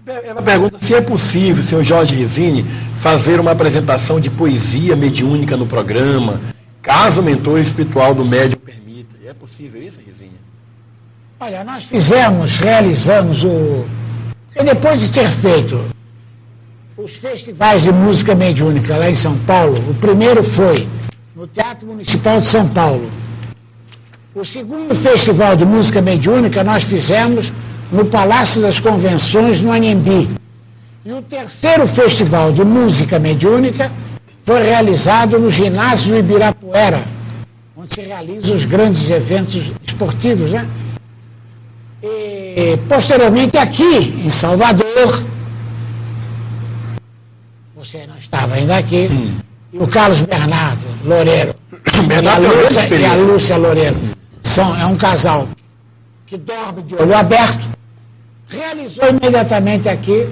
[0.06, 2.66] Ela pergunta se é possível, senhor Jorge Rizini,
[3.02, 6.42] fazer uma apresentação de poesia mediúnica no programa,
[6.84, 9.16] caso o mentor espiritual do médium permita.
[9.26, 10.38] É possível isso, Rizini?
[11.40, 13.86] Olha, nós fizemos, realizamos o.
[14.46, 15.86] Porque depois de ter feito
[16.96, 20.88] os festivais de música mediúnica lá em São Paulo, o primeiro foi
[21.36, 23.10] no Teatro Municipal de São Paulo.
[24.36, 27.52] O segundo festival de música mediúnica nós fizemos
[27.92, 30.36] no Palácio das Convenções, no Anhembi.
[31.06, 33.92] E o terceiro festival de música mediúnica
[34.46, 37.06] foi realizado no ginásio do Ibirapuera,
[37.76, 40.70] onde se realizam os grandes eventos esportivos, né?
[42.02, 45.26] E, posteriormente aqui em Salvador,
[47.76, 49.38] você não estava ainda aqui, Hum.
[49.72, 51.56] e o Carlos Bernardo Loureiro
[52.08, 53.16] Bernardo e, a Lúcia, e a.
[53.16, 53.98] Lúcia Loureiro
[54.44, 55.48] são, é um casal
[56.28, 57.70] que dorme de olho aberto,
[58.50, 60.28] realizou imediatamente aqui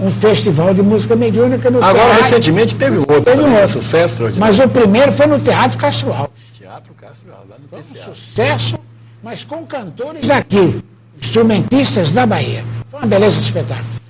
[0.00, 3.22] um festival de música mediúnica no Agora, teatro, recentemente teve outro.
[3.22, 3.82] Teve um também, outro.
[3.82, 6.42] Sucesso mas o primeiro foi no Teatro Castro Alves.
[6.58, 8.78] Teatro Castro, lá no Foi um sucesso,
[9.22, 10.82] mas com cantores daqui,
[11.20, 12.64] instrumentistas da Bahia.
[12.90, 14.00] Foi uma beleza de espetáculo.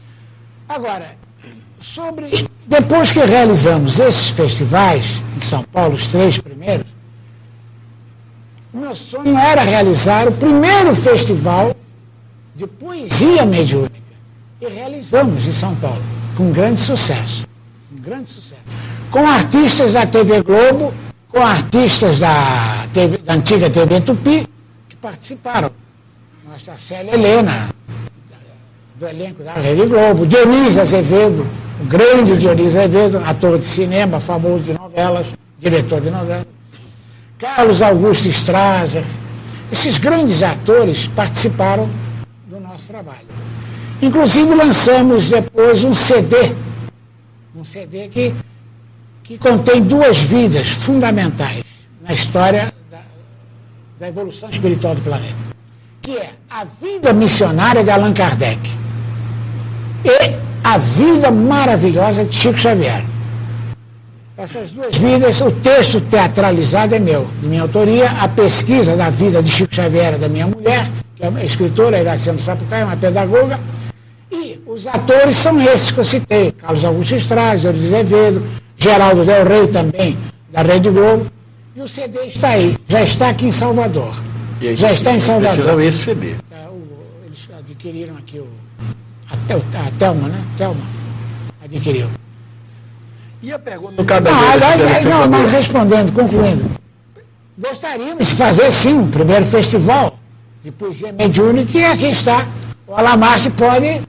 [0.69, 1.17] Agora,
[1.95, 2.49] sobre.
[2.67, 5.05] Depois que realizamos esses festivais
[5.37, 6.87] em São Paulo, os três primeiros,
[8.73, 11.77] o meu sonho era realizar o primeiro festival
[12.57, 14.04] de poesia mediúnica.
[14.61, 16.03] E realizamos em São Paulo,
[16.37, 17.47] com grande sucesso.
[17.91, 18.63] Com grande sucesso.
[19.11, 20.93] Com artistas da TV Globo,
[21.29, 24.47] com artistas da, TV da antiga TV Tupi,
[24.89, 25.71] que participaram.
[26.49, 27.71] Nossa Célia Helena,
[28.97, 31.47] do elenco da Rede Globo, Dionísio Azevedo,
[31.81, 35.27] o grande Dionísio Azevedo, ator de cinema, famoso de novelas,
[35.59, 36.47] diretor de novelas.
[37.39, 39.05] Carlos Augusto Strasser.
[39.73, 41.91] Esses grandes atores participaram
[42.47, 43.27] do nosso trabalho.
[44.05, 46.55] Inclusive lançamos depois um CD,
[47.57, 48.35] um CD que,
[49.23, 51.65] que contém duas vidas fundamentais
[52.03, 53.01] na história da,
[53.99, 55.57] da evolução espiritual do planeta,
[56.03, 58.61] que é a vida missionária de Allan Kardec
[60.05, 63.03] e a vida maravilhosa de Chico Xavier.
[64.37, 69.43] Essas duas vidas, o texto teatralizado é meu, de minha autoria, a pesquisa da vida
[69.43, 73.59] de Chico Xavier é da minha mulher, que é uma escritora, Iracema Sapucaia, uma pedagoga,
[74.35, 78.45] e os atores são esses que eu citei, Carlos Augusto Straz, Eurídio Azevedo,
[78.77, 80.19] Geraldo Del Rey também,
[80.53, 81.27] da Rede Globo,
[81.77, 84.15] e o CD está aí, já está aqui em Salvador.
[84.61, 85.81] E Já está em Salvador.
[85.83, 86.35] Esse CD.
[86.71, 88.47] O- eles adquiriram aqui o.
[89.29, 90.45] A, Tel, a Telma, né?
[90.57, 90.81] Telma
[91.63, 92.09] adquiriu.
[93.43, 96.71] E a pergunta no cada Não, aliás, é, não, mas respondendo, concluindo.
[97.59, 100.17] Gostaríamos de fazer sim um primeiro festival
[100.63, 102.49] de poesia mediúnica e aqui está.
[102.87, 104.03] O Alamarte pode.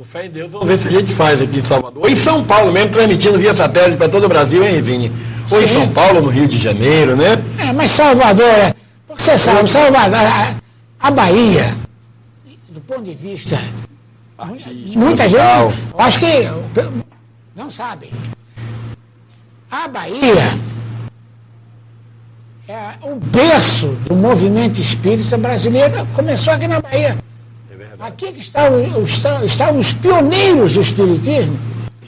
[0.00, 2.02] Com fé em Deus, vamos ver se a gente faz aqui em Salvador.
[2.02, 5.12] Ou em São Paulo mesmo, transmitindo via satélite para todo o Brasil, hein, Vini?
[5.52, 5.74] Ou em Sim.
[5.74, 7.32] São Paulo, no Rio de Janeiro, né?
[7.58, 8.74] É, mas Salvador, é,
[9.06, 10.56] porque você sabe, Salvador, a,
[11.00, 11.76] a Bahia,
[12.70, 13.60] do ponto de vista
[14.38, 15.70] Artístico, Muita musical.
[15.70, 17.04] gente, eu acho que
[17.54, 18.10] não sabem.
[19.70, 20.58] A Bahia
[22.66, 26.06] é o berço do movimento espírita brasileiro.
[26.16, 27.18] Começou aqui na Bahia.
[28.00, 31.58] Aqui que está o- o- está- estavam os pioneiros do espiritismo.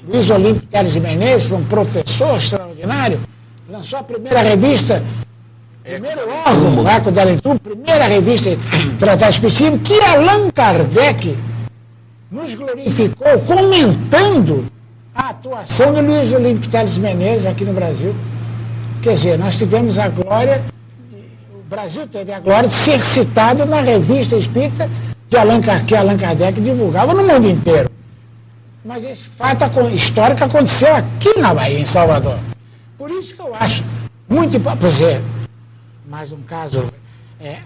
[0.09, 3.21] Luiz Olímpio Teres de Menezes um professor extraordinário.
[3.69, 5.03] Lançou a primeira revista,
[5.85, 11.37] primeiro órgão, o Arco da Leitura, primeira revista de tratado espiritismo, que Allan Kardec
[12.31, 14.67] nos glorificou comentando
[15.15, 18.15] a atuação de Luiz Olímpio Teles Menezes aqui no Brasil.
[19.03, 20.63] Quer dizer, nós tivemos a glória,
[21.55, 24.89] o Brasil teve a glória de ser citado na revista espírita
[25.33, 27.91] de Allan, Kar- que Allan Kardec divulgava no mundo inteiro.
[28.85, 29.65] Mas esse fato
[29.95, 32.39] histórico aconteceu aqui na Bahia, em Salvador.
[32.99, 33.83] Por isso que eu acho
[34.29, 34.61] muito.
[34.61, 35.25] Por exemplo,
[36.07, 36.93] mais um caso,
[37.41, 37.61] é,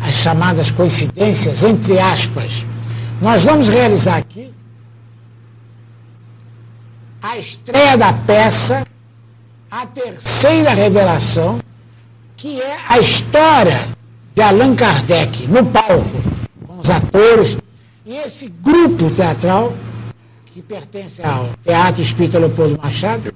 [0.00, 2.64] as chamadas coincidências, entre aspas.
[3.20, 4.54] Nós vamos realizar aqui
[7.20, 8.86] a estreia da peça,
[9.68, 11.58] a terceira revelação,
[12.36, 13.88] que é a história
[14.36, 16.27] de Allan Kardec no palco,
[16.88, 17.58] os atores,
[18.06, 19.74] e esse grupo teatral,
[20.46, 23.32] que pertence ao Teatro Espírita Leopoldo Machado,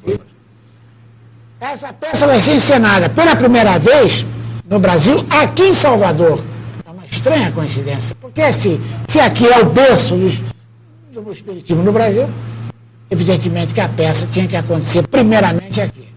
[1.60, 4.24] essa peça vai ser encenada pela primeira vez
[4.68, 6.42] no Brasil, aqui em Salvador.
[6.84, 11.92] É uma estranha coincidência, porque se, se aqui é o berço do, do Espiritismo no
[11.92, 12.28] Brasil,
[13.10, 16.10] evidentemente que a peça tinha que acontecer primeiramente aqui.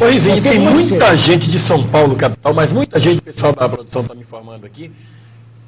[0.00, 3.68] Izinho, Porque tem muita gente de São Paulo, capital, mas muita gente, o pessoal da
[3.68, 4.92] produção está me informando aqui,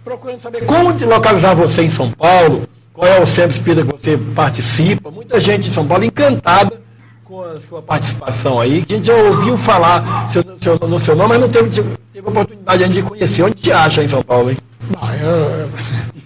[0.04, 3.92] procurando saber como te localizar você em São Paulo, qual é o centro espírita que
[3.92, 5.10] você participa.
[5.10, 6.80] Muita gente de São Paulo encantada
[7.24, 11.28] com a sua participação aí, a gente já ouviu falar seu- seu- no seu nome,
[11.30, 13.42] mas não teve, teve oportunidade ainda de conhecer.
[13.44, 14.58] Onde te acha em São Paulo, hein?
[14.90, 15.70] Bom, eu.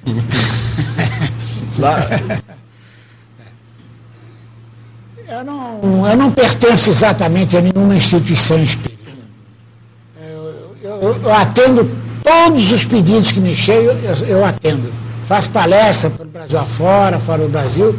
[1.79, 2.07] Lá,
[5.27, 9.11] Eu não, eu não pertenço exatamente a nenhuma instituição espírita.
[10.22, 11.91] Eu, eu- eu atendo
[12.25, 14.93] todos os pedidos que me chegam, eu, eu atendo.
[15.29, 17.97] Faço palestra pelo Brasil afora, fora do Brasil,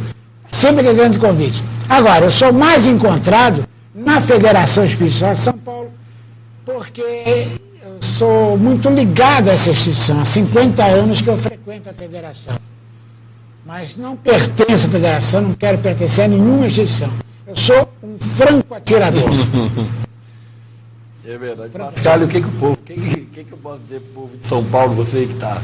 [0.50, 1.64] sempre atendendo convite.
[1.88, 3.64] Agora, eu sou mais encontrado
[3.94, 5.90] na Federação Espírita de São Paulo,
[6.66, 7.00] porque
[7.82, 10.20] eu sou muito ligado a essa instituição.
[10.20, 12.58] Há 50 anos que eu frequento a federação
[13.66, 17.12] mas não pertenço à federação, não quero pertencer a nenhuma instituição.
[17.48, 19.28] Eu sou um franco atirador.
[21.28, 21.76] É verdade.
[21.76, 24.36] Pascal, o que, que o povo, que, que, que, que eu posso dizer pro povo
[24.38, 25.60] de São Paulo, você que está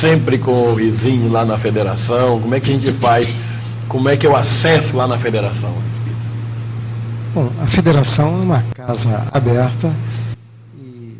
[0.00, 3.26] sempre com o vizinho lá na federação, como é que a gente faz,
[3.88, 5.70] como é que eu acesso lá na federação?
[7.34, 9.94] Bom, a federação é uma casa aberta
[10.78, 11.14] e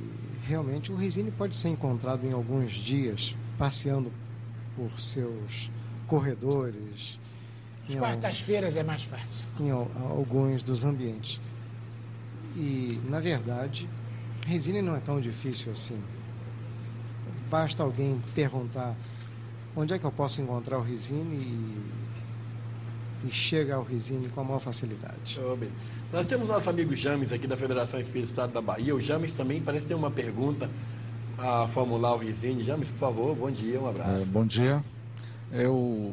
[0.49, 4.11] realmente o Resine pode ser encontrado em alguns dias passeando
[4.77, 5.71] por seus
[6.07, 7.19] corredores,
[7.99, 9.49] Quartas-feiras é mais fácil.
[9.59, 11.41] em al- alguns dos ambientes.
[12.57, 13.89] E, na verdade,
[14.51, 15.99] Resine não é tão difícil assim.
[17.49, 18.97] Basta alguém perguntar
[19.77, 24.45] onde é que eu posso encontrar o Resine e, e chega ao Resine com a
[24.45, 25.39] maior facilidade.
[25.39, 25.71] Ô, bem.
[26.13, 28.93] Nós temos nosso amigo James aqui da Federação Espírita do Estado da Bahia.
[28.93, 30.69] O James também parece ter uma pergunta
[31.39, 32.65] a formular ao vizinho.
[32.65, 34.23] James, por favor, bom dia, um abraço.
[34.23, 34.83] É, bom dia.
[35.53, 36.13] Eu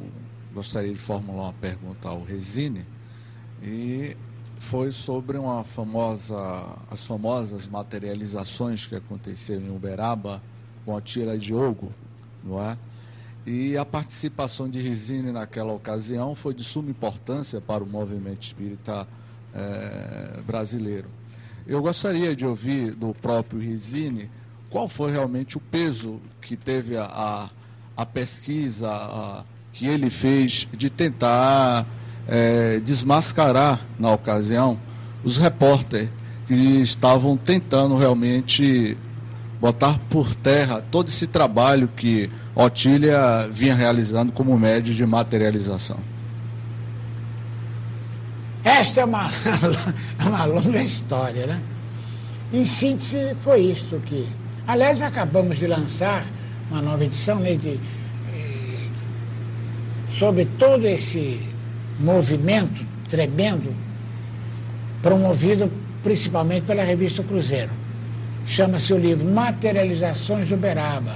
[0.53, 2.85] gostaria de formular uma pergunta ao Resine
[3.63, 4.15] e
[4.69, 6.35] foi sobre uma famosa,
[6.89, 10.41] as famosas materializações que aconteceram em Uberaba
[10.85, 11.91] com a Tira Diogo,
[12.43, 12.77] não é?
[13.45, 19.07] E a participação de Resine naquela ocasião foi de suma importância para o movimento espírita
[19.53, 21.07] é, brasileiro.
[21.65, 24.29] Eu gostaria de ouvir do próprio Resine
[24.69, 27.49] qual foi realmente o peso que teve a, a,
[27.95, 31.85] a pesquisa a, que ele fez de tentar
[32.27, 34.77] é, desmascarar, na ocasião,
[35.23, 36.09] os repórteres
[36.47, 38.97] que estavam tentando realmente
[39.59, 45.97] botar por terra todo esse trabalho que Otília vinha realizando como médio de materialização.
[48.63, 49.29] Esta é uma,
[50.19, 51.61] uma longa história, né?
[52.51, 54.27] Em síntese, foi isto que.
[54.65, 56.25] Aliás, acabamos de lançar
[56.69, 57.79] uma nova edição né, de,
[58.29, 58.89] eh,
[60.19, 61.39] sobre todo esse
[61.99, 63.73] movimento tremendo
[65.01, 65.71] promovido
[66.03, 67.71] principalmente pela revista Cruzeiro.
[68.45, 71.15] Chama-se o livro Materializações do Uberaba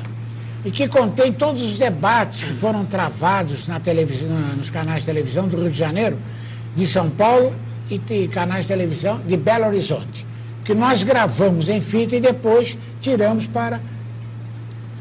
[0.63, 5.47] e que contém todos os debates que foram travados na televisão, nos canais de televisão
[5.47, 6.17] do Rio de Janeiro,
[6.75, 7.53] de São Paulo
[7.89, 10.25] e de canais de televisão de Belo Horizonte,
[10.63, 13.79] que nós gravamos em fita e depois tiramos para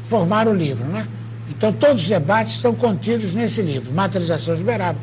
[0.09, 0.83] formar o livro.
[0.85, 1.07] Né?
[1.49, 4.99] Então todos os debates estão contidos nesse livro, Materializações do Uberaba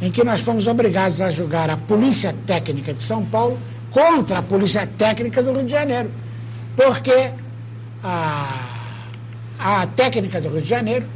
[0.00, 3.58] em que nós fomos obrigados a julgar a Polícia Técnica de São Paulo
[3.90, 6.10] contra a Polícia Técnica do Rio de Janeiro.
[6.76, 7.32] Porque
[8.02, 9.08] a,
[9.58, 11.06] a técnica do Rio de Janeiro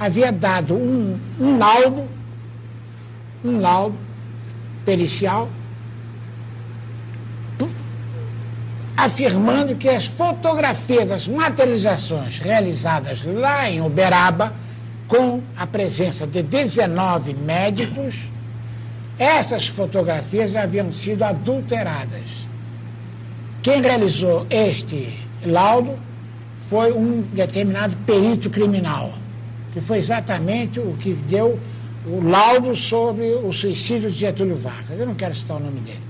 [0.00, 2.04] havia dado um, um laudo,
[3.44, 3.98] um laudo
[4.84, 5.48] pericial,
[8.96, 14.54] afirmando que as fotografias das materializações realizadas lá em Uberaba
[15.08, 18.14] com a presença de 19 médicos,
[19.18, 22.46] essas fotografias haviam sido adulteradas.
[23.62, 25.96] Quem realizou este laudo
[26.68, 29.12] foi um determinado perito criminal,
[29.72, 31.58] que foi exatamente o que deu
[32.06, 34.98] o laudo sobre o suicídio de Getúlio Vargas.
[34.98, 36.02] Eu não quero citar o nome dele.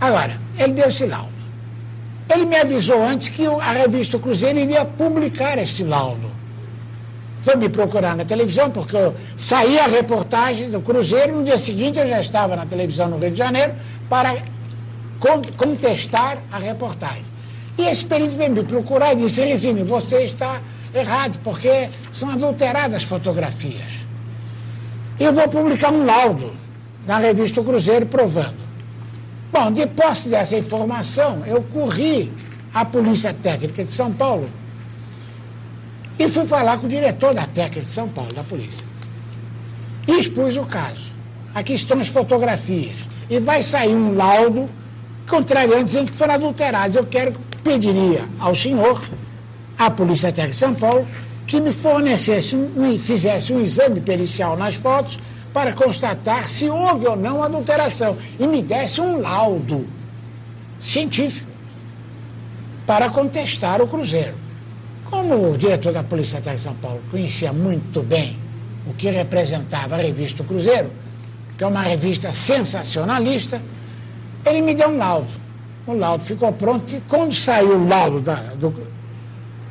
[0.00, 1.32] Agora, ele deu esse laudo.
[2.32, 6.33] Ele me avisou antes que a revista Cruzeiro iria publicar esse laudo
[7.44, 11.98] foi me procurar na televisão, porque eu saí a reportagem do Cruzeiro, no dia seguinte
[11.98, 13.74] eu já estava na televisão no Rio de Janeiro
[14.08, 14.36] para
[15.56, 17.24] contestar a reportagem.
[17.76, 20.60] E esse perito veio me procurar e disse, Resine, você está
[20.94, 23.92] errado, porque são adulteradas fotografias.
[25.20, 26.52] Eu vou publicar um laudo
[27.06, 28.64] na revista Cruzeiro provando.
[29.52, 32.32] Bom, de posse dessa informação, eu corri
[32.72, 34.48] à Polícia Técnica de São Paulo
[36.18, 38.84] e fui falar com o diretor da técnica de São Paulo, da polícia.
[40.06, 41.12] E expus o caso.
[41.54, 42.96] Aqui estão as fotografias.
[43.28, 44.68] E vai sair um laudo
[45.28, 46.96] contrariando, dizendo que foram adulterados.
[46.96, 49.02] Eu quero, pediria ao senhor,
[49.78, 51.06] à Polícia Técnica de São Paulo,
[51.46, 55.18] que me fornecesse, me fizesse um exame pericial nas fotos
[55.52, 59.86] para constatar se houve ou não adulteração e me desse um laudo
[60.80, 61.46] científico
[62.86, 64.43] para contestar o Cruzeiro.
[65.10, 68.36] Como o diretor da Polícia Técnica de São Paulo conhecia muito bem
[68.86, 70.90] o que representava a revista Cruzeiro,
[71.56, 73.60] que é uma revista sensacionalista,
[74.44, 75.28] ele me deu um laudo.
[75.86, 78.74] O laudo ficou pronto e quando saiu o laudo da, do,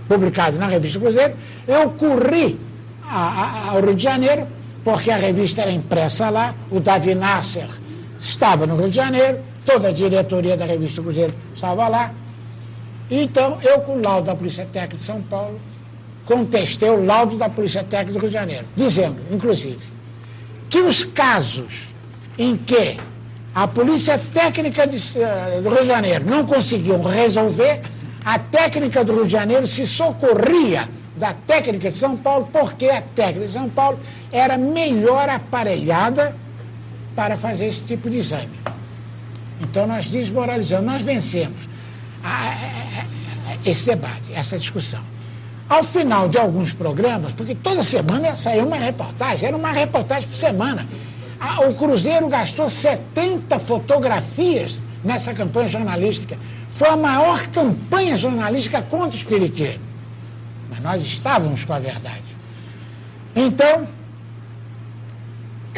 [0.08, 1.34] publicado na revista Cruzeiro,
[1.68, 2.60] eu corri
[3.04, 4.48] a, a, ao Rio de Janeiro,
[4.84, 7.68] porque a revista era impressa lá, o Davi Nasser
[8.20, 12.14] estava no Rio de Janeiro, toda a diretoria da revista Cruzeiro estava lá,
[13.22, 15.60] então, eu, com o laudo da Polícia Técnica de São Paulo,
[16.26, 19.80] contestei o laudo da Polícia Técnica do Rio de Janeiro, dizendo, inclusive,
[20.70, 21.72] que os casos
[22.38, 22.98] em que
[23.54, 27.82] a Polícia Técnica de, uh, do Rio de Janeiro não conseguiu resolver,
[28.26, 30.88] a técnica do Rio de Janeiro se socorria
[31.18, 34.00] da técnica de São Paulo, porque a técnica de São Paulo
[34.32, 36.36] era melhor aparelhada
[37.16, 38.58] para fazer esse tipo de exame.
[39.62, 41.73] Então nós desmoralizamos, nós vencemos
[43.66, 45.02] esse debate, essa discussão.
[45.70, 50.38] Ao final de alguns programas, porque toda semana saiu uma reportagem, era uma reportagem por
[50.38, 50.86] semana.
[51.70, 56.38] O Cruzeiro gastou 70 fotografias nessa campanha jornalística.
[56.78, 59.84] Foi a maior campanha jornalística contra o Espiritismo.
[60.70, 62.24] Mas nós estávamos com a verdade.
[63.36, 63.88] Então,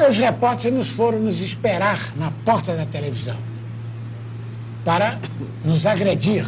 [0.09, 3.54] os repórteres nos foram nos esperar na porta da televisão
[4.85, 5.17] para
[5.65, 6.45] nos agredir.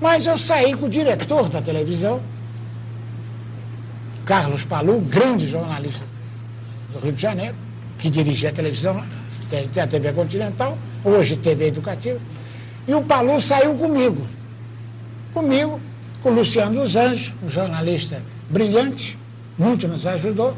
[0.00, 2.20] Mas eu saí com o diretor da televisão,
[4.26, 6.04] Carlos Palu, grande jornalista
[6.92, 7.56] do Rio de Janeiro,
[7.98, 12.20] que dirigia a televisão, a TV Continental, hoje TV Educativa,
[12.86, 14.26] e o Palu saiu comigo.
[15.32, 15.80] Comigo,
[16.22, 19.18] com o Luciano dos Anjos, um jornalista brilhante,
[19.58, 20.56] muito nos ajudou.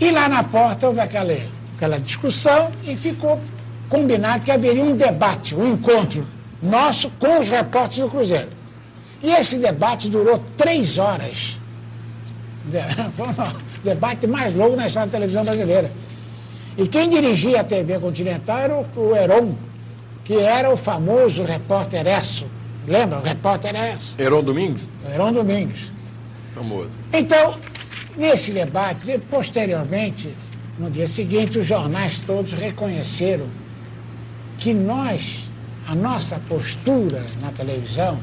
[0.00, 1.34] E lá na porta houve aquela,
[1.74, 3.40] aquela discussão e ficou
[3.88, 6.26] combinado que haveria um debate, um encontro
[6.62, 8.50] nosso com os repórteres do Cruzeiro.
[9.22, 11.56] E esse debate durou três horas.
[13.16, 15.90] Foi o debate mais longo na história da televisão brasileira.
[16.76, 19.54] E quem dirigia a TV Continental era o Heron,
[20.24, 22.44] que era o famoso repórter Esso.
[22.86, 23.20] Lembra?
[23.20, 24.14] O repórter Esso.
[24.18, 24.82] Heron Domingos?
[25.12, 25.80] Heron Domingos.
[26.54, 26.90] Famoso.
[27.12, 27.56] Então,
[28.16, 30.34] nesse debate, posteriormente,
[30.78, 33.46] no dia seguinte, os jornais todos reconheceram
[34.58, 35.48] que nós,
[35.86, 38.18] a nossa postura na televisão,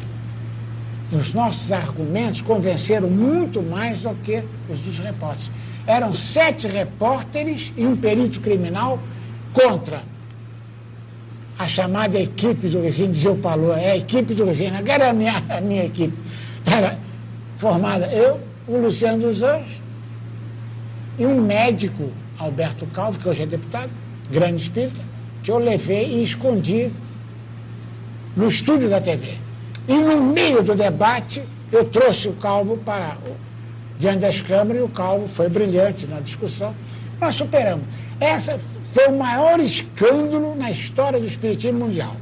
[1.12, 5.52] os nossos argumentos convenceram muito mais do que os dos repórteres.
[5.86, 9.00] Eram sete repórteres e um perito criminal
[9.54, 10.02] contra
[11.58, 15.10] a chamada equipe do Resine, dizia o Paulo, é a equipe do Resine, agora era
[15.12, 16.18] a minha, a minha equipe.
[16.66, 16.98] Era
[17.58, 19.84] formada eu, o Luciano dos Anjos
[21.20, 23.92] e um médico, Alberto Calvo, que hoje é deputado,
[24.32, 25.00] grande espírita,
[25.44, 26.90] que eu levei e escondi
[28.36, 29.38] no estúdio da TV.
[29.88, 33.18] E no meio do debate, eu trouxe o Calvo para
[34.00, 36.74] diante das câmeras e o Calvo foi brilhante na discussão.
[37.20, 37.86] Nós superamos.
[38.20, 38.58] Essa
[38.94, 42.16] foi o maior escândalo na história do Espiritismo Mundial.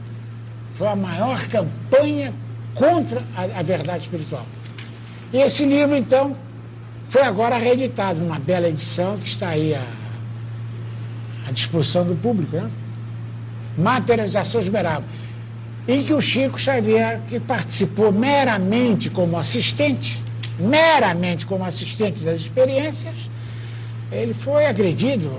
[0.77, 2.33] Foi a maior campanha
[2.73, 4.45] contra a, a verdade espiritual.
[5.31, 6.35] E esse livro, então,
[7.09, 9.85] foi agora reeditado, numa bela edição que está aí à,
[11.47, 12.69] à disposição do público, né?
[13.77, 15.05] Materialização Esmeralda.
[15.87, 20.21] Em que o Chico Xavier, que participou meramente como assistente,
[20.59, 23.15] meramente como assistente das experiências,
[24.11, 25.31] ele foi agredido.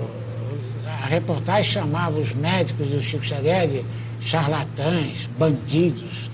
[0.85, 3.85] A reportagem chamava os médicos do Chico Xavier de
[4.21, 6.29] charlatães, bandidos,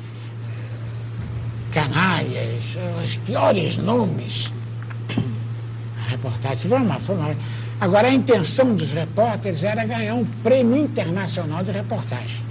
[1.71, 2.63] canalhas,
[3.03, 4.49] os piores nomes.
[5.99, 7.35] A reportagem foi uma, foi uma.
[7.79, 12.43] Agora, a intenção dos repórteres era ganhar um prêmio internacional de reportagem.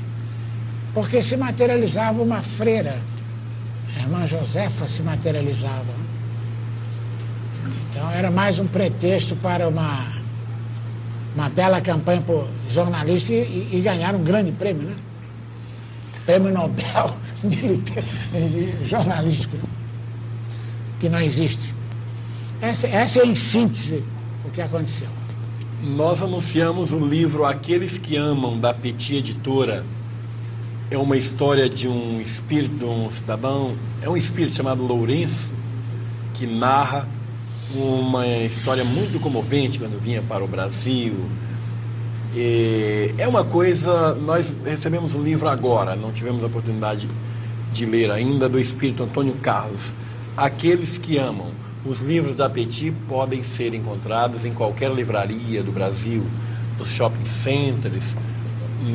[0.94, 2.98] Porque se materializava uma freira.
[3.94, 5.92] A irmã Josefa se materializava.
[7.90, 10.06] Então, era mais um pretexto para uma,
[11.34, 14.96] uma bela campanha por jornalista e, e ganhar um grande prêmio, né?
[16.24, 17.14] Prêmio Nobel
[17.44, 19.56] de, de jornalístico,
[21.00, 21.74] que não existe.
[22.62, 24.02] Essa, essa é em síntese
[24.44, 25.08] o que aconteceu.
[25.82, 29.84] Nós anunciamos o livro Aqueles que Amam, da Petit Editora.
[30.90, 35.50] É uma história de um espírito, de um cidadão, é um espírito chamado Lourenço,
[36.34, 37.06] que narra
[37.74, 41.14] uma história muito comovente quando vinha para o Brasil.
[43.18, 47.08] É uma coisa, nós recebemos o livro agora, não tivemos a oportunidade
[47.72, 49.82] de ler ainda, do espírito Antônio Carlos.
[50.36, 51.50] Aqueles que amam.
[51.84, 56.24] Os livros da Petit podem ser encontrados em qualquer livraria do Brasil,
[56.76, 58.04] nos shopping centers,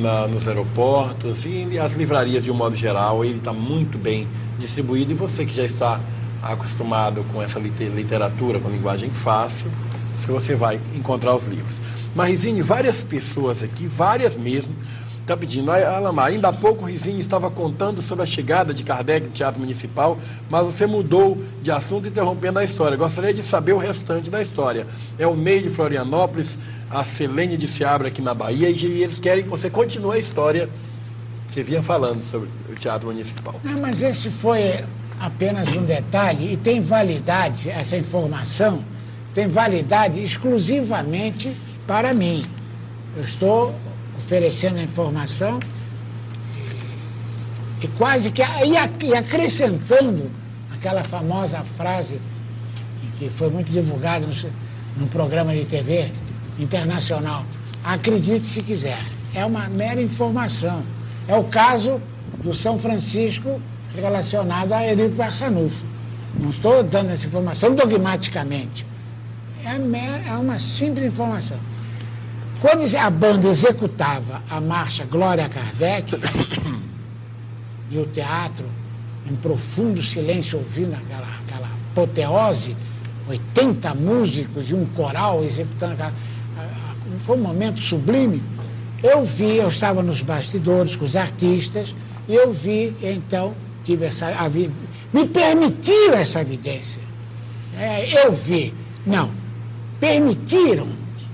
[0.02, 3.24] na, nos aeroportos e as livrarias de um modo geral.
[3.24, 4.28] Ele está muito bem
[4.60, 6.00] distribuído e você que já está
[6.42, 9.72] acostumado com essa literatura, com linguagem fácil,
[10.28, 11.76] você vai encontrar os livros.
[12.14, 14.74] Marizine, várias pessoas aqui, várias mesmo,
[15.24, 15.72] Está pedindo.
[15.72, 19.58] Alamar, ainda há pouco o Rizinho estava contando sobre a chegada de Kardec no Teatro
[19.60, 20.18] Municipal,
[20.50, 22.98] mas você mudou de assunto interrompendo a história.
[22.98, 24.86] Gostaria de saber o restante da história.
[25.18, 26.54] É o meio de Florianópolis,
[26.90, 30.68] a Selene de Seabra aqui na Bahia, e eles querem que você continue a história
[31.48, 33.56] que você vinha falando sobre o Teatro Municipal.
[33.64, 34.84] Não, mas esse foi
[35.22, 38.84] apenas um detalhe e tem validade, essa informação
[39.34, 41.56] tem validade exclusivamente
[41.88, 42.46] para mim.
[43.16, 43.76] Eu estou
[44.26, 45.60] oferecendo informação
[47.82, 50.30] e, quase que e acrescentando
[50.74, 52.20] aquela famosa frase
[53.18, 54.26] que foi muito divulgada
[54.98, 56.12] no programa de TV
[56.58, 57.46] internacional.
[57.84, 59.04] Acredite se quiser.
[59.34, 60.84] É uma mera informação.
[61.28, 62.02] É o caso
[62.44, 63.62] do São Francisco
[63.96, 65.84] relacionado a Erico Barçanufo.
[66.40, 68.86] Não estou dando essa informação dogmaticamente.
[69.64, 71.58] É, mera, é uma simples informação.
[72.64, 76.16] Quando a banda executava a marcha Glória Kardec,
[77.92, 78.66] e o teatro,
[79.30, 82.74] em profundo silêncio, ouvindo aquela, aquela apoteose,
[83.28, 86.14] 80 músicos e um coral executando aquela.
[87.26, 88.42] Foi um momento sublime.
[89.04, 91.94] Eu vi, eu estava nos bastidores com os artistas,
[92.30, 93.54] e eu vi, então,
[93.84, 94.28] tive essa.
[94.28, 97.02] A, me permitiram essa evidência.
[97.78, 98.74] É, eu vi.
[99.06, 99.30] Não,
[100.00, 100.88] permitiram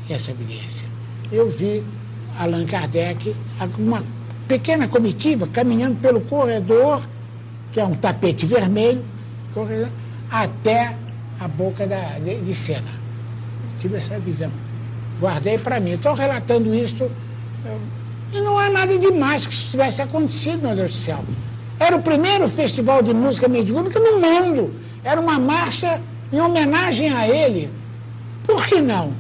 [0.10, 0.89] essa evidência.
[1.32, 1.84] Eu vi
[2.38, 3.36] Allan Kardec,
[3.78, 4.04] uma
[4.48, 7.02] pequena comitiva, caminhando pelo corredor,
[7.72, 9.04] que é um tapete vermelho,
[9.54, 9.90] corredor,
[10.32, 10.96] até
[11.40, 12.92] a boca da, de, de cena.
[13.80, 14.52] Tive essa visão.
[15.20, 15.92] Guardei para mim.
[15.92, 17.10] Estou relatando isso.
[18.32, 21.24] E não há nada demais que isso tivesse acontecido, meu Deus do céu.
[21.80, 24.74] Era o primeiro festival de música mediúnica no mundo.
[25.04, 26.02] Era uma marcha
[26.32, 27.70] em homenagem a ele.
[28.46, 29.14] Por que não?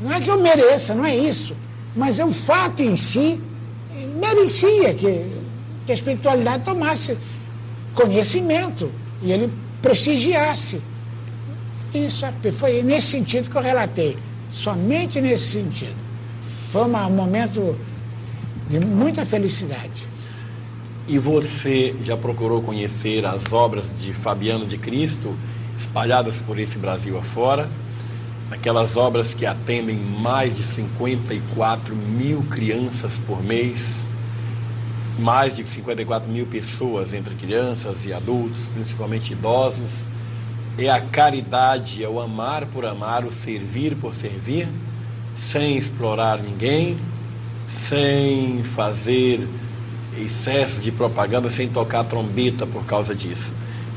[0.00, 1.54] Não é que eu mereça, não é isso.
[1.94, 3.40] Mas é o fato em si
[4.18, 5.26] merecia que,
[5.84, 7.16] que a espiritualidade tomasse
[7.94, 8.90] conhecimento
[9.22, 9.52] e ele
[9.82, 10.80] prestigiasse.
[11.92, 14.16] Isso é, foi nesse sentido que eu relatei.
[14.52, 15.94] Somente nesse sentido.
[16.72, 17.76] Foi um momento
[18.68, 20.08] de muita felicidade.
[21.08, 25.34] E você já procurou conhecer as obras de Fabiano de Cristo
[25.78, 27.68] espalhadas por esse Brasil afora?
[28.50, 33.80] Aquelas obras que atendem mais de 54 mil crianças por mês,
[35.18, 39.90] mais de 54 mil pessoas, entre crianças e adultos, principalmente idosos.
[40.76, 44.66] É a caridade, é o amar por amar, o servir por servir,
[45.52, 46.98] sem explorar ninguém,
[47.88, 49.46] sem fazer
[50.18, 53.52] excesso de propaganda, sem tocar trombeta por causa disso.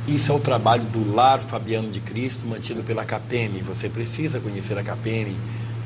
[0.08, 3.62] Isso é o trabalho do Lar Fabiano de Cristo, mantido pela CAPEM.
[3.66, 5.34] Você precisa conhecer a CAPEM.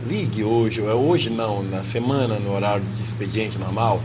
[0.07, 4.01] Ligue hoje, é hoje não, na semana, no horário de expediente normal,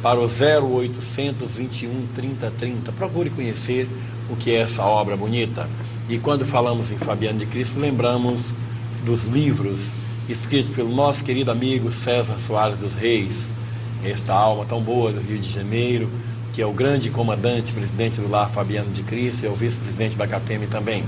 [0.00, 2.92] para o 0800 21 30 30.
[2.92, 3.88] Procure conhecer
[4.30, 5.68] o que é essa obra bonita.
[6.08, 8.40] E quando falamos em Fabiano de Cristo, lembramos
[9.04, 9.80] dos livros
[10.28, 13.36] escritos pelo nosso querido amigo César Soares dos Reis,
[14.04, 16.08] esta alma tão boa do Rio de Janeiro,
[16.52, 20.16] que é o grande comandante, presidente do Lar Fabiano de Cristo, e é o vice-presidente
[20.16, 21.04] da CAPEM também.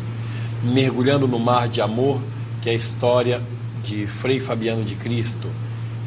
[0.63, 2.21] Mergulhando no mar de amor,
[2.61, 3.41] que é a história
[3.83, 5.49] de Frei Fabiano de Cristo.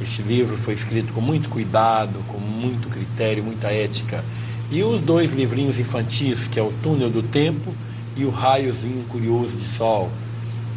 [0.01, 4.23] Este livro foi escrito com muito cuidado, com muito critério, muita ética.
[4.71, 7.73] E os dois livrinhos infantis, que é O Túnel do Tempo
[8.15, 10.09] e O Raiozinho Curioso de Sol,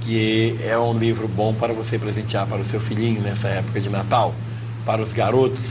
[0.03, 3.89] que é um livro bom para você presentear para o seu filhinho nessa época de
[3.89, 4.35] Natal.
[4.85, 5.63] Para os garotos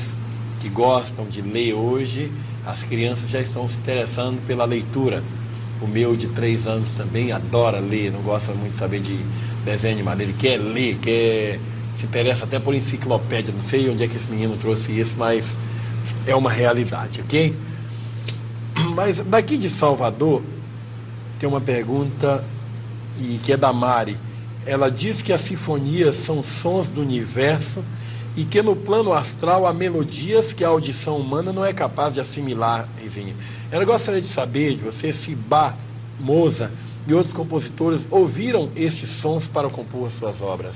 [0.60, 2.32] que gostam de ler hoje,
[2.66, 5.24] as crianças já estão se interessando pela leitura.
[5.82, 9.18] O meu de três anos também adora ler, não gosta muito de saber de
[9.66, 11.60] desenho de madeira, ele quer ler, quer
[11.98, 13.54] se interessa até por enciclopédia.
[13.54, 15.46] Não sei onde é que esse menino trouxe isso, mas
[16.26, 17.54] é uma realidade, ok?
[18.96, 20.42] Mas daqui de Salvador
[21.40, 22.44] tem uma pergunta
[23.20, 24.18] e que é da Mari.
[24.66, 27.84] Ela diz que as sinfonias são sons do universo
[28.36, 32.20] e que no plano astral há melodias que a audição humana não é capaz de
[32.20, 33.36] assimilar, Rizinha.
[33.72, 35.76] Ela gostaria de saber de você se Bach,
[36.20, 36.72] Mozart
[37.08, 40.76] e outros compositores ouviram estes sons para compor suas obras.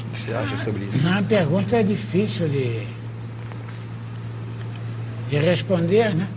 [0.00, 1.08] O que você acha sobre isso?
[1.08, 2.86] A pergunta é difícil de,
[5.30, 6.28] de responder, né?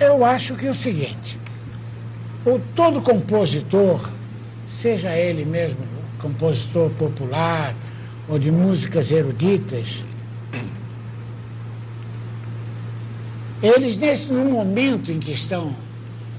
[0.00, 1.36] Eu acho que é o seguinte,
[2.54, 4.08] o, todo compositor,
[4.66, 5.86] seja ele mesmo
[6.20, 7.74] compositor popular
[8.28, 9.86] ou de músicas eruditas,
[13.62, 15.74] eles nesse no momento em que estão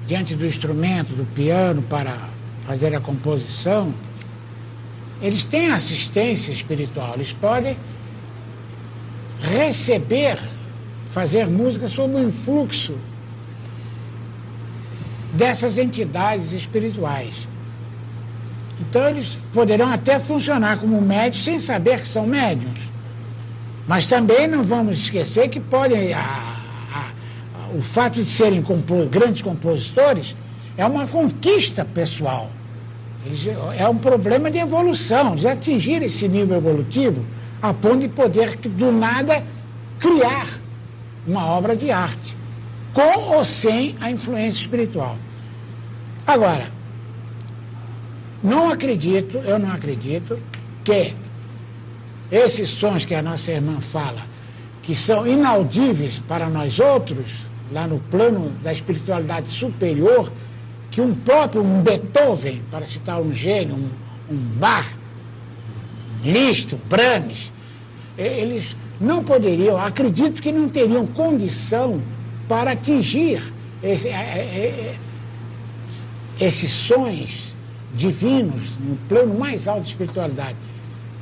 [0.06, 2.30] diante do instrumento, do piano para
[2.65, 3.94] fazer a composição,
[5.22, 7.77] eles têm assistência espiritual, eles podem
[9.41, 10.40] receber,
[11.11, 12.98] fazer música sob o influxo
[15.40, 17.34] dessas entidades espirituais.
[18.82, 22.80] Então eles poderão até funcionar como médios sem saber que são médiums.
[23.88, 26.14] Mas também não vamos esquecer que podem.
[26.14, 27.11] A, a,
[27.56, 28.64] a, o fato de serem
[29.10, 30.36] grandes compositores
[30.78, 32.49] é uma conquista pessoal.
[33.26, 33.48] Eles,
[33.78, 37.26] é um problema de evolução, de atingir esse nível evolutivo
[37.61, 39.44] a ponto de poder, do nada,
[39.99, 40.48] criar
[41.28, 42.38] uma obra de arte
[42.94, 45.18] com ou sem a influência espiritual.
[46.30, 46.68] Agora,
[48.44, 50.38] não acredito, eu não acredito
[50.86, 51.12] que
[52.32, 54.22] esses sons que a nossa irmã fala,
[54.84, 57.26] que são inaudíveis para nós outros,
[57.72, 60.32] lá no plano da espiritualidade superior,
[60.92, 63.90] que um próprio um Beethoven, para citar um gênio, um,
[64.32, 64.88] um Bach,
[66.24, 67.52] um Brahms,
[68.16, 72.00] eles não poderiam, acredito que não teriam condição
[72.48, 73.42] para atingir
[73.82, 74.96] esse, é, é, é,
[76.40, 77.53] esses sons
[77.95, 80.57] divinos no plano mais alto de espiritualidade?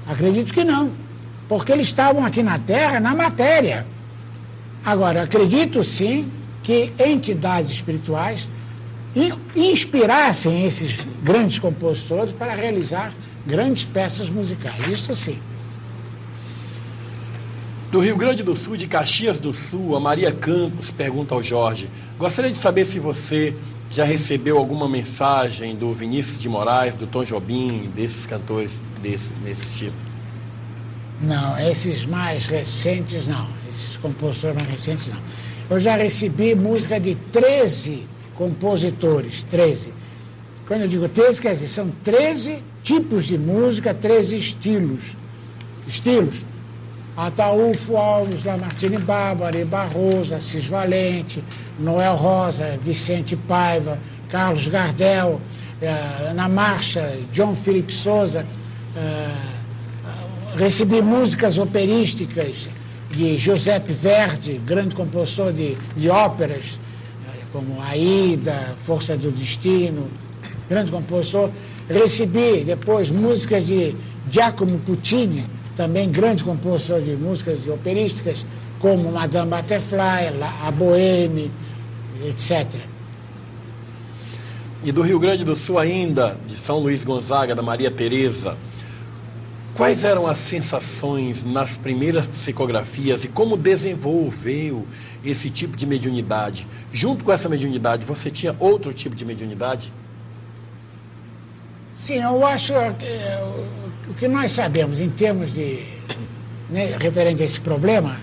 [0.05, 0.91] Acredito que não,
[1.49, 3.85] porque eles estavam aqui na Terra, na matéria.
[4.85, 6.31] Agora, acredito sim
[6.63, 8.47] que entidades espirituais
[9.55, 13.13] inspirassem esses grandes compositores para realizar
[13.45, 14.87] grandes peças musicais.
[14.87, 15.39] Isso sim.
[17.91, 21.89] Do Rio Grande do Sul, de Caxias do Sul, a Maria Campos pergunta ao Jorge:
[22.19, 23.55] Gostaria de saber se você
[23.89, 29.77] já recebeu alguma mensagem do Vinícius de Moraes, do Tom Jobim, desses cantores desse, desse
[29.77, 29.95] tipo?
[31.21, 33.47] Não, esses mais recentes não.
[33.69, 35.19] Esses compositores mais recentes não.
[35.69, 39.93] Eu já recebi música de 13 compositores, 13.
[40.67, 45.03] Quando eu digo 13, quer dizer, são 13 tipos de música, 13 estilos.
[45.87, 46.35] Estilos.
[47.17, 51.43] Ataúfo Alves, Lamartine Bárbara, Barroso, Assis Valente,
[51.79, 53.97] Noel Rosa, Vicente Paiva,
[54.29, 55.41] Carlos Gardel,
[55.81, 58.45] eh, na marcha, John Philip Souza.
[58.95, 59.57] Eh,
[60.57, 62.67] recebi músicas operísticas
[63.09, 70.07] de Giuseppe Verdi, grande compositor de, de óperas, eh, como Aida, Força do Destino,
[70.69, 71.49] grande compositor.
[71.89, 73.95] Recebi depois músicas de
[74.29, 78.43] Giacomo Puccini, também grande compositor de músicas operísticas,
[78.79, 81.51] como Madame Butterfly, a Boheme,
[82.25, 82.81] etc.
[84.83, 88.57] E do Rio Grande do Sul ainda, de São Luís Gonzaga, da Maria Tereza,
[89.75, 94.85] quais eram as sensações nas primeiras psicografias e como desenvolveu
[95.23, 96.65] esse tipo de mediunidade?
[96.91, 99.91] Junto com essa mediunidade, você tinha outro tipo de mediunidade?
[102.01, 105.85] Sim, eu acho que o que nós sabemos em termos de.
[106.69, 108.19] Né, referente a esse problema,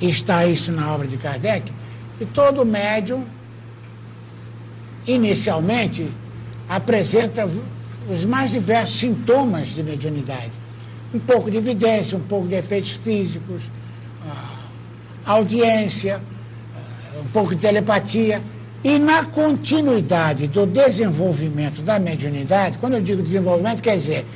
[0.00, 1.72] está isso na obra de Kardec,
[2.18, 3.24] que todo médium,
[5.06, 6.10] inicialmente,
[6.68, 7.48] apresenta
[8.08, 10.50] os mais diversos sintomas de mediunidade.
[11.14, 13.62] Um pouco de evidência, um pouco de efeitos físicos,
[15.24, 16.20] audiência,
[17.20, 18.42] um pouco de telepatia.
[18.84, 24.26] E na continuidade do desenvolvimento da mediunidade, quando eu digo desenvolvimento, quer dizer,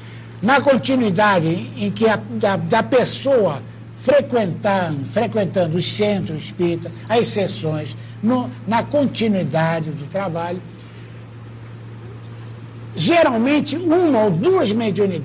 [0.42, 3.62] na continuidade em que a, da, da pessoa
[4.02, 10.60] frequentando, frequentando os centros espíritas, as sessões, no, na continuidade do trabalho,
[12.96, 14.70] geralmente uma ou duas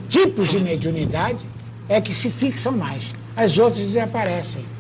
[0.10, 1.46] tipos de mediunidade
[1.88, 3.04] é que se fixam mais,
[3.36, 4.75] as outras desaparecem.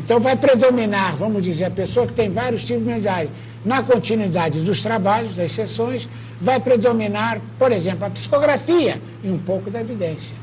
[0.00, 3.30] Então vai predominar, vamos dizer, a pessoa que tem vários tipos de mediunidade.
[3.64, 6.08] Na continuidade dos trabalhos, das sessões,
[6.40, 10.34] vai predominar, por exemplo, a psicografia e um pouco da evidência.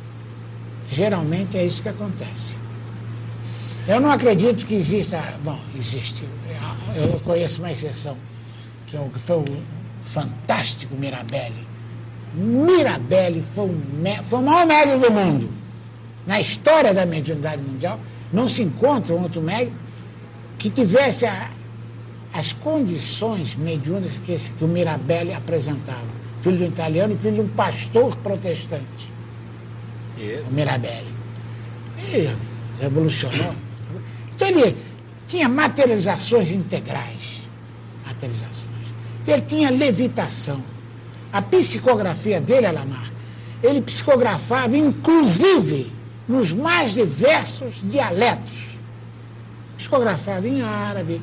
[0.91, 2.55] Geralmente é isso que acontece.
[3.88, 5.34] Eu não acredito que exista.
[5.43, 6.23] Bom, existe.
[6.95, 8.15] Eu conheço uma exceção,
[8.85, 9.57] que é foi o
[10.13, 11.65] fantástico Mirabelli.
[12.35, 13.81] Mirabelli foi, um,
[14.29, 15.49] foi o maior médium do mundo.
[16.27, 17.99] Na história da mediunidade mundial,
[18.32, 19.74] não se encontra um outro médium
[20.58, 21.49] que tivesse a,
[22.34, 26.18] as condições mediúnicas que, esse, que o Mirabelli apresentava.
[26.41, 29.12] Filho de um italiano e filho de um pastor protestante.
[30.49, 31.14] O Mirabelli.
[31.98, 32.36] Ele
[32.80, 33.56] revolucionou.
[34.36, 34.78] Então ele
[35.28, 37.41] tinha materializações integrais.
[38.06, 38.68] Materializações.
[39.28, 40.62] Ele tinha levitação.
[41.32, 43.12] A psicografia dele, Alamar,
[43.62, 45.97] ele psicografava inclusive
[46.28, 48.68] nos mais diversos dialetos.
[49.78, 51.22] Psicografava em árabe,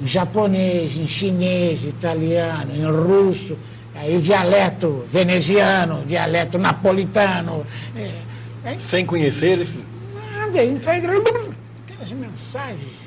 [0.00, 3.56] em japonês, em chinês, italiano, em russo,
[3.94, 7.66] aí dialeto veneziano, dialeto napolitano.
[7.96, 8.10] É,
[8.64, 9.84] é, Sem conhecer esses.
[10.14, 10.62] Nada,
[11.84, 13.04] aquelas mensagens.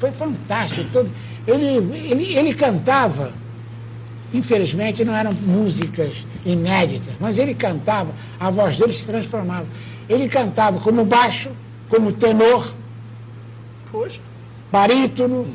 [0.00, 0.84] Foi fantástico.
[0.92, 1.10] Todo,
[1.46, 1.66] ele,
[2.10, 3.32] ele, ele cantava,
[4.34, 6.12] infelizmente não eram músicas
[6.44, 9.66] inéditas, mas ele cantava, a voz dele se transformava.
[10.08, 11.50] Ele cantava como baixo,
[11.88, 12.74] como tenor,
[13.90, 14.20] Poxa.
[14.70, 15.46] barítono,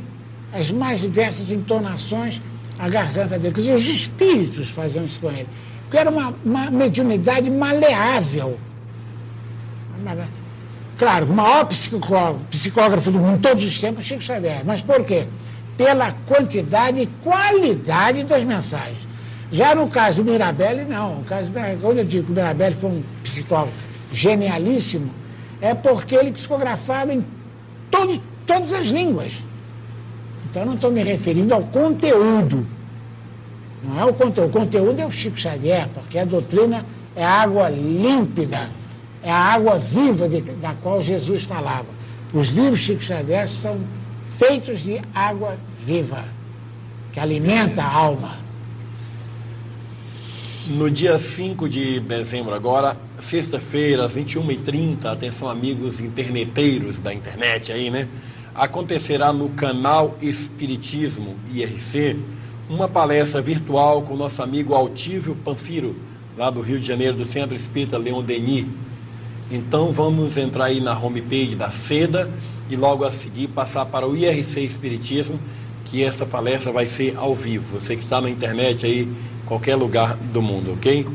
[0.54, 2.42] as mais diversas entonações,
[2.80, 3.54] a garganta dele.
[3.54, 5.48] Quer dizer, os espíritos faziam isso com ele.
[5.84, 8.58] Porque era uma, uma mediunidade maleável.
[10.98, 14.64] Claro, o maior psicógrafo, psicógrafo do mundo, todos os tempos, Chico Xavier.
[14.66, 15.28] Mas por quê?
[15.80, 19.00] Pela quantidade e qualidade das mensagens.
[19.50, 21.22] Já no caso do Mirabelli, não.
[21.22, 21.50] O caso
[21.82, 23.78] quando eu digo que o Mirabelli foi um psicógrafo
[24.12, 25.10] genialíssimo,
[25.62, 27.26] é porque ele psicografava em
[27.90, 29.32] todo, todas as línguas.
[30.50, 32.68] Então não estou me referindo ao conteúdo.
[33.82, 34.50] Não é o conteúdo.
[34.50, 36.86] O conteúdo é o Chico Xavier, porque a doutrina
[37.16, 38.70] é água límpida
[39.24, 41.88] é a água viva de, da qual Jesus falava.
[42.34, 43.80] Os livros Chico Xavier são
[44.38, 45.58] feitos de água
[45.90, 46.24] viva,
[47.12, 48.38] que alimenta a alma.
[50.68, 52.96] No dia 5 de dezembro, agora,
[53.28, 58.08] sexta-feira, às 21h30, atenção amigos interneteiros da internet aí, né?
[58.54, 62.18] acontecerá no canal Espiritismo IRC
[62.70, 65.96] uma palestra virtual com nosso amigo Altívio Panfiro,
[66.38, 68.68] lá do Rio de Janeiro, do Centro Espírita Leon Denis.
[69.50, 72.30] Então vamos entrar aí na homepage da SEDA
[72.70, 75.40] e logo a seguir passar para o IRC Espiritismo,
[75.90, 77.80] que essa palestra vai ser ao vivo.
[77.80, 79.08] Você que está na internet aí,
[79.46, 81.06] qualquer lugar do mundo, ok?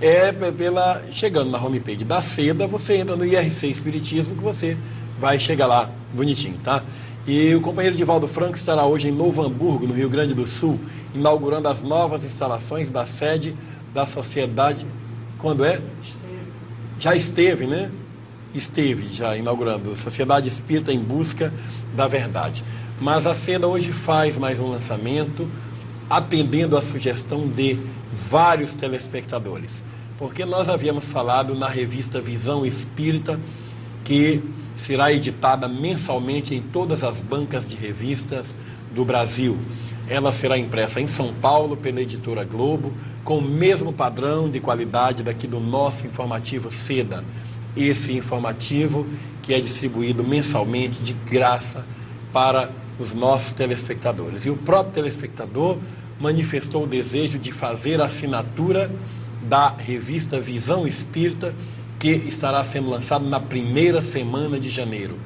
[0.00, 4.76] É pela chegando na homepage da SEDA, você entra no IRC Espiritismo que você
[5.20, 6.82] vai chegar lá bonitinho, tá?
[7.24, 10.80] E o companheiro Divaldo Franco estará hoje em Novo Hamburgo, no Rio Grande do Sul,
[11.14, 13.54] inaugurando as novas instalações da sede
[13.94, 14.84] da Sociedade.
[15.38, 15.80] Quando é?
[16.98, 17.90] Já esteve, né?
[18.52, 21.52] Esteve já inaugurando Sociedade Espírita em Busca
[21.94, 22.64] da Verdade.
[23.02, 25.50] Mas a Seda hoje faz mais um lançamento,
[26.08, 27.76] atendendo a sugestão de
[28.30, 29.72] vários telespectadores.
[30.16, 33.40] Porque nós havíamos falado na revista Visão Espírita
[34.04, 34.40] que
[34.86, 38.46] será editada mensalmente em todas as bancas de revistas
[38.94, 39.58] do Brasil.
[40.08, 42.92] Ela será impressa em São Paulo pela editora Globo,
[43.24, 47.24] com o mesmo padrão de qualidade daqui do nosso informativo Seda.
[47.76, 49.04] Esse informativo
[49.42, 51.84] que é distribuído mensalmente de graça
[52.32, 54.46] para os nossos telespectadores.
[54.46, 55.78] E o próprio telespectador
[56.20, 58.90] manifestou o desejo de fazer a assinatura
[59.48, 61.52] da revista Visão Espírita
[61.98, 65.16] que estará sendo lançado na primeira semana de janeiro,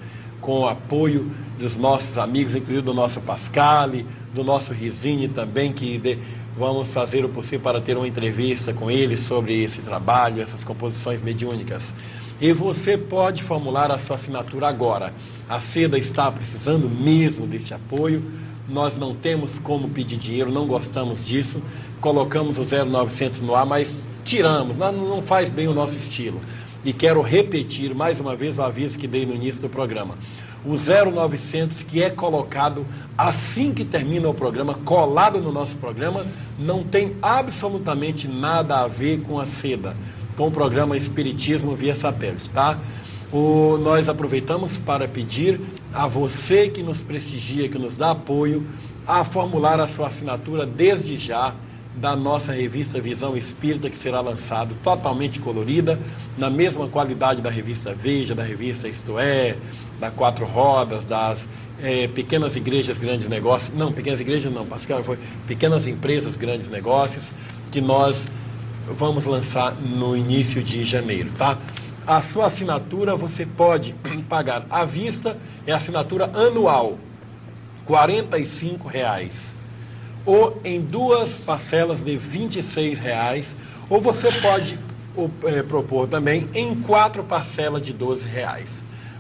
[0.41, 5.99] com o apoio dos nossos amigos, incluindo do nosso Pascale, do nosso Risini também, que
[5.99, 6.19] de,
[6.57, 11.23] vamos fazer o possível para ter uma entrevista com ele sobre esse trabalho, essas composições
[11.23, 11.83] mediúnicas.
[12.41, 15.13] E você pode formular a sua assinatura agora.
[15.49, 18.23] A SEDA está precisando mesmo deste apoio.
[18.69, 21.63] Nós não temos como pedir dinheiro, não gostamos disso.
[22.01, 23.89] Colocamos o 0900 no ar, mas
[24.25, 26.41] tiramos, não faz bem o nosso estilo
[26.87, 30.15] e quero repetir mais uma vez o aviso que dei no início do programa.
[30.65, 32.87] O 0900 que é colocado
[33.19, 36.25] assim que termina o programa, colado no nosso programa,
[36.57, 39.97] não tem absolutamente nada a ver com a seda,
[40.37, 42.79] com o programa Espiritismo via satélite, tá?
[43.33, 45.61] O, nós aproveitamos para pedir
[45.93, 48.65] a você que nos prestigia, que nos dá apoio,
[49.07, 51.55] a formular a sua assinatura desde já
[51.97, 55.99] da nossa revista Visão Espírita, que será lançado totalmente colorida,
[56.37, 59.57] na mesma qualidade da revista Veja, da revista Isto É,
[59.99, 61.43] da Quatro Rodas, das
[61.81, 63.75] é, Pequenas Igrejas Grandes Negócios.
[63.75, 67.25] Não, Pequenas Igrejas não, Pascal, foi Pequenas Empresas Grandes Negócios,
[67.73, 68.17] que nós
[68.95, 71.59] vamos lançar no início de janeiro, tá?
[72.07, 73.95] A sua assinatura você pode
[74.29, 75.37] pagar à vista,
[75.67, 76.99] é assinatura anual,
[77.89, 79.57] R$ reais
[80.27, 83.49] ou em duas parcelas de R$ reais,
[83.89, 84.77] ou você pode
[85.45, 88.69] é, propor também em quatro parcelas de R$ reais.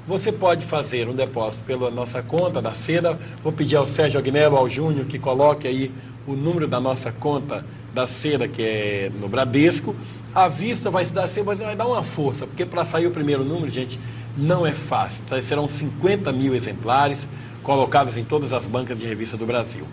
[0.07, 3.19] Você pode fazer um depósito pela nossa conta da seda.
[3.43, 5.91] Vou pedir ao Sérgio Agnello, ao Júnior, que coloque aí
[6.29, 9.97] o número da nossa conta da seda, que é no Bradesco.
[10.33, 13.99] A vista vai dar, vai dar uma força, porque para sair o primeiro número, gente,
[14.37, 15.21] não é fácil.
[15.49, 17.19] Serão 50 mil exemplares
[17.65, 19.85] colocados em todas as bancas de revista do Brasil.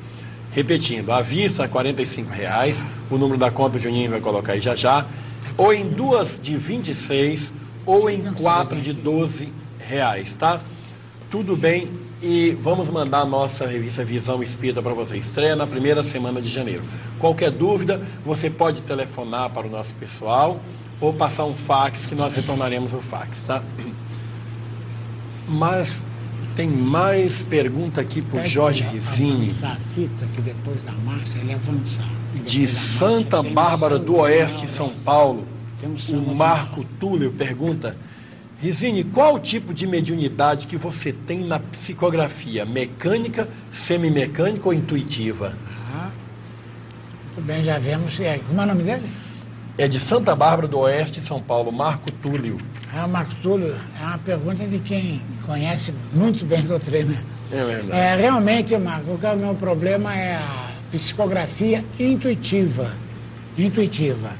[0.52, 2.77] Repetindo, à vista, R$ reais,
[3.10, 5.07] o número da conta o Juninho vai colocar aí já já,
[5.57, 7.52] ou em duas de 26
[7.84, 10.61] ou em quatro de 12 reais, tá?
[11.30, 11.89] Tudo bem
[12.22, 15.18] e vamos mandar a nossa revista Visão Espírita para você.
[15.18, 16.84] Estreia na primeira semana de janeiro.
[17.19, 20.60] Qualquer dúvida, você pode telefonar para o nosso pessoal
[21.01, 23.61] ou passar um fax que nós retornaremos o fax, tá?
[25.47, 25.93] Mas
[26.55, 29.51] tem mais pergunta aqui por Jorge Rizini.
[29.64, 32.10] a fita que depois da marcha ele avançar.
[32.45, 35.47] De Santa Bárbara do Oeste, São Paulo.
[36.10, 37.97] O Marco Túlio pergunta:
[38.64, 42.64] Rizini, qual o tipo de mediunidade que você tem na psicografia?
[42.64, 43.45] Mecânica,
[43.85, 45.53] semimecânica ou intuitiva?
[45.94, 46.10] Ah,
[47.35, 48.18] muito bem, já vemos.
[48.22, 49.10] É, como é o nome dele?
[49.77, 52.57] É de Santa Bárbara do Oeste, São Paulo, Marco Túlio.
[52.94, 57.22] Ah, Marco Túlio, é uma pergunta de quem conhece muito bem doutrina.
[57.52, 57.91] É verdade.
[57.91, 62.94] É, realmente, Marco, o meu problema é a psicografia intuitiva.
[63.57, 64.31] Intuitiva.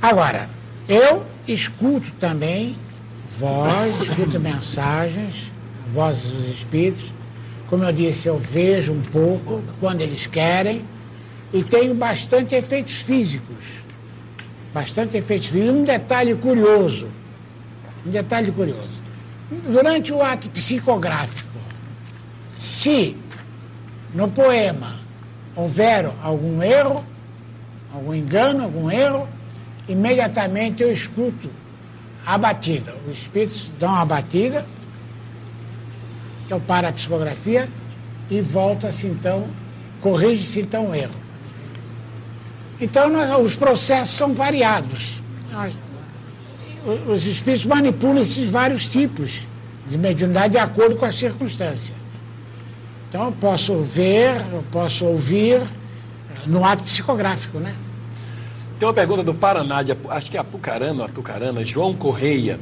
[0.00, 0.48] Agora,
[0.88, 2.76] eu escuto também
[3.38, 5.34] voz, escuto mensagens,
[5.92, 7.04] vozes dos espíritos.
[7.68, 10.84] Como eu disse, eu vejo um pouco quando eles querem
[11.52, 13.64] e tenho bastante efeitos físicos.
[14.72, 15.74] Bastante efeitos físicos.
[15.74, 17.08] Um detalhe curioso
[18.08, 19.02] um detalhe curioso.
[19.70, 21.58] Durante o ato psicográfico,
[22.58, 23.16] se
[24.14, 24.96] no poema
[25.54, 27.04] houver algum erro,
[27.92, 29.28] algum engano, algum erro,
[29.88, 31.50] imediatamente eu escuto
[32.24, 32.94] a batida.
[33.06, 34.66] Os espíritos dão a batida
[36.46, 37.68] Então para a psicografia
[38.30, 39.48] e volta-se então,
[40.00, 41.14] corrige-se então o erro.
[42.80, 45.20] Então nós, os processos são variados.
[45.50, 45.74] Nós,
[47.08, 49.46] os espíritos manipulam esses vários tipos
[49.88, 51.94] de mediunidade de acordo com a circunstância.
[53.08, 55.62] Então eu posso ver, eu posso ouvir
[56.46, 57.74] no ato psicográfico, né?
[58.78, 62.60] Tem uma pergunta do Paraná, de, acho que é Apucarana, Atucarana, João Correia.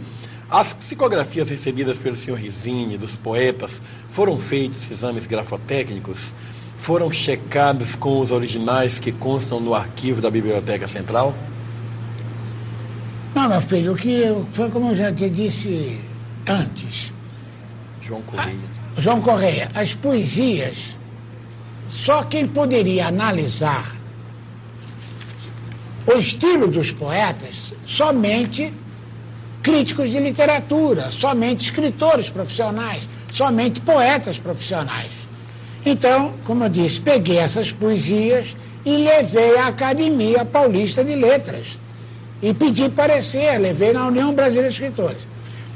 [0.51, 3.71] As psicografias recebidas pelo senhor Rizini, dos poetas,
[4.13, 6.19] foram feitos exames grafotécnicos?
[6.87, 11.35] Foram checados com os originais que constam no arquivo da Biblioteca Central?
[13.35, 14.23] Não, meu filho, o que
[14.55, 16.01] foi como eu já te disse
[16.47, 17.13] antes.
[18.01, 18.59] João Correia.
[18.97, 20.97] João Correia, as poesias,
[21.89, 23.96] só quem poderia analisar
[26.07, 28.73] o estilo dos poetas, somente
[29.63, 35.11] críticos de literatura, somente escritores profissionais, somente poetas profissionais.
[35.85, 38.47] Então, como eu disse, peguei essas poesias
[38.85, 41.67] e levei à Academia Paulista de Letras.
[42.41, 45.27] E pedi parecer, levei na União Brasileira de Escritores.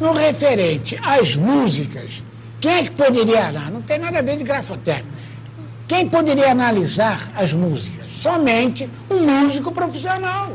[0.01, 2.23] No referente às músicas,
[2.61, 3.51] quem é que poderia.
[3.51, 5.09] Não, não tem nada a ver de grafotécnico.
[5.89, 8.00] Quem poderia analisar as músicas?
[8.23, 10.53] Somente um músico profissional.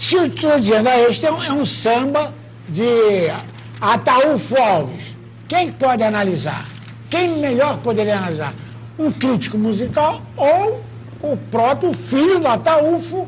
[0.00, 2.32] Se eu estou dizendo, ah, este é um, é um samba
[2.68, 3.28] de
[3.80, 5.16] Ataúfo Alves,
[5.48, 6.68] quem pode analisar?
[7.10, 8.54] Quem melhor poderia analisar?
[8.98, 10.84] Um crítico musical ou
[11.22, 13.26] o próprio filho do Ataúfo,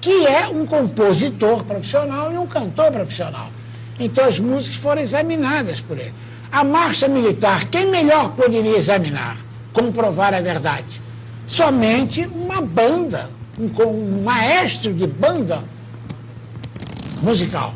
[0.00, 3.50] que é um compositor profissional e um cantor profissional.
[3.98, 6.14] Então as músicas foram examinadas por ele.
[6.50, 9.36] A marcha militar, quem melhor poderia examinar,
[9.72, 11.07] comprovar a verdade?
[11.48, 15.64] Somente uma banda, um, um maestro de banda
[17.22, 17.74] musical.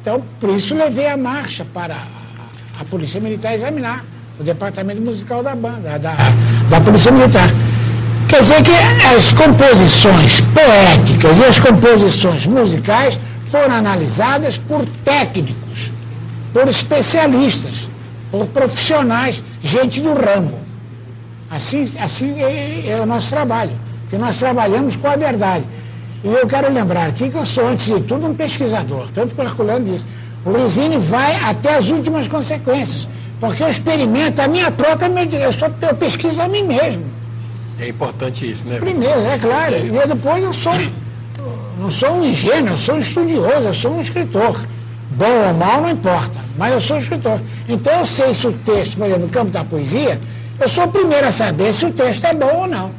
[0.00, 4.04] Então, por isso levei a marcha para a, a Polícia Militar examinar,
[4.38, 6.16] o departamento musical da banda, da,
[6.68, 7.50] da Polícia Militar.
[8.28, 8.72] Quer dizer que
[9.14, 13.18] as composições poéticas e as composições musicais
[13.50, 15.92] foram analisadas por técnicos,
[16.52, 17.74] por especialistas,
[18.30, 20.61] por profissionais, gente do ramo.
[21.52, 25.66] Assim, assim é, é o nosso trabalho, porque nós trabalhamos com a verdade.
[26.24, 29.40] E eu quero lembrar aqui que eu sou, antes de tudo, um pesquisador, tanto que
[29.40, 30.06] o Herculano disse.
[30.46, 33.06] O Luizini vai até as últimas consequências,
[33.38, 37.04] porque eu experimento a minha própria medição, eu, eu pesquiso a mim mesmo.
[37.78, 38.78] É importante isso, né?
[38.78, 39.76] Primeiro, é claro.
[39.76, 40.72] E depois eu sou,
[41.78, 44.58] não sou um ingênuo, eu sou um estudioso, eu sou um escritor.
[45.10, 47.38] Bom ou mal, não importa, mas eu sou um escritor.
[47.68, 50.18] Então eu sei se o texto, por exemplo, no campo da poesia,
[50.60, 52.92] eu sou o primeiro a saber se o texto é bom ou não.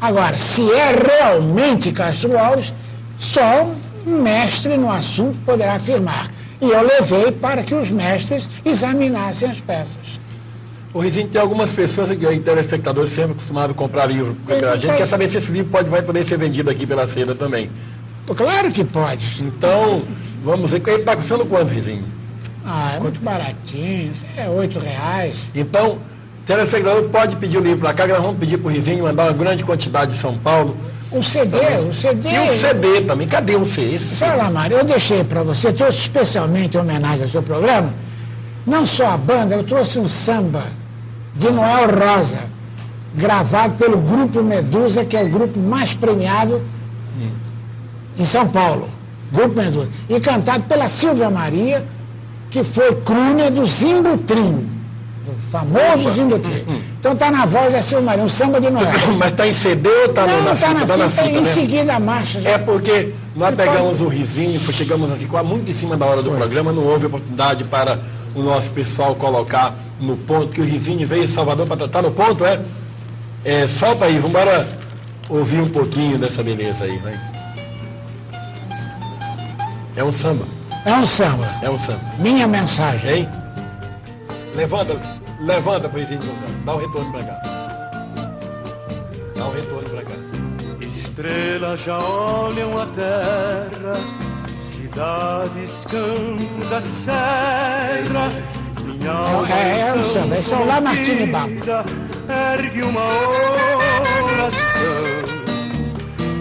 [0.00, 2.72] Agora, se é realmente Castro Alves,
[3.16, 3.70] só
[4.06, 6.30] um mestre no assunto poderá afirmar.
[6.60, 10.24] E eu levei para que os mestres examinassem as peças.
[10.92, 14.36] O Rizinho, tem algumas pessoas, que telespectadores sempre a comprar livro.
[14.72, 17.34] A gente quer saber se esse livro pode, vai poder ser vendido aqui pela seda
[17.34, 17.68] também.
[18.36, 19.42] Claro que pode.
[19.42, 20.02] Então,
[20.44, 20.80] vamos ver.
[20.86, 22.04] Ele está custando quanto, Rizinho?
[22.64, 24.12] Ah, é muito baratinho.
[24.36, 25.44] É oito reais.
[25.54, 25.98] Então,
[26.46, 29.32] telespectador pode pedir o livro para cá, nós vamos pedir para o Rizinho mandar uma
[29.32, 30.76] grande quantidade de São Paulo.
[31.10, 31.56] O CD,
[31.88, 32.28] o CD.
[32.28, 33.28] E o CD também.
[33.28, 33.98] Cadê o CD?
[34.20, 37.92] Lá, Mário, eu deixei para você, trouxe especialmente em homenagem ao seu programa,
[38.66, 40.64] não só a banda, eu trouxe um samba
[41.36, 42.40] de Noel Rosa,
[43.14, 46.60] gravado pelo Grupo Medusa, que é o grupo mais premiado
[48.18, 48.88] em São Paulo.
[49.32, 49.88] Grupo Medusa.
[50.08, 51.84] E cantado pela Silvia Maria,
[52.50, 54.73] que foi crooner do Zimbutrim,
[55.24, 56.62] do famoso Zimbutrim.
[56.68, 56.80] Hum.
[57.00, 58.92] Então está na voz da Silvia Maria, um samba de Noel.
[59.18, 60.80] Mas está em CD ou está não, na está fita?
[60.80, 61.54] na Tá na fita, fita, em né?
[61.54, 62.40] seguida a marcha.
[62.40, 62.50] já.
[62.50, 66.22] É porque nós pegamos o risinho, foi- chegamos assim, quase muito em cima da hora
[66.22, 67.98] do programa, não houve oportunidade para
[68.34, 72.10] o nosso pessoal colocar no ponto, que o risinho veio em Salvador para tratar no
[72.12, 72.60] ponto, é?
[73.44, 74.66] É, solta aí, vamos embora
[75.28, 77.14] ouvir um pouquinho dessa beleza aí, vai.
[79.96, 80.44] É um samba,
[80.84, 81.46] É um samba.
[81.62, 83.10] é um samba, Minha mensagem.
[83.10, 83.28] hein?
[84.54, 84.94] Levanta,
[85.40, 86.20] levanta pro risinho,
[86.64, 87.36] dá um retorno para cá.
[89.34, 90.12] Dá um retorno para cá.
[90.80, 93.96] Estrelas já olham a terra,
[94.70, 98.30] cidades, campos, a serra.
[98.84, 100.62] Minha alma É, é tão samba, esse é o
[102.54, 103.06] Ergue uma
[104.24, 104.64] oração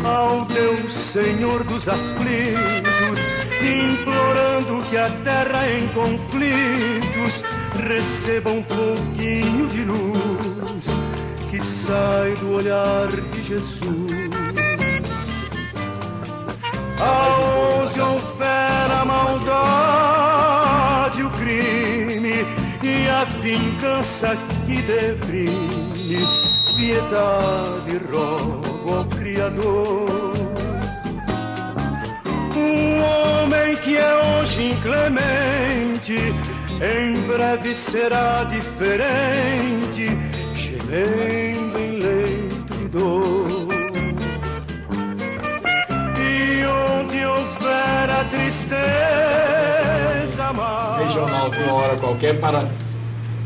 [0.05, 3.19] ao Deus Senhor dos aflitos,
[3.61, 10.85] implorando que a terra em conflitos receba um pouquinho de luz
[11.49, 14.33] que sai do olhar de Jesus.
[16.99, 20.43] Aonde opera a maldade,
[21.23, 22.45] o crime
[22.81, 26.25] e a vingança que deprime,
[26.77, 30.33] piedade rogo ao Criador.
[32.55, 36.33] Um homem que é hoje inclemente,
[36.83, 40.05] em breve será diferente,
[40.53, 43.69] gemendo em leito de dor.
[46.19, 48.83] E onde houver a tristeza
[50.53, 51.07] mais.
[51.07, 52.67] Regionalzinho, uma hora qualquer, para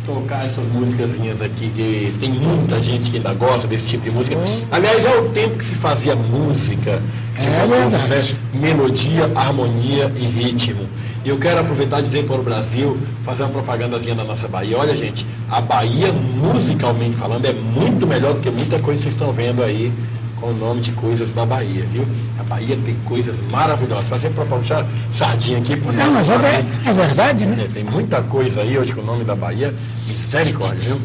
[0.08, 4.38] tocar essas músicazinhas aqui, que tem muita gente que ainda gosta desse tipo de música.
[4.72, 7.02] Aliás, é o tempo que se fazia música,
[7.36, 8.34] que se É falava, verdade.
[8.34, 8.40] né?
[8.54, 10.88] melodia, harmonia e ritmo.
[11.26, 14.78] E eu quero aproveitar e dizer para o Brasil, fazer uma propagandazinha da nossa Bahia.
[14.78, 19.16] Olha, gente, a Bahia, musicalmente falando, é muito melhor do que muita coisa que vocês
[19.16, 19.92] estão vendo aí
[20.40, 22.06] com o nome de coisas da Bahia, viu?
[22.40, 24.08] A Bahia tem coisas maravilhosas.
[24.08, 25.76] Fazer propaganda sardinha aqui.
[25.78, 27.66] por Não, mas é, é verdade, né?
[27.66, 29.74] é, tem muita coisa aí hoje com o nome da Bahia.
[30.08, 31.02] Misericórdia, viu?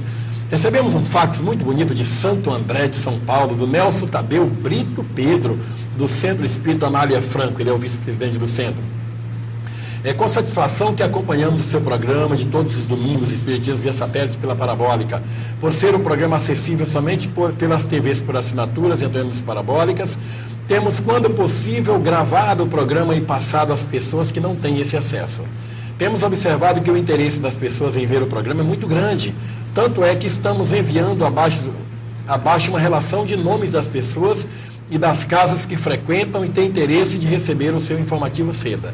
[0.51, 5.03] Recebemos um fax muito bonito de Santo André de São Paulo, do Nelson Tadeu Brito
[5.15, 5.59] Pedro,
[5.97, 8.83] do Centro Espírita Amália Franco, ele é o vice-presidente do centro.
[10.05, 14.37] É com satisfação que acompanhamos o seu programa de todos os domingos, Espiritismo via satélite
[14.39, 15.23] pela parabólica.
[15.61, 20.11] Por ser um programa acessível somente por- pelas TVs por assinaturas, entrando parabólicas,
[20.67, 25.43] temos, quando possível, gravado o programa e passado às pessoas que não têm esse acesso.
[25.99, 29.33] Temos observado que o interesse das pessoas em ver o programa é muito grande.
[29.73, 31.63] Tanto é que estamos enviando abaixo,
[32.27, 34.45] abaixo uma relação de nomes das pessoas
[34.91, 38.93] e das casas que frequentam e têm interesse de receber o seu informativo seda.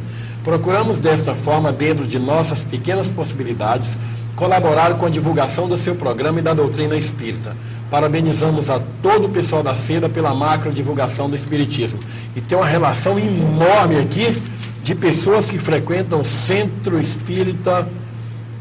[0.48, 3.86] Procuramos desta forma, dentro de nossas pequenas possibilidades,
[4.34, 7.54] colaborar com a divulgação do seu programa e da doutrina espírita.
[7.90, 11.98] Parabenizamos a todo o pessoal da seda pela macro divulgação do espiritismo.
[12.34, 14.42] E tem uma relação enorme aqui
[14.82, 17.86] de pessoas que frequentam o Centro Espírita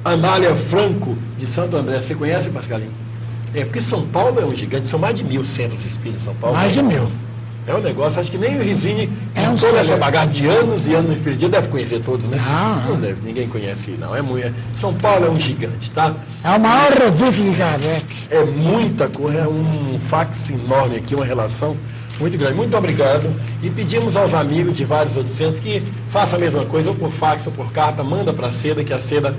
[0.03, 2.01] Anália Franco de Santo André.
[2.01, 2.91] Você conhece, Pascalinho?
[3.55, 6.35] É, porque São Paulo é um gigante, são mais de mil centros espíritas em São
[6.35, 6.57] Paulo.
[6.57, 7.07] Mais de mil.
[7.67, 10.85] É um negócio, acho que nem o Rizini, É um toda essa bagagem de anos
[10.87, 12.37] e anos no espiritismo, deve conhecer todos, né?
[12.37, 13.01] Não, não.
[13.01, 14.15] deve, ninguém conhece, não.
[14.15, 16.15] É muito, é- São Paulo é um gigante, tá?
[16.45, 17.49] É o maior reduto de.
[18.29, 21.75] É muita coisa, é um fax enorme aqui, uma relação
[22.21, 22.55] muito grande.
[22.55, 23.29] Muito obrigado.
[23.61, 27.11] E pedimos aos amigos de vários outros centros que façam a mesma coisa, ou por
[27.13, 29.35] fax ou por carta, manda para a Seda, que a Seda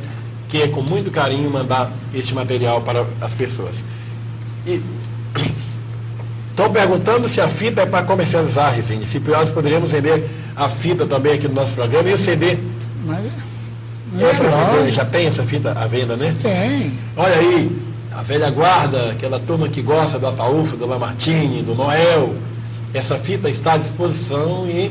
[0.50, 3.74] quer com muito carinho mandar este material para as pessoas.
[4.66, 4.82] E
[6.59, 9.06] estão perguntando se a fita é para comercializar, Resine.
[9.06, 12.59] Se nós poderíamos vender a fita também aqui no nosso programa e o CD.
[13.06, 13.26] Mas
[14.18, 16.35] É, é já tem essa fita à venda, né?
[16.43, 16.93] Tem.
[17.16, 17.70] Olha aí,
[18.12, 22.35] a velha guarda, aquela turma que gosta do Ataúfo, do Lamartine, do Noel.
[22.93, 24.90] Essa fita está à disposição e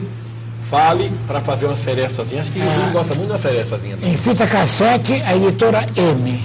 [0.69, 2.44] fale para fazer uma serestazinha.
[2.44, 2.89] Acho que o Ah.
[2.94, 3.98] Gosta muito da serestazinha.
[4.02, 6.39] Em fita cassete, a editora M.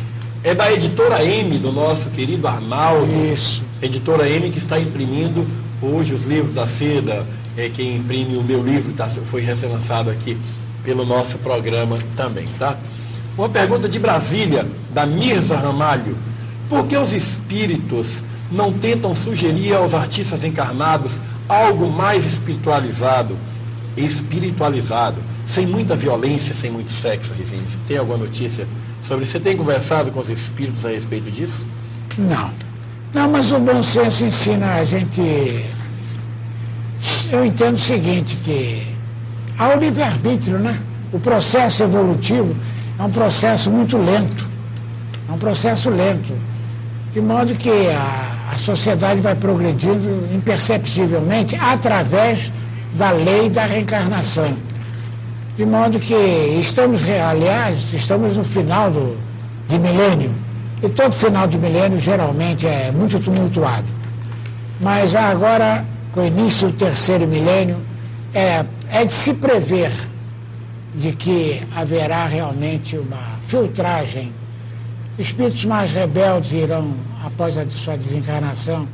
[0.45, 3.07] É da editora M, do nosso querido Arnaldo.
[3.33, 3.63] Isso.
[3.81, 5.47] Editora M que está imprimindo
[5.81, 7.25] hoje os livros da seda.
[7.57, 9.09] É quem imprime o meu livro, tá?
[9.31, 10.37] foi recém-lançado aqui
[10.83, 12.77] pelo nosso programa também, tá?
[13.39, 16.17] Uma pergunta de Brasília, da Mirza Ramalho.
[16.69, 18.09] Por que os espíritos
[18.51, 21.13] não tentam sugerir aos artistas encarnados
[21.49, 23.37] algo mais espiritualizado,
[23.97, 25.19] espiritualizado,
[25.55, 27.77] sem muita violência, sem muito sexo, Rezende?
[27.87, 28.67] Tem alguma notícia
[29.07, 29.33] sobre isso?
[29.33, 31.67] Você tem conversado com os espíritos a respeito disso?
[32.19, 32.51] Não.
[33.13, 35.21] Não, mas o bom senso ensina a gente.
[37.31, 38.87] Eu entendo o seguinte, que
[39.59, 40.81] há o livre-arbítrio, né?
[41.13, 42.55] O processo evolutivo
[42.99, 44.47] é um processo muito lento.
[45.29, 46.33] É um processo lento.
[47.13, 52.51] De modo que a, a sociedade vai progredindo imperceptivelmente através
[52.95, 54.57] da lei da reencarnação.
[55.57, 56.15] De modo que
[56.61, 59.19] estamos, aliás, estamos no final do,
[59.69, 60.35] de milênio.
[60.83, 63.87] E todo final de milênio geralmente é muito tumultuado.
[64.81, 67.77] Mas agora, com o início do terceiro milênio,
[68.35, 69.93] é, é de se prever
[70.95, 74.33] de que haverá realmente uma filtragem.
[75.19, 78.89] Espíritos mais rebeldes irão, após a sua desencarnação,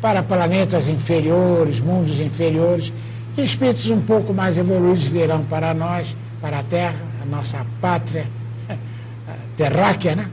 [0.00, 2.92] para planetas inferiores, mundos inferiores,
[3.38, 8.26] espíritos um pouco mais evoluídos virão para nós, para a Terra, a nossa pátria
[9.56, 10.30] terráquea, né?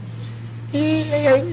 [0.72, 1.06] E,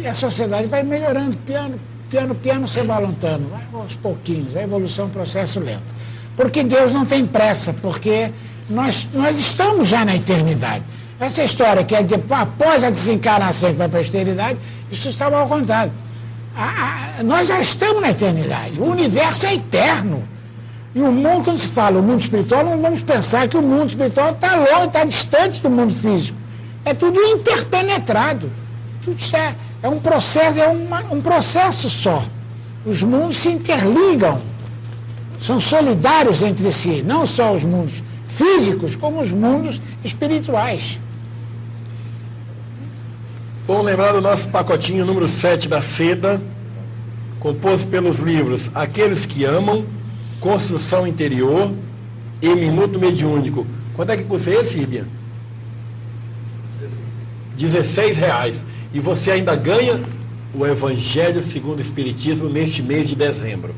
[0.04, 1.80] e- a sociedade vai melhorando, piano,
[2.10, 5.96] piano, piano, se balançando, vai aos pouquinhos, a evolução é um processo lento.
[6.36, 8.32] Porque Deus não tem pressa, porque
[8.70, 10.84] nós, nós estamos já na eternidade.
[11.20, 14.60] Essa história que é de, após a desencarnação que vai para a eternidade,
[14.92, 15.92] isso está mal contado.
[16.56, 20.24] A- a- nós já estamos na eternidade, o universo é eterno.
[20.98, 23.90] E o mundo, quando se fala o mundo espiritual, não vamos pensar que o mundo
[23.90, 26.36] espiritual está longe, está distante do mundo físico.
[26.84, 28.50] É tudo interpenetrado.
[29.06, 29.54] Tudo está,
[29.84, 32.26] É um processo, é uma, um processo só.
[32.84, 34.42] Os mundos se interligam,
[35.40, 37.94] são solidários entre si, não só os mundos
[38.36, 41.00] físicos, como os mundos espirituais.
[43.68, 46.42] Bom lembrar do nosso pacotinho número 7 da seda,
[47.40, 49.86] composto pelos livros Aqueles que Amam,
[50.40, 51.72] Construção Interior
[52.42, 53.66] e Minuto Mediúnico.
[53.96, 55.06] Quanto é que custa esse, Ribian?
[57.58, 58.56] 16 reais.
[58.94, 60.04] E você ainda ganha
[60.54, 63.74] o Evangelho segundo o Espiritismo neste mês de dezembro.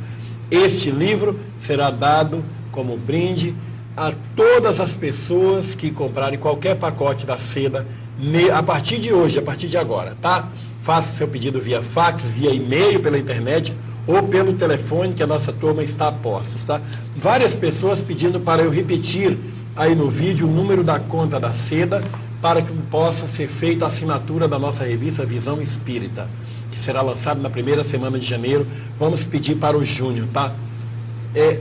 [0.51, 3.53] Este livro será dado como brinde
[3.95, 7.85] a todas as pessoas que comprarem qualquer pacote da seda
[8.53, 10.49] a partir de hoje, a partir de agora, tá?
[10.83, 13.73] Faça seu pedido via fax, via e-mail, pela internet
[14.09, 16.81] ou pelo telefone que a nossa turma está a postos, tá?
[17.17, 19.37] Várias pessoas pedindo para eu repetir
[19.75, 22.03] aí no vídeo o número da conta da seda
[22.41, 26.27] para que possa ser feita a assinatura da nossa revista Visão Espírita,
[26.71, 28.65] que será lançada na primeira semana de janeiro.
[28.97, 30.55] Vamos pedir para o Júnior, tá?
[31.35, 31.59] É,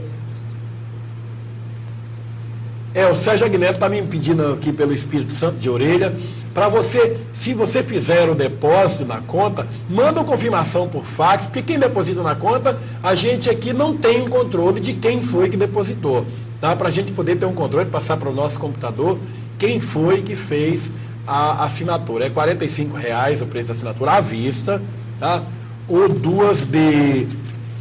[2.93, 6.13] é, o Sérgio Agneto está me pedindo aqui pelo Espírito Santo de orelha,
[6.53, 11.61] para você, se você fizer o depósito na conta, manda uma confirmação por fax, porque
[11.61, 16.25] quem deposita na conta, a gente aqui não tem controle de quem foi que depositou.
[16.59, 16.75] Tá?
[16.75, 19.19] Para a gente poder ter um controle, passar para o nosso computador
[19.59, 20.81] quem foi que fez
[21.27, 22.25] a assinatura.
[22.25, 24.81] É R$ reais o preço da assinatura à vista,
[25.19, 25.43] tá?
[25.87, 27.27] ou duas de.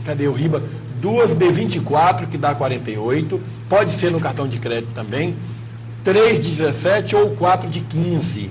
[0.05, 0.63] Cadê o Riba?
[1.01, 3.41] Duas de 24, que dá 48.
[3.69, 5.35] Pode ser no cartão de crédito também.
[6.05, 8.51] 3 de 17 ou 4 de 15.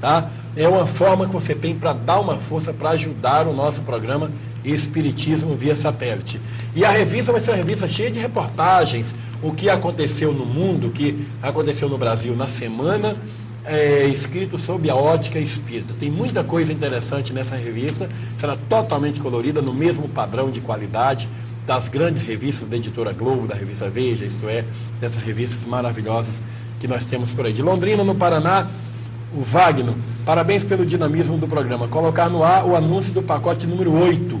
[0.00, 0.30] Tá?
[0.56, 4.30] É uma forma que você tem para dar uma força para ajudar o nosso programa
[4.64, 6.38] Espiritismo via satélite.
[6.74, 9.06] E a revista vai ser uma revista cheia de reportagens,
[9.42, 13.16] o que aconteceu no mundo, o que aconteceu no Brasil na semana,
[13.64, 15.94] é, escrito sob a ótica espírita.
[15.98, 18.08] Tem muita coisa interessante nessa revista,
[18.38, 21.26] será totalmente colorida, no mesmo padrão de qualidade
[21.66, 24.64] das grandes revistas da editora Globo, da revista Veja, isto é,
[25.00, 26.34] dessas revistas maravilhosas
[26.80, 27.52] que nós temos por aí.
[27.52, 28.68] De Londrina, no Paraná,
[29.34, 31.86] o Wagner, parabéns pelo dinamismo do programa.
[31.88, 34.40] Colocar no ar o anúncio do pacote número 8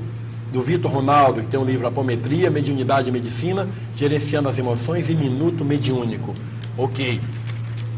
[0.52, 5.14] do Vitor Ronaldo, que tem um livro Apometria, Mediunidade e Medicina, Gerenciando as Emoções e
[5.14, 6.34] Minuto Mediúnico.
[6.76, 7.20] Ok.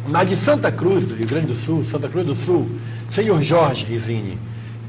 [0.09, 2.69] Na de Santa Cruz, do Rio Grande do Sul, Santa Cruz do Sul,
[3.11, 4.37] senhor Jorge Risini,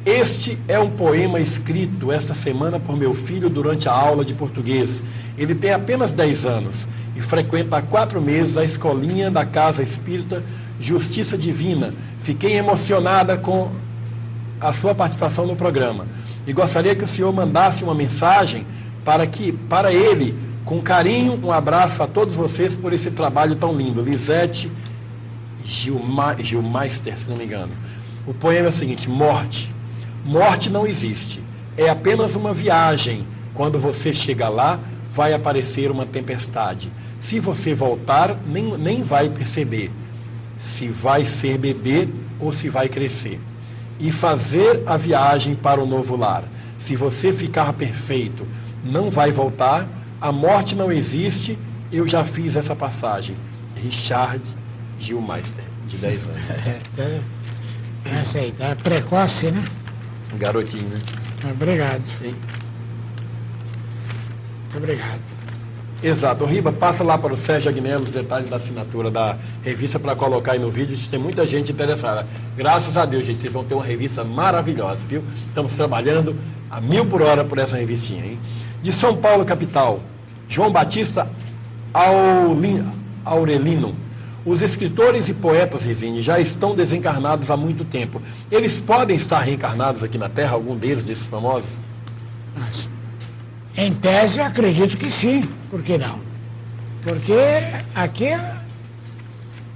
[0.06, 4.90] este é um poema escrito esta semana por meu filho durante a aula de português.
[5.38, 6.76] Ele tem apenas 10 anos
[7.16, 10.44] e frequenta há quatro meses a escolinha da Casa Espírita
[10.82, 11.94] Justiça Divina.
[12.24, 13.72] Fiquei emocionada com
[14.60, 16.06] a sua participação no programa
[16.46, 18.66] e gostaria que o senhor mandasse uma mensagem
[19.06, 20.36] para que para ele,
[20.66, 24.02] com carinho, um abraço a todos vocês por esse trabalho tão lindo.
[24.02, 24.70] Lisete
[25.64, 27.72] Gilma, Gilmeister, se não me engano.
[28.28, 29.72] O poema é o seguinte: Morte.
[30.26, 31.42] Morte não existe.
[31.78, 33.26] É apenas uma viagem.
[33.54, 34.80] Quando você chega lá,
[35.16, 36.92] vai aparecer uma tempestade.
[37.24, 39.92] Se você voltar, nem, nem vai perceber
[40.78, 42.08] se vai ser bebê
[42.40, 43.40] ou se vai crescer
[44.00, 46.44] e fazer a viagem para o novo lar.
[46.80, 48.46] Se você ficar perfeito,
[48.84, 49.88] não vai voltar,
[50.20, 51.58] a morte não existe,
[51.92, 53.36] eu já fiz essa passagem.
[53.76, 54.42] Richard
[55.00, 56.50] Gilmeister, de 10 anos.
[56.98, 57.22] É,
[58.06, 59.66] essa aí, tá precoce, né?
[60.38, 61.00] Garotinho, né?
[61.52, 62.04] Obrigado.
[62.22, 62.38] Muito
[64.78, 65.22] obrigado.
[66.02, 66.44] Exato.
[66.44, 70.16] O Riba, passa lá para o Sérgio Agnello os detalhes da assinatura da revista para
[70.16, 70.98] colocar aí no vídeo.
[71.10, 72.28] Tem muita gente interessada.
[72.58, 75.24] Graças a Deus, gente, vocês vão ter uma revista maravilhosa, viu?
[75.48, 76.36] Estamos trabalhando
[76.70, 78.40] a mil por hora por essa revistinha, hein?
[78.82, 80.02] De São Paulo, capital,
[80.50, 81.26] João Batista
[83.24, 83.96] Aurelino.
[84.46, 88.22] Os escritores e poetas, Resine, já estão desencarnados há muito tempo.
[88.52, 91.70] Eles podem estar reencarnados aqui na Terra, algum deles, desses famosos?
[92.56, 92.90] Mas,
[93.78, 95.48] em tese, acredito que sim.
[95.70, 96.20] Por que não?
[97.04, 97.34] Porque
[97.96, 98.34] aqui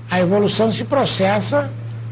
[0.09, 1.69] a evolução se processa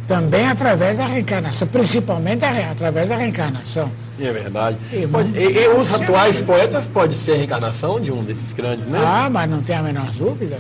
[0.08, 3.92] também através da reencarnação, principalmente através da reencarnação.
[4.20, 4.78] É verdade.
[4.94, 8.86] E, pode, e, e os atuais poetas pode ser a reencarnação de um desses grandes,
[8.88, 9.00] né?
[9.04, 10.58] Ah, mas não tem a menor dúvida.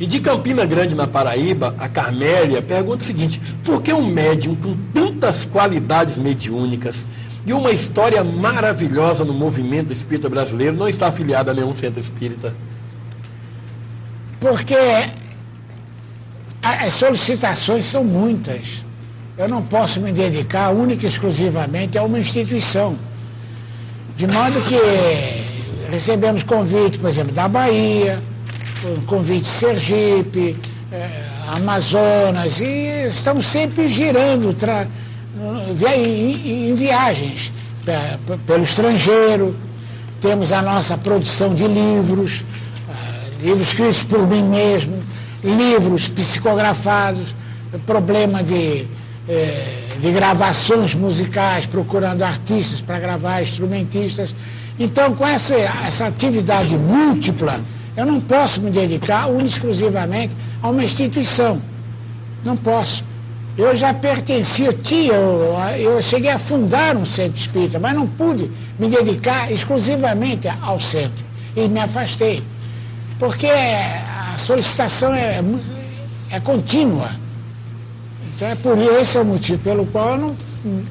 [0.00, 4.54] E de Campina Grande, na Paraíba, a Carmélia pergunta o seguinte: por que um médium
[4.56, 6.96] com tantas qualidades mediúnicas
[7.44, 12.54] e uma história maravilhosa no movimento espírita brasileiro, não está afiliado a nenhum centro espírita.
[14.40, 14.76] Porque
[16.62, 18.62] as solicitações são muitas.
[19.36, 22.96] Eu não posso me dedicar única e exclusivamente a uma instituição.
[24.16, 28.22] De modo que recebemos convite, por exemplo, da Bahia,
[29.06, 30.56] convite Sergipe,
[30.90, 34.54] eh, Amazonas, e estamos sempre girando,
[35.94, 37.52] em, em viagens
[38.46, 39.56] pelo estrangeiro,
[40.20, 45.02] temos a nossa produção de livros, uh, livros escritos por mim mesmo,
[45.42, 47.34] livros psicografados,
[47.86, 48.86] problema de,
[49.28, 54.32] eh, de gravações musicais, procurando artistas para gravar, instrumentistas.
[54.78, 57.60] Então, com essa, essa atividade múltipla,
[57.96, 61.60] eu não posso me dedicar exclusivamente a uma instituição.
[62.44, 63.04] Não posso.
[63.56, 68.50] Eu já pertencia, tinha, eu, eu cheguei a fundar um centro espírita, mas não pude
[68.78, 71.22] me dedicar exclusivamente ao centro.
[71.54, 72.42] E me afastei.
[73.18, 75.42] Porque a solicitação é,
[76.30, 77.10] é contínua.
[78.34, 80.36] Então é por isso, esse é o motivo pelo qual eu não,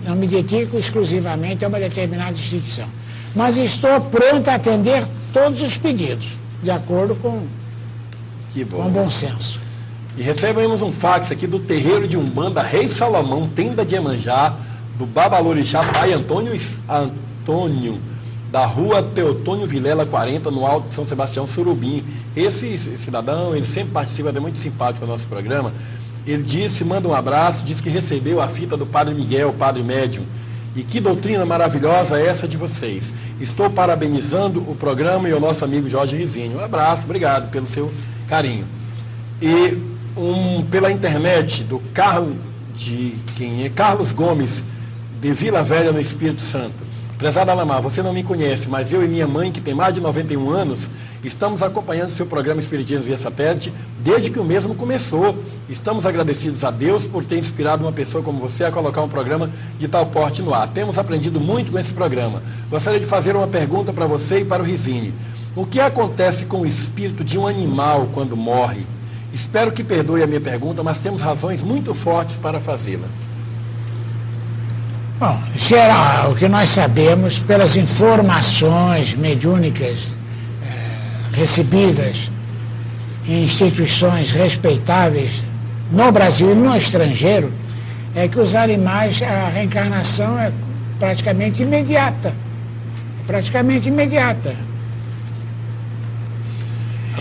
[0.06, 2.88] não me dedico exclusivamente a uma determinada instituição.
[3.36, 5.03] Mas estou pronto a atender
[5.34, 6.28] todos os pedidos,
[6.61, 7.47] de acordo com,
[8.69, 9.59] com bom senso.
[10.17, 14.53] E recebemos um fax aqui do terreiro de Umbanda Rei Salomão, tenda de Emanjá,
[14.97, 16.53] do Babalorixá Pai Antônio,
[16.88, 17.97] Antônio,
[18.51, 22.03] da rua Teotônio Vilela 40, no Alto de São Sebastião, Surubim.
[22.35, 25.71] Esse cidadão, ele sempre participa, é muito simpático no nosso programa.
[26.27, 30.23] Ele disse, manda um abraço, diz que recebeu a fita do Padre Miguel, Padre Médium.
[30.76, 33.03] E que doutrina maravilhosa é essa de vocês.
[33.39, 36.57] Estou parabenizando o programa e o nosso amigo Jorge Rizinho.
[36.57, 37.91] Um abraço, obrigado pelo seu
[38.30, 38.65] carinho.
[39.41, 39.77] E
[40.15, 42.38] um, pela internet do Carlos,
[42.76, 44.52] de quem é Carlos Gomes,
[45.19, 46.91] de Vila Velha, no Espírito Santo.
[47.18, 50.02] Prezada Alamar, você não me conhece, mas eu e minha mãe, que tem mais de
[50.02, 50.89] 91 anos,
[51.23, 55.35] estamos acompanhando seu programa Espiritismo via satélite desde que o mesmo começou.
[55.69, 59.49] Estamos agradecidos a Deus por ter inspirado uma pessoa como você a colocar um programa
[59.80, 60.68] de tal porte no ar.
[60.69, 62.41] Temos aprendido muito com esse programa.
[62.69, 65.14] Gostaria de fazer uma pergunta para você e para o Rizine.
[65.56, 68.85] O que acontece com o espírito de um animal quando morre?
[69.34, 73.07] Espero que perdoe a minha pergunta, mas temos razões muito fortes para fazê-la.
[75.19, 80.11] Bom, geral, o que nós sabemos pelas informações mediúnicas
[81.32, 82.30] recebidas
[83.28, 85.44] em instituições respeitáveis
[85.91, 87.52] no Brasil e no estrangeiro,
[88.16, 90.52] é que os animais, a reencarnação é
[90.99, 92.34] praticamente imediata.
[93.26, 94.56] Praticamente imediata.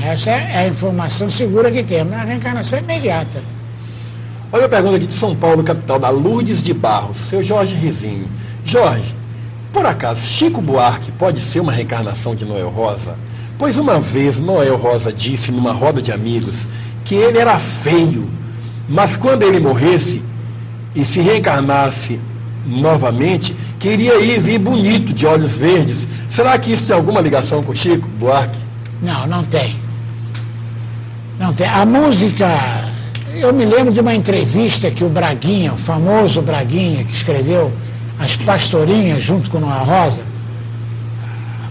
[0.03, 3.43] Essa é a informação segura que temos, a reencarnação é imediata.
[4.53, 8.27] Olha a pergunta aqui de São Paulo, capital, da Lourdes de Barros, seu Jorge Rizinho.
[8.65, 9.15] Jorge,
[9.73, 13.15] por acaso Chico Buarque pode ser uma reencarnação de Noel Rosa?
[13.61, 16.57] Pois uma vez Noel Rosa disse numa roda de amigos
[17.05, 18.27] que ele era feio,
[18.89, 20.23] mas quando ele morresse
[20.97, 22.19] e se reencarnasse
[22.67, 26.09] novamente, queria ir vir bonito, de olhos verdes.
[26.31, 28.59] Será que isso tem alguma ligação com Chico Buarque?
[29.03, 29.77] Não, não tem.
[31.39, 31.69] Não tem.
[31.69, 32.47] A música.
[33.35, 37.71] Eu me lembro de uma entrevista que o Braguinha, o famoso Braguinha, que escreveu
[38.19, 40.30] As Pastorinhas junto com Noa Rosa,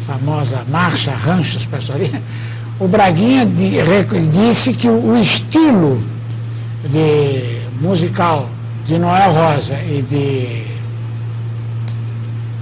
[0.10, 2.22] famosa Marcha Ranchos Pastorinhas,
[2.80, 6.02] o Braguinha disse que o estilo
[6.90, 8.50] de musical
[8.86, 10.70] de Noel Rosa e de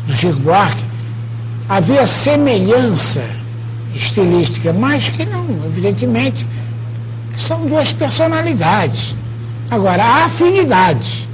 [0.08, 0.86] do Chico Buarque
[1.70, 3.24] havia semelhança
[3.94, 6.46] estilística, mas que não, evidentemente,
[7.36, 9.16] são duas personalidades.
[9.70, 11.28] Agora, há afinidades,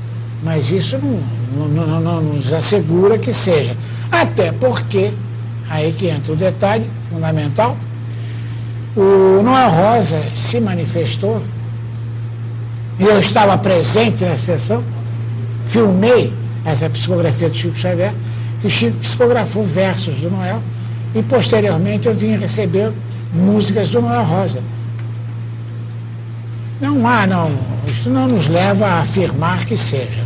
[0.43, 3.77] mas isso não, não, não, não nos assegura que seja.
[4.11, 5.13] Até porque,
[5.69, 7.77] aí que entra o detalhe fundamental,
[8.95, 11.41] o Noel Rosa se manifestou,
[12.99, 14.83] e eu estava presente nessa sessão,
[15.67, 16.33] filmei
[16.65, 18.13] essa psicografia do Chico Xavier,
[18.61, 20.61] que Chico psicografou versos do Noel,
[21.15, 22.91] e posteriormente eu vim receber
[23.33, 24.63] músicas do Noel Rosa.
[26.79, 27.51] Não há, não.
[27.87, 30.23] Isso não nos leva a afirmar que seja.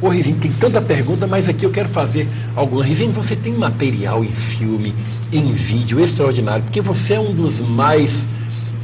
[0.00, 2.84] Ô Rizinho, tem tanta pergunta, mas aqui eu quero fazer alguma.
[2.84, 4.94] Rizinho, você tem material em filme,
[5.32, 8.12] em vídeo extraordinário, porque você é um dos mais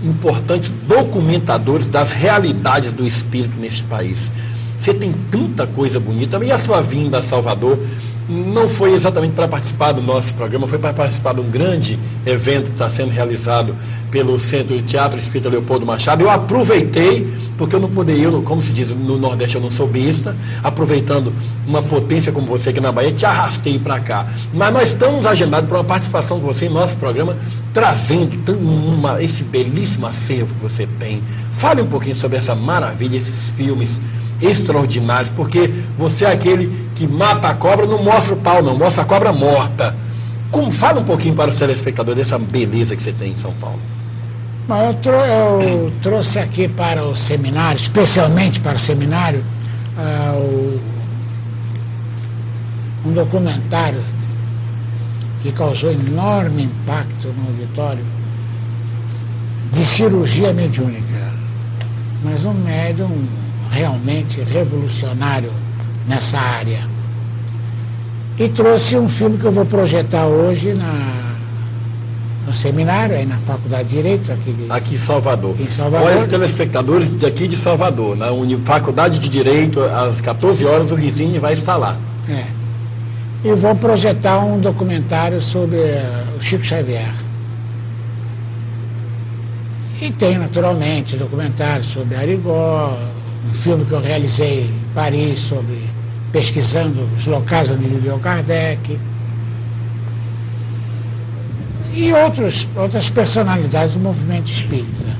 [0.02, 4.30] importantes documentadores das realidades do espírito neste país.
[4.78, 6.42] Você tem tanta coisa bonita.
[6.44, 7.78] E a sua vinda a Salvador
[8.28, 12.66] não foi exatamente para participar do nosso programa, foi para participar de um grande evento
[12.66, 13.74] que está sendo realizado
[14.10, 16.22] pelo Centro de Teatro Espírita Leopoldo Machado.
[16.22, 17.26] Eu aproveitei,
[17.56, 21.32] porque eu não poderia, eu, como se diz no Nordeste, eu não sou besta, aproveitando
[21.66, 24.26] uma potência como você aqui na Bahia, te arrastei para cá.
[24.52, 27.36] Mas nós estamos agendados para uma participação de você em nosso programa,
[27.72, 31.22] trazendo uma, esse belíssimo acervo que você tem.
[31.58, 34.00] Fale um pouquinho sobre essa maravilha, esses filmes
[34.42, 39.02] extraordinários, porque você é aquele que mata a cobra, não mostra o pau, não, mostra
[39.02, 39.94] a cobra morta.
[40.50, 43.80] Como, fala um pouquinho para o telespectador dessa beleza que você tem em São Paulo.
[44.68, 49.42] Eu, trou eu trouxe aqui para o seminário, especialmente para o seminário,
[49.98, 50.80] uh,
[53.04, 54.02] um documentário
[55.42, 58.04] que causou enorme impacto no auditório
[59.72, 61.32] de cirurgia mediúnica,
[62.22, 63.26] mas um médium
[63.72, 65.50] realmente revolucionário
[66.06, 66.86] nessa área.
[68.38, 71.36] E trouxe um filme que eu vou projetar hoje na,
[72.46, 75.58] no seminário, aí na Faculdade de Direito, aqui, de, aqui em Salvador.
[75.58, 76.08] Em Salvador.
[76.08, 80.94] Olha os telespectadores daqui de Salvador, na Uni Faculdade de Direito, às 14 horas o
[80.94, 81.96] Rizinho vai estar lá.
[82.28, 82.44] É.
[83.44, 87.12] E vou projetar um documentário sobre uh, o Chico Xavier.
[90.00, 92.96] E tem, naturalmente, documentário sobre Arigó,
[93.48, 95.78] um filme que eu realizei em Paris sobre
[96.32, 98.98] pesquisando os locais onde viveu Kardec
[101.94, 105.14] e outros, outras personalidades do movimento espírita,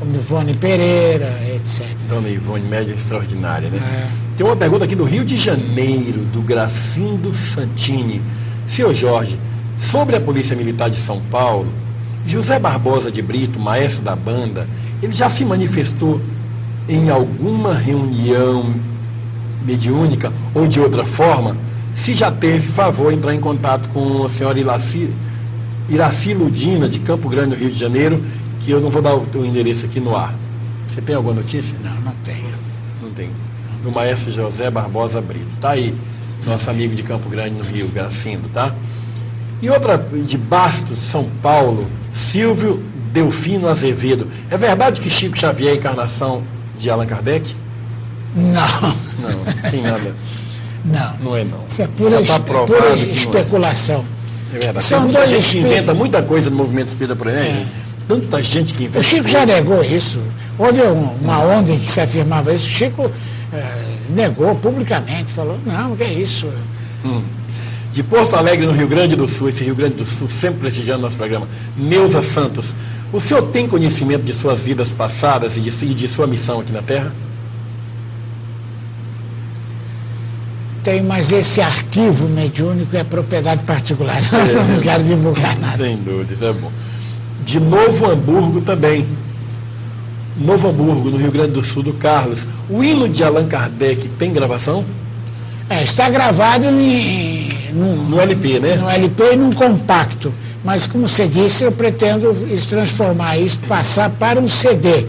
[0.00, 1.86] como Ivone Pereira, etc.
[2.08, 3.78] Dona Ivone, média extraordinária, né?
[3.78, 4.36] É.
[4.36, 8.20] Tem uma pergunta aqui do Rio de Janeiro, do Gracindo Santini.
[8.74, 9.38] Senhor Jorge,
[9.92, 11.72] sobre a Polícia Militar de São Paulo,
[12.26, 14.66] José Barbosa de Brito, maestro da banda,
[15.02, 16.20] ele já se manifestou
[16.90, 18.74] em alguma reunião
[19.64, 21.56] mediúnica ou de outra forma?
[22.04, 25.08] Se já teve, favor, entrar em contato com a senhora Ilaci,
[25.88, 28.22] Iraci Ludina, de Campo Grande, no Rio de Janeiro,
[28.60, 30.34] que eu não vou dar o teu endereço aqui no ar.
[30.88, 31.74] Você tem alguma notícia?
[31.82, 32.54] Não, não tenho.
[33.00, 33.30] Não tem.
[33.84, 35.50] Do maestro José Barbosa Brito.
[35.60, 35.94] Tá aí,
[36.44, 38.74] nosso amigo de Campo Grande, no Rio, Gracindo, tá?
[39.62, 41.86] E outra de Bastos, São Paulo,
[42.32, 44.26] Silvio Delfino Azevedo.
[44.50, 46.42] É verdade que Chico Xavier é encarnação
[46.80, 47.54] de Allan Kardec?
[48.34, 48.96] Não.
[49.18, 50.14] Não, tem nada.
[50.84, 51.16] Não.
[51.18, 51.64] Não é não.
[51.68, 53.12] Isso é pura, tá provado pura é.
[53.12, 54.04] especulação.
[54.54, 54.86] É verdade.
[54.86, 55.72] São Tem muita dois gente que espíritos.
[55.72, 57.90] inventa muita coisa no movimento espírita por aí, né, É.
[58.08, 58.98] Tanta gente que inventa.
[58.98, 60.20] O Chico já negou isso.
[60.58, 62.64] Houve um- uma onda em que se afirmava isso.
[62.66, 63.10] O Chico
[63.52, 66.48] eh, negou publicamente, falou, não, que é isso.
[67.04, 67.22] Hum.
[67.92, 71.02] De Porto Alegre, no Rio Grande do Sul, esse Rio Grande do Sul, sempre prestigiando
[71.02, 71.46] nosso programa,
[71.76, 72.72] Neuza Santos.
[73.12, 76.72] O senhor tem conhecimento de suas vidas passadas e de, e de sua missão aqui
[76.72, 77.12] na Terra?
[80.84, 84.22] Tem, mas esse arquivo mediúnico é propriedade particular.
[84.32, 85.84] É, Eu não quero divulgar nada.
[85.84, 86.70] Sem dúvida, isso é bom.
[87.44, 89.06] De Novo Hamburgo também.
[90.36, 92.40] Novo Hamburgo, no Rio Grande do Sul, do Carlos.
[92.68, 94.84] O hino de Allan Kardec tem gravação?
[95.68, 98.76] É, está gravado em, num, No LP, né?
[98.76, 100.32] no LP e num compacto.
[100.62, 102.34] Mas, como você disse, eu pretendo
[102.68, 105.06] transformar isso, passar para um CD.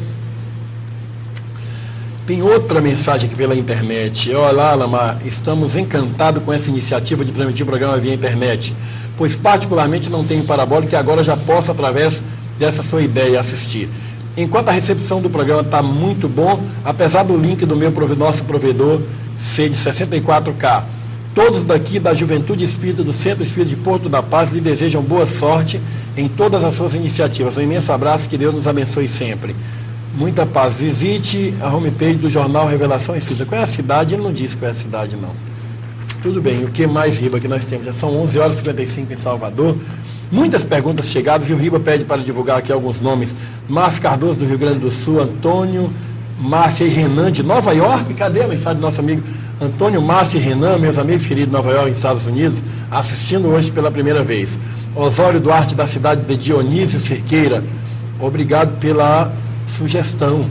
[2.26, 4.34] Tem outra mensagem aqui pela internet.
[4.34, 8.74] Olá, Lamar, estamos encantados com essa iniciativa de transmitir o programa via internet,
[9.18, 12.18] pois particularmente não tenho parabólica e agora já posso, através
[12.58, 13.90] dessa sua ideia, assistir.
[14.38, 19.02] Enquanto a recepção do programa está muito bom, apesar do link do meu nosso provedor
[19.56, 21.01] ser de 64K.
[21.34, 25.26] Todos daqui da Juventude Espírita do Centro Espírita de Porto da Paz lhe desejam boa
[25.26, 25.80] sorte
[26.18, 27.56] em todas as suas iniciativas.
[27.56, 29.56] Um imenso abraço, que Deus nos abençoe sempre.
[30.14, 30.76] Muita paz.
[30.76, 33.46] Visite a homepage do jornal Revelação Espírita.
[33.46, 34.14] Qual é a cidade?
[34.14, 35.32] Ele não disse qual é a cidade, não.
[36.22, 37.86] Tudo bem, o que mais, Riba, que nós temos?
[37.86, 39.78] Já são 11 horas e 55 em Salvador.
[40.30, 43.34] Muitas perguntas chegadas e o Riba pede para divulgar aqui alguns nomes.
[43.70, 45.90] Márcio Cardoso, do Rio Grande do Sul, Antônio,
[46.38, 48.14] Márcia e Renan, de Nova York.
[48.16, 49.24] Cadê a mensagem do nosso amigo
[49.62, 52.58] Antônio, Márcia e Renan, meus amigos queridos de Nova York, Estados Unidos,
[52.90, 54.50] assistindo hoje pela primeira vez.
[54.96, 57.64] Osório Duarte, da cidade de Dionísio Cerqueira,
[58.20, 59.32] obrigado pela
[59.78, 60.46] sugestão.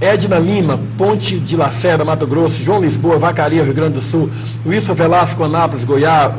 [0.00, 4.28] Edna Lima, Ponte de Lacerda, Mato Grosso, João Lisboa, Vacaria, Rio Grande do Sul,
[4.66, 6.34] Wilson Velasco, Anápolis, Goiás,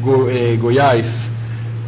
[0.00, 1.06] Go- eh, Goiás,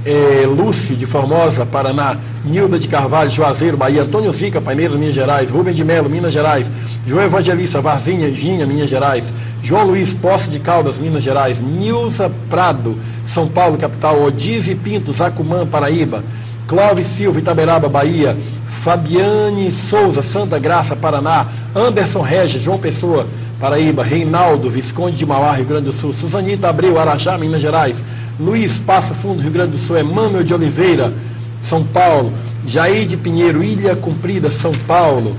[0.05, 5.51] eh, Lúcio de Formosa, Paraná, Nilda de Carvalho, Juazeiro, Bahia, Antônio Zica, Paineiras, Minas Gerais,
[5.51, 6.67] Rubem de Melo, Minas Gerais,
[7.07, 9.25] João Evangelista, Varzinha, Ginha, Minas Gerais,
[9.63, 12.97] João Luiz Posse de Caldas, Minas Gerais, Nilza Prado,
[13.35, 16.25] São Paulo, capital, Odise Pinto, Zacumã, Paraíba,
[16.67, 18.37] Clóvis Silva, Itaberaba, Bahia,
[18.83, 23.27] Fabiane Souza, Santa Graça, Paraná, Anderson Regis, João Pessoa,
[23.61, 28.03] Paraíba, Reinaldo, Visconde de Mauá, Rio Grande do Sul, Suzanita Abreu, Araxá, Minas Gerais,
[28.39, 31.13] Luiz Passo Fundo, Rio Grande do Sul, Emmanuel de Oliveira,
[31.63, 32.33] São Paulo,
[32.67, 35.37] Jair de Pinheiro, Ilha Comprida, São Paulo,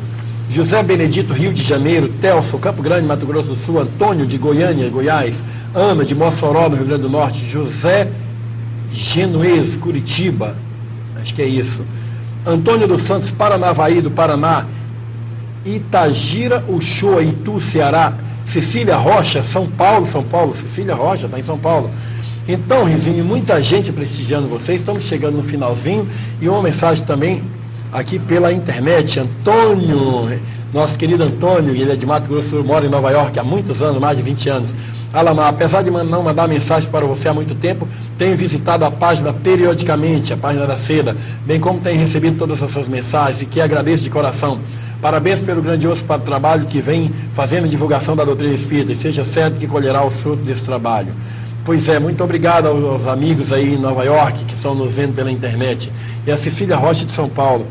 [0.51, 4.89] José Benedito, Rio de Janeiro, Telso, Campo Grande, Mato Grosso do Sul, Antônio de Goiânia,
[4.89, 5.33] Goiás,
[5.73, 8.11] Ana de Mossoró, no Rio Grande do Norte, José
[8.91, 10.55] Genuês, Curitiba,
[11.21, 11.81] acho que é isso.
[12.45, 14.65] Antônio dos Santos, Paranavaí do Paraná,
[15.65, 18.13] Itagira, Uchoa, Itu, Ceará,
[18.47, 21.89] Cecília Rocha, São Paulo, São Paulo, Cecília Rocha, está em São Paulo.
[22.45, 26.05] Então, Rizinho, muita gente prestigiando vocês, estamos chegando no finalzinho.
[26.41, 27.41] E uma mensagem também
[27.91, 30.39] aqui pela internet, Antônio,
[30.73, 33.99] nosso querido Antônio, ele é de Mato Grosso mora em Nova York há muitos anos,
[33.99, 34.75] mais de 20 anos.
[35.13, 37.85] Alamar, apesar de não mandar mensagem para você há muito tempo,
[38.17, 41.15] tenho visitado a página periodicamente, a página da Seda,
[41.45, 44.59] bem como tenho recebido todas as suas mensagens e que agradeço de coração.
[45.01, 49.67] Parabéns pelo grandioso trabalho que vem fazendo divulgação da doutrina espírita e seja certo que
[49.67, 51.11] colherá os frutos desse trabalho.
[51.65, 55.31] Pois é, muito obrigado aos amigos aí em Nova York que estão nos vendo pela
[55.31, 55.91] internet
[56.25, 57.65] e a Cecília Rocha de São Paulo.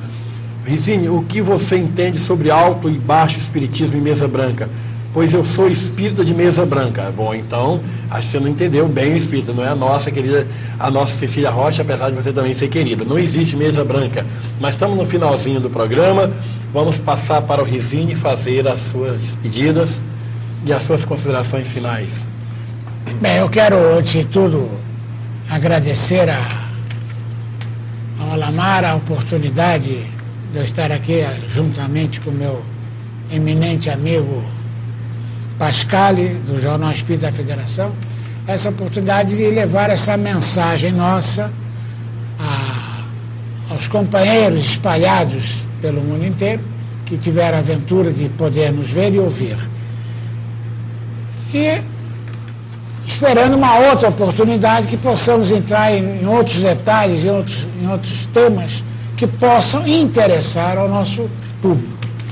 [0.64, 4.68] Rizine, o que você entende sobre alto e baixo espiritismo em mesa branca?
[5.12, 7.12] Pois eu sou espírita de mesa branca.
[7.16, 7.80] Bom, então,
[8.10, 10.46] acho que você não entendeu bem o espírita, não é a nossa querida,
[10.78, 13.04] a nossa Cecília Rocha, apesar de você também ser querida.
[13.04, 14.24] Não existe mesa branca.
[14.60, 16.30] Mas estamos no finalzinho do programa.
[16.72, 19.90] Vamos passar para o Rizine fazer as suas despedidas
[20.64, 22.12] e as suas considerações finais.
[23.20, 24.70] Bem, eu quero, antes de tudo,
[25.48, 26.68] agradecer a,
[28.20, 30.06] ao Alamar a oportunidade
[30.52, 31.20] de eu estar aqui
[31.54, 32.62] juntamente com meu
[33.30, 34.42] eminente amigo
[35.58, 37.94] Pascali, do Jornal Espírito da Federação,
[38.46, 41.52] essa oportunidade de levar essa mensagem nossa
[42.38, 43.04] a,
[43.70, 46.62] aos companheiros espalhados pelo mundo inteiro,
[47.06, 49.56] que tiveram a aventura de poder nos ver e ouvir.
[51.54, 51.80] E
[53.06, 58.26] esperando uma outra oportunidade que possamos entrar em, em outros detalhes, em outros, em outros
[58.32, 58.89] temas
[59.20, 61.28] que possam interessar ao nosso
[61.60, 62.09] público.